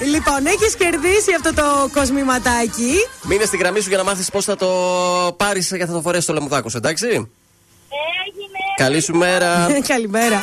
[0.00, 2.94] Λοιπόν, έχεις κερδίσει αυτό το κοσμηματάκι.
[3.22, 4.68] Μείνε στη γραμμή σου για να μάθεις πώς θα το
[5.36, 7.28] πάρεις και θα το φορέσεις στο λαιμουδάκο, σου, εντάξει; Έγινε.
[8.76, 9.66] Καλή σου μέρα.
[9.92, 10.40] Καλημέρα.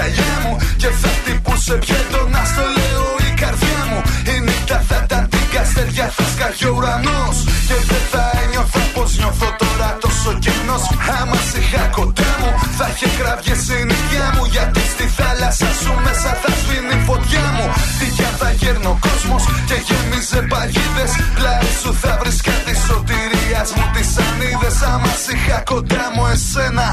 [0.00, 4.00] Αγκαλιά μου Και θα χτυπούσε πιέτο να στο λέω η καρδιά μου.
[4.32, 7.36] Η νύχτα θα ήταν την καστεριά θα σκαρχεί ο ουρανός.
[7.68, 10.84] Και δεν θα ένιωθα πως νιώθω τώρα τόσο κενός.
[11.18, 14.44] Άμα σε είχα κοντά μου θα είχε κραυγές η νυχιά μου.
[14.54, 17.66] Γιατί στη θάλασσα σου μέσα θα σβήνει η φωτιά μου.
[17.98, 21.12] Τυχιά θα γέρνει ο κόσμος και γέμιζε παγίδες.
[21.36, 24.76] Πλάι σου θα βρίσκα τη σωτηρίας μου τις ανίδες.
[24.92, 26.88] Άμα σε είχα κοντά μου εσένα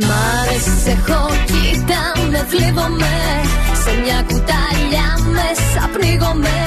[0.00, 3.14] Μ' άρεσε έχω κοίτα με θλίβομαι
[3.82, 6.58] Σε μια κουταλιά μέσα πνίγομαι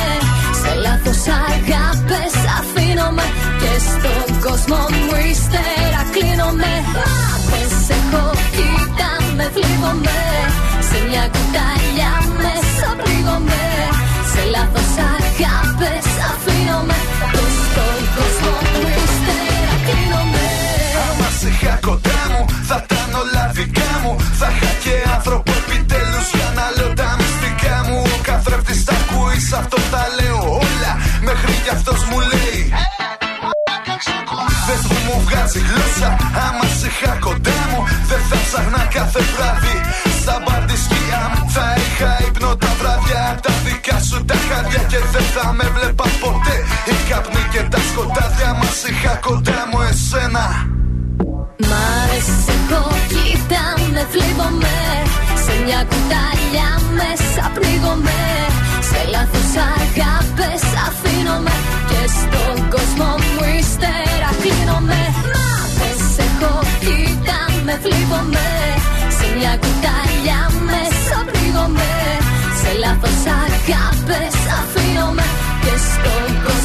[0.61, 3.25] Σε λάθος αγάπες αφήνομαι.
[3.61, 6.73] Και στον κόσμο μου ύστερα κλείνομαι.
[6.95, 7.01] Μ'
[7.51, 8.25] άρεσε έχω
[8.55, 10.19] κοίτα με θλίβομαι
[10.89, 13.63] Σε μια κουταλιά μέσα πνίγομαι
[14.31, 16.97] Σε λάθος αγάπες αφήνομαι.
[17.33, 18.58] Και στον κόσμο
[24.39, 28.01] δικά μου Θα είχα και άνθρωπο επιτέλους για να λέω τα μυστικά μου.
[28.15, 30.93] Ο καθρέφτης τα ακούει σ' αυτό τα λέω όλα.
[31.27, 32.61] Μέχρι κι αυτός μου λέει
[34.67, 36.09] Δεν που μου βγάζει γλώσσα
[36.45, 39.75] Άμα σε είχα κοντά μου Δεν θα ψάχνα κάθε βράδυ
[40.21, 44.37] Στα μπαρ της σκιά μου Θα είχα ύπνο τα βράδια Απ' τα δικά σου τα
[44.47, 46.55] χάδια Και δεν θα με βλέπα ποτέ.
[46.89, 50.45] Οι καπνοί και τα σκοτάδια Άμα σε είχα κοντά μου εσένα.
[51.67, 52.68] Μ' άρεσε εγώ κοίτα
[53.99, 54.77] με θλίβομαι.
[55.45, 56.69] Σε μια κουταλιά
[56.99, 58.21] μέσα πνίγομαι
[58.89, 61.55] Σε λάθος αγάπες αφήνομαι.
[61.89, 65.01] Και στον κόσμο μου ύστερα κλείνομαι.
[65.31, 66.53] Μ' άρεσε εγώ
[66.83, 68.47] κοίτα με θλίβομαι.
[69.17, 71.91] Σε μια κουταλιά μέσα πνίγομαι
[72.59, 75.27] Σε λάθος αγάπες αφήνομαι.
[75.63, 76.58] Και στον κόσμο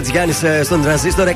[0.00, 1.28] το Μιχάλης Χατζηγιάννης ε, στον τρανζίστορ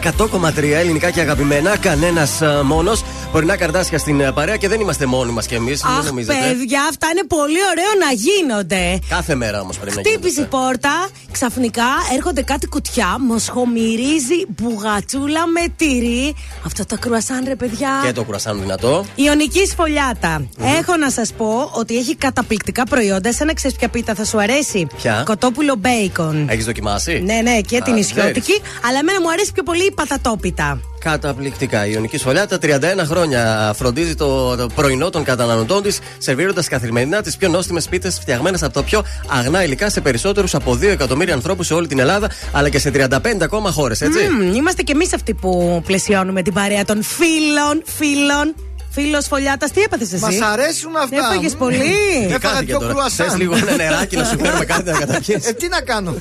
[0.58, 1.76] 100,3 ελληνικά και αγαπημένα.
[1.76, 3.04] Κανένας μόνος.
[3.32, 5.84] Πρωινά καρδάσια στην ε, παρέα και δεν είμαστε μόνοι μας κι εμείς.
[5.84, 8.98] Αχ, παιδιά, αυτά είναι πολύ ωραίο να γίνονται.
[9.08, 11.84] Κάθε μέρα όμως πρέπει να Χτύπησε η πόρτα, ξαφνικά
[12.14, 16.34] έρχονται κάτι κουτιά, μοσχομυρίζει μπουγατσούλα με τυρί.
[16.80, 17.88] Αυτό το κρουασάν, ρε παιδιά.
[18.04, 19.04] Και το κουρασάν δυνατό.
[19.14, 20.46] Ιωνική σφολιάτα.
[20.78, 23.32] Έχω να σας πω ότι έχει καταπληκτικά προϊόντα.
[23.32, 26.48] Σαν να ξέρεις ποια πίτα θα σου αρέσει; Ποια; Κοτόπουλο μπέικον.
[26.48, 28.10] Έχεις δοκιμάσει; Ναι, ναι, και Α, την ξέρεις.
[28.10, 28.60] ισιώτικη.
[28.88, 30.80] Αλλά εμένα μου αρέσει πιο πολύ η πατατόπιτα.
[31.04, 31.86] Καταπληκτικά.
[31.86, 32.68] Η Ιωνική Σφολιάτα 31
[33.06, 38.62] χρόνια φροντίζει το, το πρωινό των καταναλωτών της, σερβίροντας καθημερινά τις πιο νόστιμες πίτες φτιαγμένες
[38.62, 42.30] από τα πιο αγνά υλικά σε περισσότερους από 2 εκατομμύρια ανθρώπους σε όλη την Ελλάδα,
[42.52, 43.08] αλλά και σε 35
[43.40, 44.18] ακόμα χώρες, έτσι.
[44.18, 48.54] Μμμ, είμαστε κι εμείς αυτοί που πλαισιώνουμε την παρέα των φίλων, φίλων.
[48.90, 51.16] Φίλος Φωλιάτας, τι έπαθες εσύ; Μας αρέσουν αυτά.
[51.16, 51.94] Έφαγε πολύ.
[52.30, 53.28] Έφαγα δυο κρουασάν.
[53.28, 55.46] Θες λίγο ένα νεράκι να σου φέρουμε κάτι να καταπιείς.
[55.46, 56.14] Ε, τι να κάνω;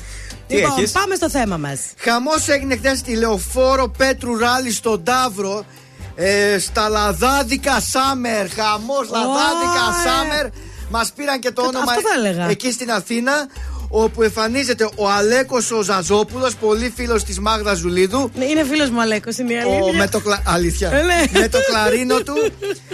[0.46, 1.80] Τι Λοιπόν, έχεις; πάμε στο θέμα μας.
[1.96, 5.64] Χαμός έγινε χθες στη λεωφόρο Πέτρου Ράλι στον Ταύρο.
[6.14, 8.48] Ε, στα λαδάδικα Σάμερ.
[8.50, 10.12] Χαμός λαδάδικα Ωραία.
[10.12, 10.46] Σάμερ.
[10.90, 12.48] Μας πήραν και το Και το- όνομα αυτό θα έλεγα.
[12.48, 13.32] εκεί στην Αθήνα.
[13.88, 18.30] Όπου εμφανίζεται ο Αλέκος ο Ζαζόπουλος, πολύ φίλος της Μάγδα Ζουλίδου.
[18.50, 19.98] Είναι φίλος μου Αλέκος, είναι η Ο, αλήθεια.
[19.98, 20.42] με το κλα...
[20.46, 20.90] Αλήθεια.
[20.92, 21.40] Ε, ναι.
[21.40, 22.34] με το κλαρίνο του.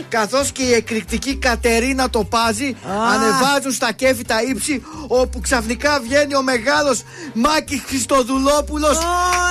[0.08, 2.76] Καθώς και η εκρηκτική Κατερίνα το πάζει.
[3.14, 4.82] Ανεβάζουν στα κέφι τα ύψη.
[5.06, 7.02] Όπου ξαφνικά βγαίνει ο μεγάλος
[7.34, 8.98] Μάκη Χριστοδουλόπουλος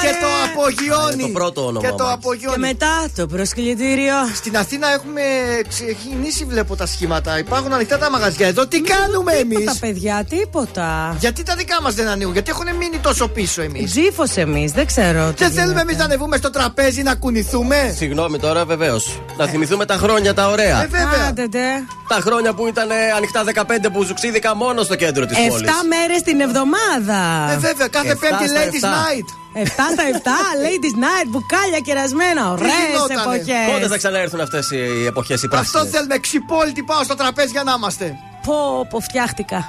[0.02, 1.14] και το απογειώνει.
[1.24, 2.14] Είναι το πρώτο όνομα, Και το Μάκης.
[2.14, 2.54] απογειώνει.
[2.54, 4.14] Και μετά το προσκλητήριο.
[4.36, 5.22] Στην Αθήνα έχουμε
[5.70, 7.38] ξεκινήσει, βλέπω τα σχήματα.
[7.40, 8.48] Υπάρχουν ανοιχτά τα μαγαζιά.
[8.48, 11.18] Εδώ τι κάνουμε εμείς; Τα παιδιά, τίποτα.
[11.30, 14.86] Γιατί τα δικά μας δεν ανοίγουν, Γιατί έχουν μείνει τόσο πίσω εμείς; Τζίφος εμείς, δεν
[14.86, 15.28] ξέρω.
[15.28, 15.82] τι Δεν θέλουμε γίνεται.
[15.82, 19.22] εμείς να ανεβούμε στο τραπέζι να κουνηθούμε; Συγγνώμη τώρα, βεβαίως.
[19.38, 20.82] Να θυμηθούμε τα χρόνια τα ωραία.
[20.84, 21.28] Ε, βέβαια.
[21.28, 21.68] Άντε, ντε.
[22.08, 25.68] Τα χρόνια που ήταν ε, ανοιχτά 15 που ζουξίδικα μόνο στο κέντρο της πόλης.
[25.68, 27.52] Εφτά μέρες την εβδομάδα.
[27.52, 28.94] Ε, βέβαια, κάθε Εφτά πέμπτη στα Ladies εφτά.
[28.94, 29.28] Night.
[29.54, 30.30] 7 στα 7,
[30.66, 32.52] Ladies Night, μπουκάλια κερασμένα.
[32.52, 33.74] Ωραίες γινότανε; εποχές.
[33.74, 36.18] Πότε θα ξαναέρθουν αυτές οι εποχές οι πράσινες; Αυτό θέλουμε.
[36.18, 38.16] Ξυπόλυτη πάω στο τραπέζι για να είμαστε.
[38.46, 39.60] Πω, πω, φτιάχτηκα.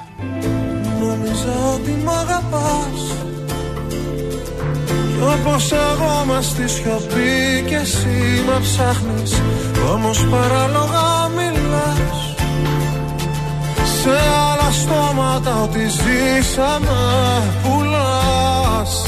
[1.23, 2.99] Νόμιζα ότι μ' αγαπάς.
[4.85, 9.41] Κι όπως εγώ μες στη σιωπή και εσύ με ψάχνεις
[9.93, 12.35] Όμως παράλογα μιλάς.
[14.01, 14.09] Σε
[14.51, 16.97] άλλα στόματα ό,τι ζήσαμε
[17.63, 19.05] πουλάς.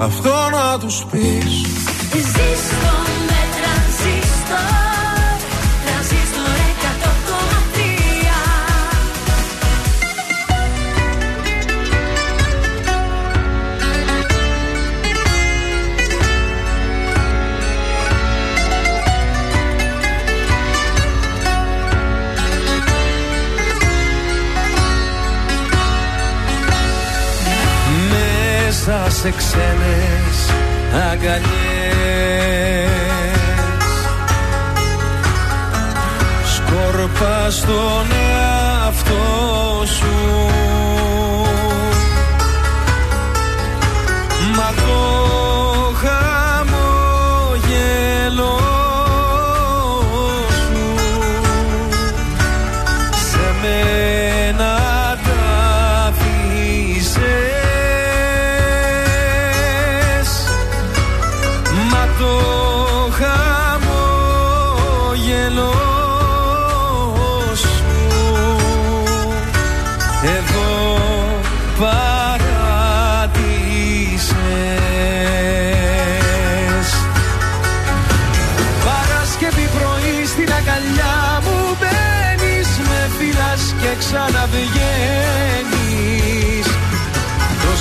[0.00, 1.66] αυτό να τους πεις.
[2.12, 2.99] Ζήστο
[29.22, 30.38] σε ξένες
[31.10, 31.50] αγκαλιές.
[36.54, 40.49] Σκόρπα στον εαυτό σου.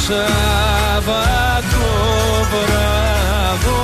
[0.09, 1.85] Σάββατο
[2.51, 3.81] βράδο.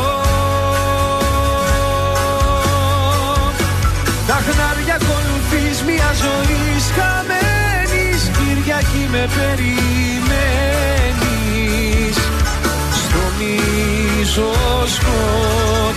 [4.27, 6.63] Τα χνάρια ακολουθείς μια ζωή
[6.95, 9.67] χαμένης Κυριακή με περιμένεις.
[12.91, 14.51] Στο μίσο
[14.85, 15.94] σκοτάδο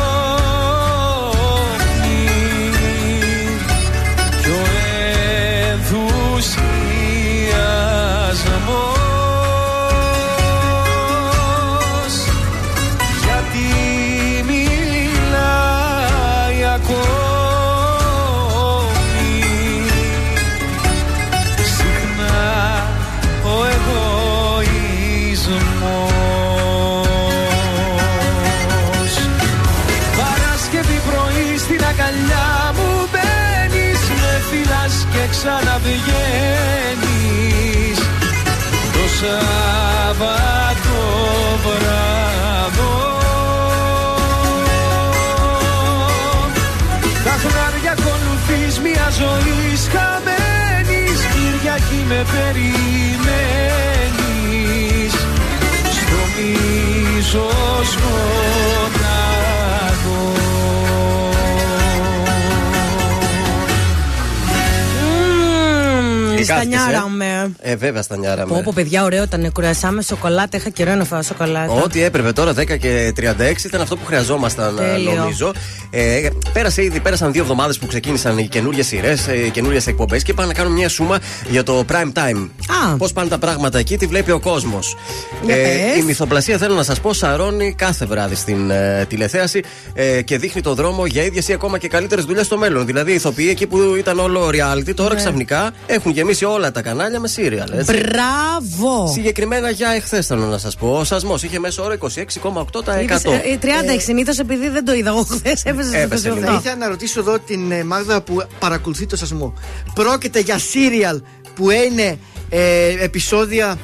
[49.20, 52.73] ακολουθείς μια ζωής χαμένης Κυριακή με περιμένεις
[55.97, 57.49] Στο μίσο
[57.93, 59.05] σκοτάδο
[65.03, 67.51] Μμμ, Λυκάθηκες, Στανιάραμε.
[67.61, 68.53] Ε, βέβαια, στανιάραμε.
[68.55, 69.53] Πω, πω, παιδιά, ωραίο ήταν.
[69.53, 70.57] Κουρασά με σοκολάτα.
[70.57, 71.73] Είχα καιρό να φάω σοκολάτα.
[71.73, 75.12] Ό,τι έπρεπε τώρα, 10 και 36 ήταν αυτό που χρειαζόμασταν, Τέλειο.
[75.15, 75.53] νομίζω.
[75.91, 80.31] Ε, πέρασε ήδη, πέρασαν δύο εβδομάδες που ξεκίνησαν οι καινούριε σειρές, οι καινούριε εκπομπές και
[80.31, 81.18] είπα να κάνω μια σούμα
[81.49, 82.49] για το prime time.
[82.99, 84.97] Πώς πάνε τα πράγματα εκεί, τι βλέπει ο κόσμος.
[85.45, 85.97] Για πες.
[85.99, 89.63] η μυθοπλασία, θέλω να σας πω, σαρώνει κάθε βράδυ στην ε, τηλεθέαση
[89.95, 92.87] ε, και δείχνει το δρόμο για ίδιες ή ακόμα και καλύτερες δουλειές στο μέλλον.
[92.87, 95.21] Δηλαδή, οι ηθοποιοί εκεί που ήταν όλο reality, τώρα Ναι.
[95.21, 97.69] ξαφνικά έχουν γεμίσει όλα τα κανάλια με σύριαλ.
[97.73, 97.93] έτσι.
[97.93, 99.11] Μπράβο!
[99.13, 100.97] Συγκεκριμένα για εχθές θέλω να σας πω.
[100.99, 103.01] Ο σασμός είχε μέσο όρο 26,8%.
[103.03, 105.63] Είπες, ε, 36 συνήθως επειδή δεν το είδα εγώ χθες.
[105.65, 106.35] Έπεσε στο Έπεσε 28.
[106.35, 106.47] λίγο.
[106.47, 109.55] Θα ήθελα να ρωτήσω εδώ την ε, Μάγδα που παρακολουθεί το σασμό.
[109.95, 111.21] Πρόκειται για σύριαλ
[111.55, 113.78] που είναι ε, επεισόδια.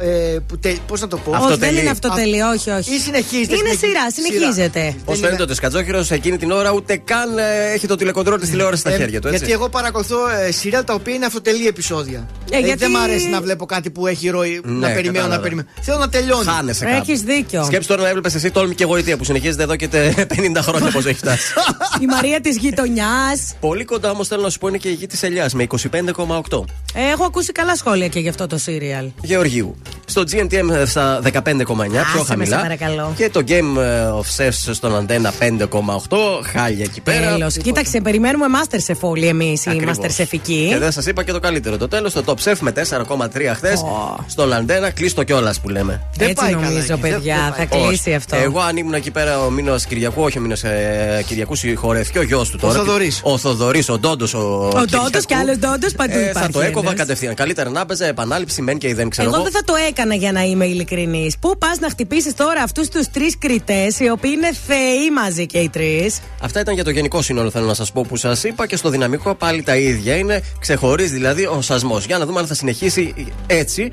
[0.00, 2.94] Ε, που τε, πώς να το πω; Όχι, δεν είναι αυτοτελείο, όχι, όχι.
[2.94, 3.54] Ή συνεχίζεται.
[3.54, 4.94] Είναι συνεχι- σειρά, συνεχίζεται.
[5.04, 8.48] Πώς φαίνεται ότι ο Σκατζόχυρο εκείνη την ώρα ούτε καν ε, έχει το τηλεκοντρόλ της
[8.50, 9.26] τηλεόρασης στα Ε, χέρια του.
[9.28, 12.28] Έτσι; Γιατί εγώ παρακολουθώ ε, σύριαλ τα οποία είναι αυτοτελή επεισόδια.
[12.50, 14.60] Ε, γιατί- Δεν μου αρέσει να βλέπω κάτι που έχει ροή.
[14.64, 15.36] Ναι, να περιμένω, κατάλαβα.
[15.36, 15.68] να περιμένω.
[15.80, 16.44] Θέλω να τελειώνει.
[16.44, 16.96] Χάνεσαι κάπου.
[17.08, 17.64] Έχεις δίκιο.
[17.64, 20.90] Σκέψου τώρα να έβλεπες εσύ τόλμη και γοητεία που συνεχίζεται εδώ και τε- 50 χρόνια
[20.90, 21.52] πώς έχει φτάσει.
[22.00, 23.54] Η Μαρία της γειτονιάς.
[23.60, 26.64] Πολύ κοντά όμως θέλω να σου πω είναι και η γη της Ελιάς με 25,8.
[27.12, 29.06] Έχω ακούσει καλά σχόλια και γι' αυτό το σύριαλ.
[29.22, 29.76] Γεωργίου.
[30.04, 31.32] Στο GNTM στα 15,9
[31.66, 31.84] πιο
[32.18, 32.56] με, χαμηλά.
[32.56, 33.12] σε παρακαλώ.
[33.16, 33.78] Και το Game
[34.18, 36.16] of Chefs στον αντένα 5,8.
[36.52, 37.30] Χάλια εκεί πέρα.
[37.30, 37.56] Τέλος.
[37.56, 39.96] Κοίταξε, περιμένουμε Masterchef όλοι εμείς οι Ακριβώς.
[39.98, 40.66] Masterchefικοί.
[40.68, 41.76] Και δεν σας είπα και το καλύτερο.
[41.76, 43.84] Το τέλος, το Top Chef με 4,3 χθες.
[44.26, 46.00] Στον Αντένα, κλείστο κιόλας που λέμε.
[46.18, 47.54] Έτσι νομίζω, παιδιά.
[47.56, 48.14] Θα κλείσει Όχι.
[48.14, 48.36] αυτό.
[48.36, 52.22] Εγώ αν ήμουν εκεί πέρα ο μήνα Κυριακού, όχι ο μήνα ε, Κυριακούς, συγχωρευτεί ο
[52.22, 52.74] γιος του τώρα.
[52.74, 53.20] Θοδωρής.
[53.24, 54.34] Ο Θοδωρής, ο Ντόντος.
[54.34, 55.24] Ο, Ο Ντόντος Κυριακού.
[55.26, 56.38] και άλλος Ντόντος παντού Ε, υπάρχει.
[56.46, 56.98] θα το έκοβα ένας.
[57.00, 57.34] κατευθείαν.
[57.34, 60.32] Καλύτερα να έπαιζε επανάληψη, μεν και η δεν ξέρω Εγώ δεν θα το έκανα για
[60.32, 61.38] να είμαι ειλικρινής.
[61.38, 65.58] Πού πας να χτυπήσεις τώρα αυτούς τους τρεις κριτές, οι οποίοι είναι θεοί μαζί και
[65.58, 68.66] οι τρεις; Αυτά ήταν για το γενικό σύνολο, θέλω να σας πω που σας είπα
[68.66, 70.14] και στο δυναμικό πάλι τα ίδια.
[70.16, 72.04] Είναι ξεχωρίζει δηλαδή ο σασμός.
[72.06, 73.14] Για να δούμε αν θα συνεχίσει
[73.46, 73.92] έτσι.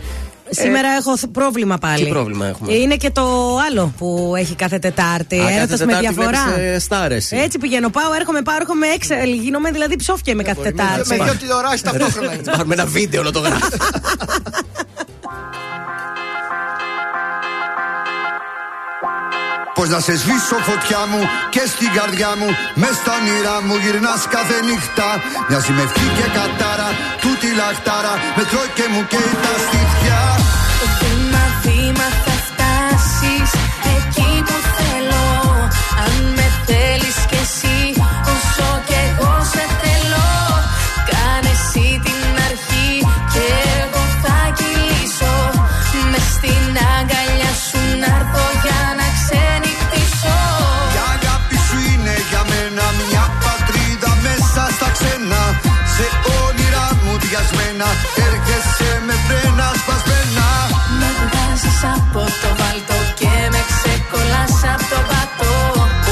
[0.49, 2.03] Σήμερα έχω θ- πρόβλημα πάλι.
[2.03, 5.35] τι πρόβλημα έχουμε; Είναι και το άλλο που έχει κάθε Τετάρτη.
[5.39, 6.43] Α, κάθε Έρωτα με Τετάρτη διαφορά.
[6.55, 7.35] βλέπεις, ε, στάρ εσύ.
[7.38, 9.14] Έτσι πηγαίνω, πάω, έρχομαι, πάω, έρχομαι έξω.
[9.41, 11.07] Γίνομαι δηλαδή ψόφια με κάθε Τετάρτη.
[11.17, 12.33] Με δύο τηλεοράσεις ταυτόχρονα.
[12.33, 12.41] είναι.
[12.51, 13.61] Πάρουμε ένα βίντεο να το γράφει.
[19.77, 22.49] Πώς να σε σβήσω φωτιά μου και στην καρδιά μου
[22.81, 25.07] Μες στα όνειρά μου γυρνάς κάθε νύχτα.
[25.47, 26.89] Μοιάζει με ευχή και κατάρα
[27.23, 30.19] Τούτη λαχτάρα Με τρώει και μου καίει τα στήθια.
[30.99, 33.49] Βήμα, βήμα θα φτάσεις
[33.95, 35.25] εκεί που θέλω.
[36.05, 37.17] Αν με θέλεις
[57.85, 60.47] σένα Έρχεσαι με φρένα σπασμένα.
[60.99, 65.53] Με βγάζεις από το βάλτο και με ξεκολλάς από το πατώ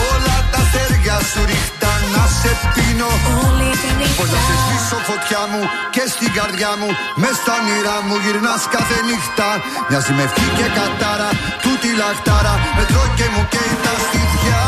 [0.10, 3.12] Όλα τα αστέρια σου ρίχτα να σε πίνω.
[3.46, 5.62] Όλη τη νύχτα Πώς να σε σβήσω φωτιά μου
[5.96, 6.90] και στην καρδιά μου.
[7.22, 9.48] Μες στα όνειρά μου γυρνάς κάθε νύχτα.
[9.88, 11.30] Μοιάζει με ευχή και κατάρα
[11.64, 12.54] Τούτη λαχτάρα.
[12.78, 14.60] Με τρώει και μου καίει τα στήθια.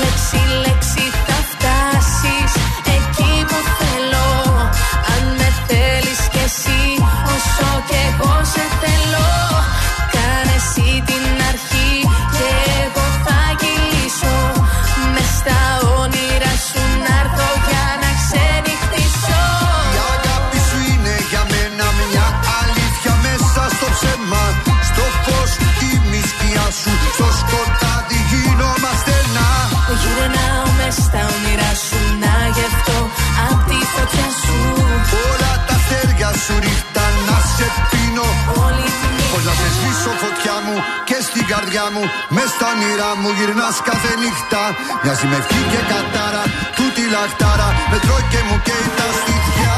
[0.00, 1.04] Λέξη, λέξη
[6.44, 6.80] εσύ
[7.34, 9.63] όσο κι εγώ σε θέλω
[39.94, 40.76] να σε σβήσω φωτιά μου
[41.08, 42.02] και στην καρδιά μου
[42.34, 44.62] Μες στα όνειρά μου γυρνάς κάθε νύχτα.
[45.02, 46.44] Μοιάζει με ευχή και κατάρα
[46.76, 49.74] Τούτη λαχτάρα Με τρώει και μου καίει τα στήθια.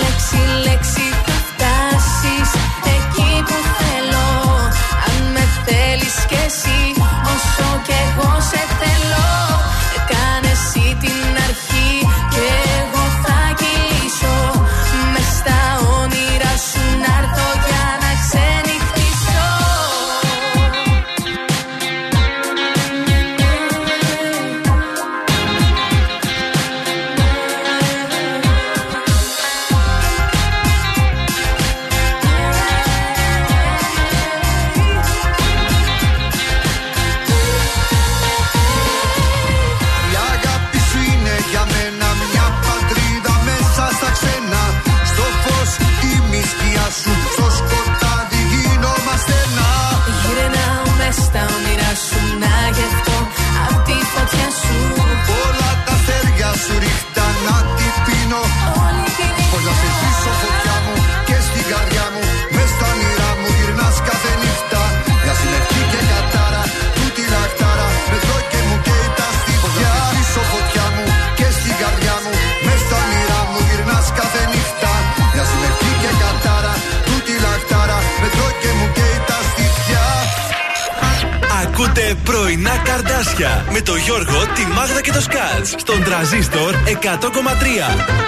[0.00, 2.50] Λέξη, λέξη θα φτάσεις
[2.96, 4.28] εκεί που θέλω.
[5.08, 6.80] Αν με θέλεις κι εσύ
[7.32, 9.09] όσο κι εγώ σε θέλω
[83.72, 85.74] με το Γιώργο, τη Μάγδα και το Σκάτς.
[85.76, 88.20] Στον τραζίστορ 100,3.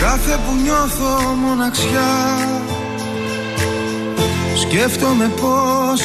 [0.00, 2.38] Κάθε που νιώθω μοναξιά
[4.60, 6.00] Σκέφτομαι πως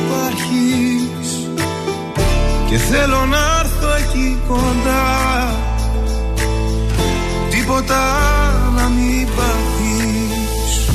[0.00, 1.50] υπάρχεις.
[2.68, 5.47] Και θέλω να έρθω εκεί κοντά
[7.78, 10.90] Τίποτα να μην πάθεις.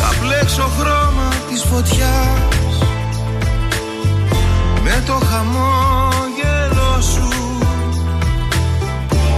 [0.00, 2.76] Θα μπλέξω χρώμα της φωτιάς.
[4.82, 7.28] Με το χαμόγελο σου.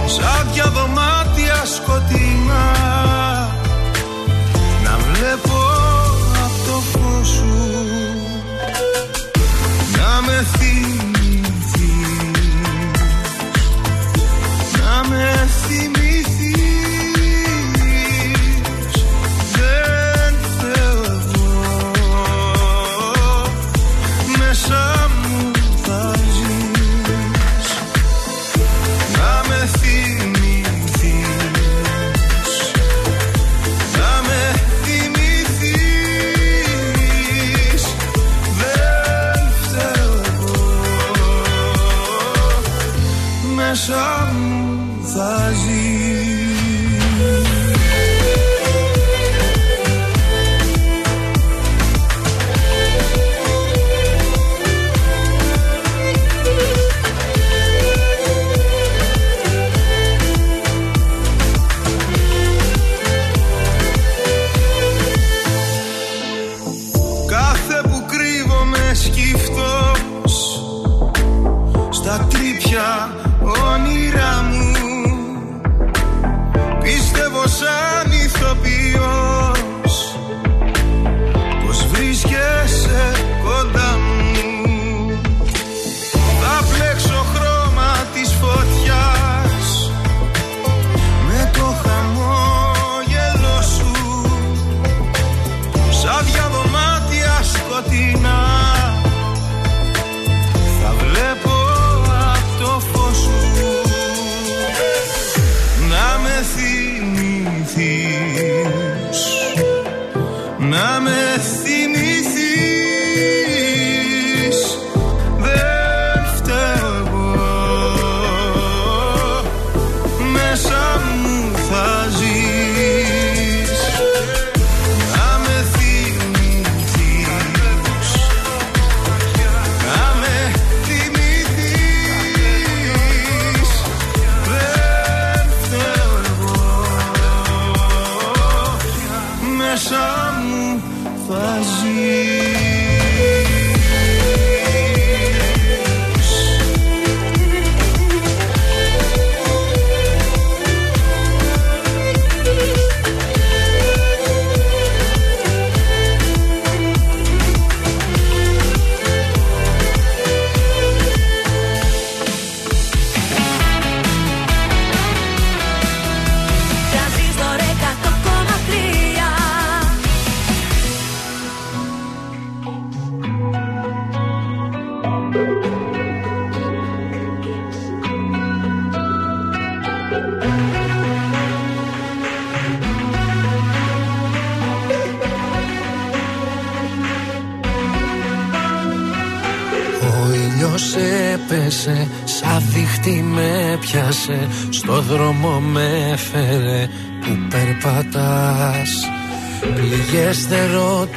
[0.05, 3.14] Σαν δυο δωμάτια σκοτεινά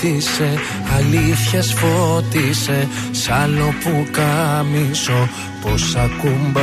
[0.01, 0.59] δεν ρώτησε,
[0.97, 5.29] αλήθειες φώτισε Σ' άλλο που κάμισο
[5.63, 6.59] πως ακουμπάς.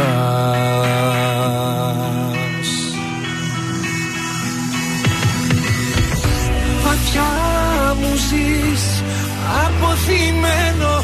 [6.83, 7.33] Βαθιά
[7.99, 9.03] μου ζεις,
[9.65, 11.03] αποθυμένο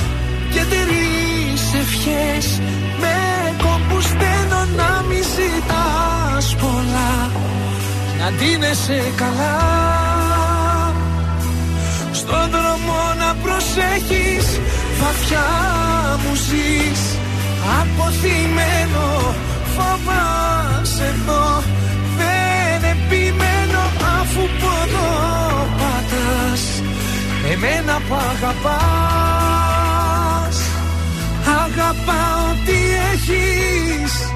[0.52, 2.62] και τρεις ευχές.
[3.00, 3.16] Με
[3.58, 4.08] κόμπους
[4.76, 7.32] να μη ζητάς πολλά.
[8.20, 9.61] Να ντύνεσαι καλά
[18.24, 19.36] Αποθυμένο
[19.76, 21.64] Φοβάσαι εδώ.
[22.18, 23.84] Δεν επιμένω
[24.22, 25.12] Αφού ποδό
[25.78, 26.64] πατάς.
[27.52, 29.38] Εμένα που αγαπάς.
[31.64, 32.78] Αγαπάω τι
[33.12, 34.31] έχεις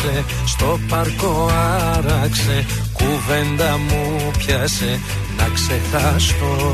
[0.00, 1.50] χάραξε Στο πάρκο
[1.96, 5.00] άραξε Κουβέντα μου πιάσε
[5.36, 6.72] Να ξεχάσω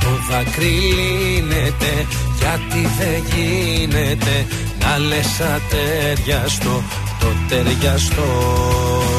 [0.00, 2.06] Το δάκρυ λύνεται
[2.38, 4.46] Γιατί δεν γίνεται
[4.80, 6.82] Να λες ατέριαστο
[7.20, 9.11] Το ταιριαστό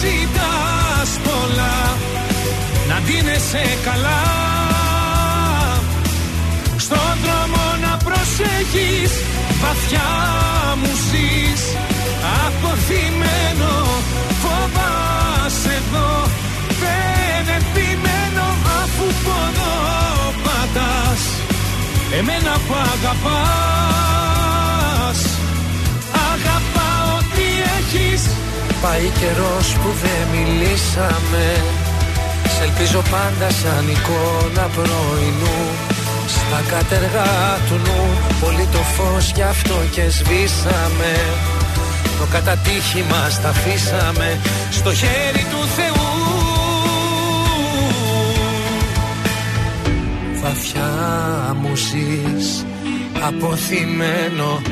[0.00, 1.78] ζητάς πολλά
[2.88, 4.22] Να ντύνεσαι καλά.
[6.76, 9.12] Στον δρόμο να προσέχεις
[9.60, 10.10] Βαθιά
[10.80, 11.62] μου ζεις.
[12.46, 13.72] Αποθυμένο
[14.42, 16.10] Φοβάσαι εδώ.
[16.82, 18.46] Δεν επιμένω
[18.82, 19.76] Αφού ποδό
[20.44, 21.22] πατάς.
[22.18, 24.45] Εμένα που αγαπάς
[28.82, 31.44] Πάει καιρός που δεν μιλήσαμε.
[32.52, 35.60] Σ' ελπίζω πάντα σαν εικόνα πρωινού.
[36.26, 38.02] Στα κατεργά του νου
[38.40, 41.12] Πολύ το φως γι' αυτό και σβήσαμε.
[42.18, 44.40] Το κατατύχη μας τα αφήσαμε
[44.70, 46.06] Στο χέρι του Θεού.
[50.42, 52.64] Βαθιά μου ζεις
[53.20, 54.62] Αποθυμένο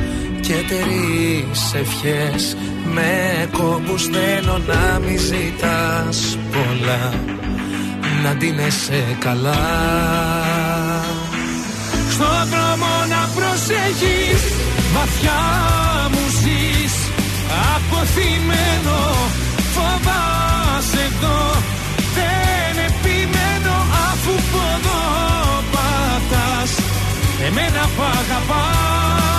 [0.41, 2.57] και τρεις ευχές
[2.95, 7.13] με κόμπους θέλω να μη ζητάς πολλά
[8.23, 9.63] Να ντύνεσαι καλά.
[12.11, 14.43] Στον δρόμο να προσέχεις
[14.95, 15.43] Βαθιά
[16.13, 16.95] μου ζεις.
[17.75, 18.99] Αποθυμένο
[19.75, 21.41] Φοβάσαι εδώ.
[22.17, 23.77] Δεν επιμένω
[24.09, 25.03] αφού ποδό
[25.73, 26.71] πατάς.
[27.47, 29.34] Εμένα που αγαπάς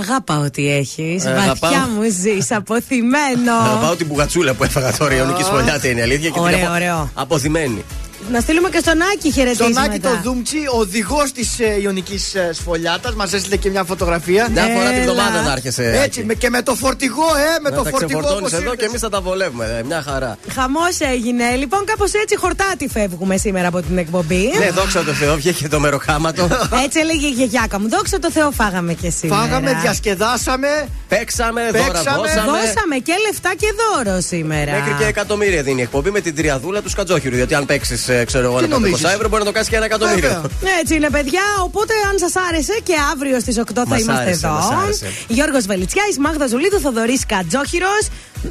[0.00, 1.20] Αγάπα ότι έχει.
[1.24, 1.70] Ε, Βαθιά αγαπάω.
[1.88, 3.52] μου ζεις, αποθυμένο.
[3.64, 5.14] Αγαπάω την πουγατσούλα που έφαγα τώρα.
[5.14, 6.28] Η Ιωνική Σφολιάτη είναι η αλήθεια.
[6.28, 7.10] και την Ωραίο, απο- ωραίο.
[7.14, 7.84] Αποθυμένη.
[8.30, 9.80] Να στείλουμε και στον Άκη Στον χαιρετίσματα.
[9.90, 14.48] Άκη το Δούμτσι, οδηγός της ε, Ιωνικής ε, Σφολιάτας, μας έστειλε και μια φωτογραφία.
[14.52, 15.00] Μια φορά την Έλα.
[15.00, 15.84] εβδομάδα να έρχεσαι.
[15.84, 16.24] Έτσι, Άκη.
[16.24, 17.24] με, και με το φορτηγό,
[17.56, 18.78] ε, με Να το τα φορτηγό ξεφορτώνεις όπως εδώ ήρθες.
[18.78, 19.76] και εμείς θα τα βολεύουμε.
[19.78, 20.38] ε, Μια χαρά.
[20.54, 21.54] Χαμός έγινε.
[21.56, 24.50] Λοιπόν, κάπως έτσι χορτάτι φεύγουμε σήμερα από την εκπομπή.
[24.58, 26.48] Ναι, δόξα τω Θεώ, βγήκε το μεροκάματο.
[26.84, 27.88] Έτσι έλεγε η γιαγιάκα μου.
[27.88, 29.40] Δόξα τω Θεώ, φάγαμε και σήμερα.
[29.40, 30.68] Φάγαμε, διασκεδάσαμε.
[31.08, 32.16] Παίξαμε, δώρα Παίξαμε.
[32.16, 32.46] δώσαμε.
[32.50, 34.72] Δώσαμε και λεφτά και δώρο σήμερα.
[34.72, 37.36] Μέχρι και εκατομμύρια δίνει η εκπομπή με την τριαδούλα του Σκατζόχυρου.
[37.36, 39.76] Γιατί αν παίξεις, ξέρω εγώ, Τι ένα νομίζεις; 500 ευρώ μπορεί να το κάνει και
[39.76, 40.28] ένα εκατομμύριο.
[40.28, 40.50] Βέβαια.
[40.80, 41.42] Έτσι είναι, παιδιά.
[41.64, 44.54] Οπότε, αν σας άρεσε και αύριο στις 8 θα Μας είμαστε άρεσε, εδώ.
[44.54, 45.06] μας άρεσε.
[45.28, 48.08] Γιώργος Βελιτσιά, Μάγδα Ζουλίδου, Θοδωρής Κατζόχυρος.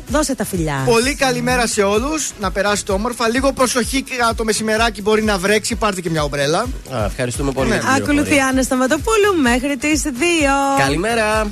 [0.07, 0.81] Δώσε τα φιλιά.
[0.85, 2.31] Πολύ καλημέρα σε όλους.
[2.39, 3.29] Να περάσετε όμορφα.
[3.29, 5.75] Λίγο προσοχή κατά το μεσημεράκι μπορεί να βρέξει.
[5.75, 6.59] Πάρτε και μια ομπρέλα.
[6.95, 7.69] Α, ευχαριστούμε πολύ.
[7.69, 7.75] Ναι.
[7.75, 8.47] για την Ακολουθεί η πληροφορία.
[8.47, 10.09] Άννα Σταματοπούλου μέχρι τις 2.
[10.79, 11.51] Καλημέρα.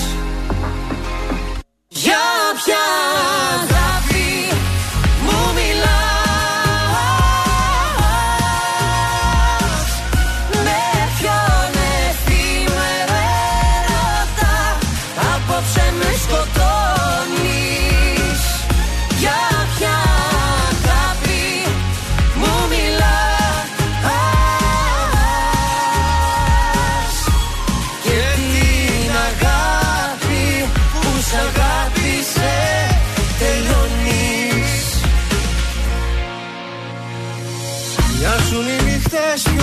[2.03, 2.23] Για
[2.55, 2.83] ποια
[3.61, 4.10] αγάπη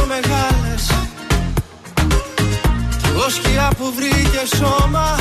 [0.09, 0.83] μεγάλες.
[3.01, 5.17] Κι εγώ σκιά που βρήκε σώμα.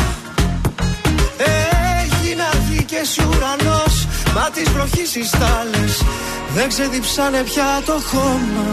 [2.02, 4.08] Έγινα γη και εσύ ουρανός.
[4.36, 6.02] Μα τις βροχής οι στάλες
[6.54, 8.68] Δεν ξεδιψάνε πια το χώμα.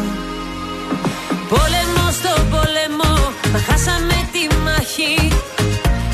[1.49, 3.13] Πόλεμο στο πόλεμο,
[3.53, 5.29] μα χάσαμε τη μάχη.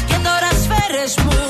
[0.06, 1.49] Και τώρα σφαίρες μου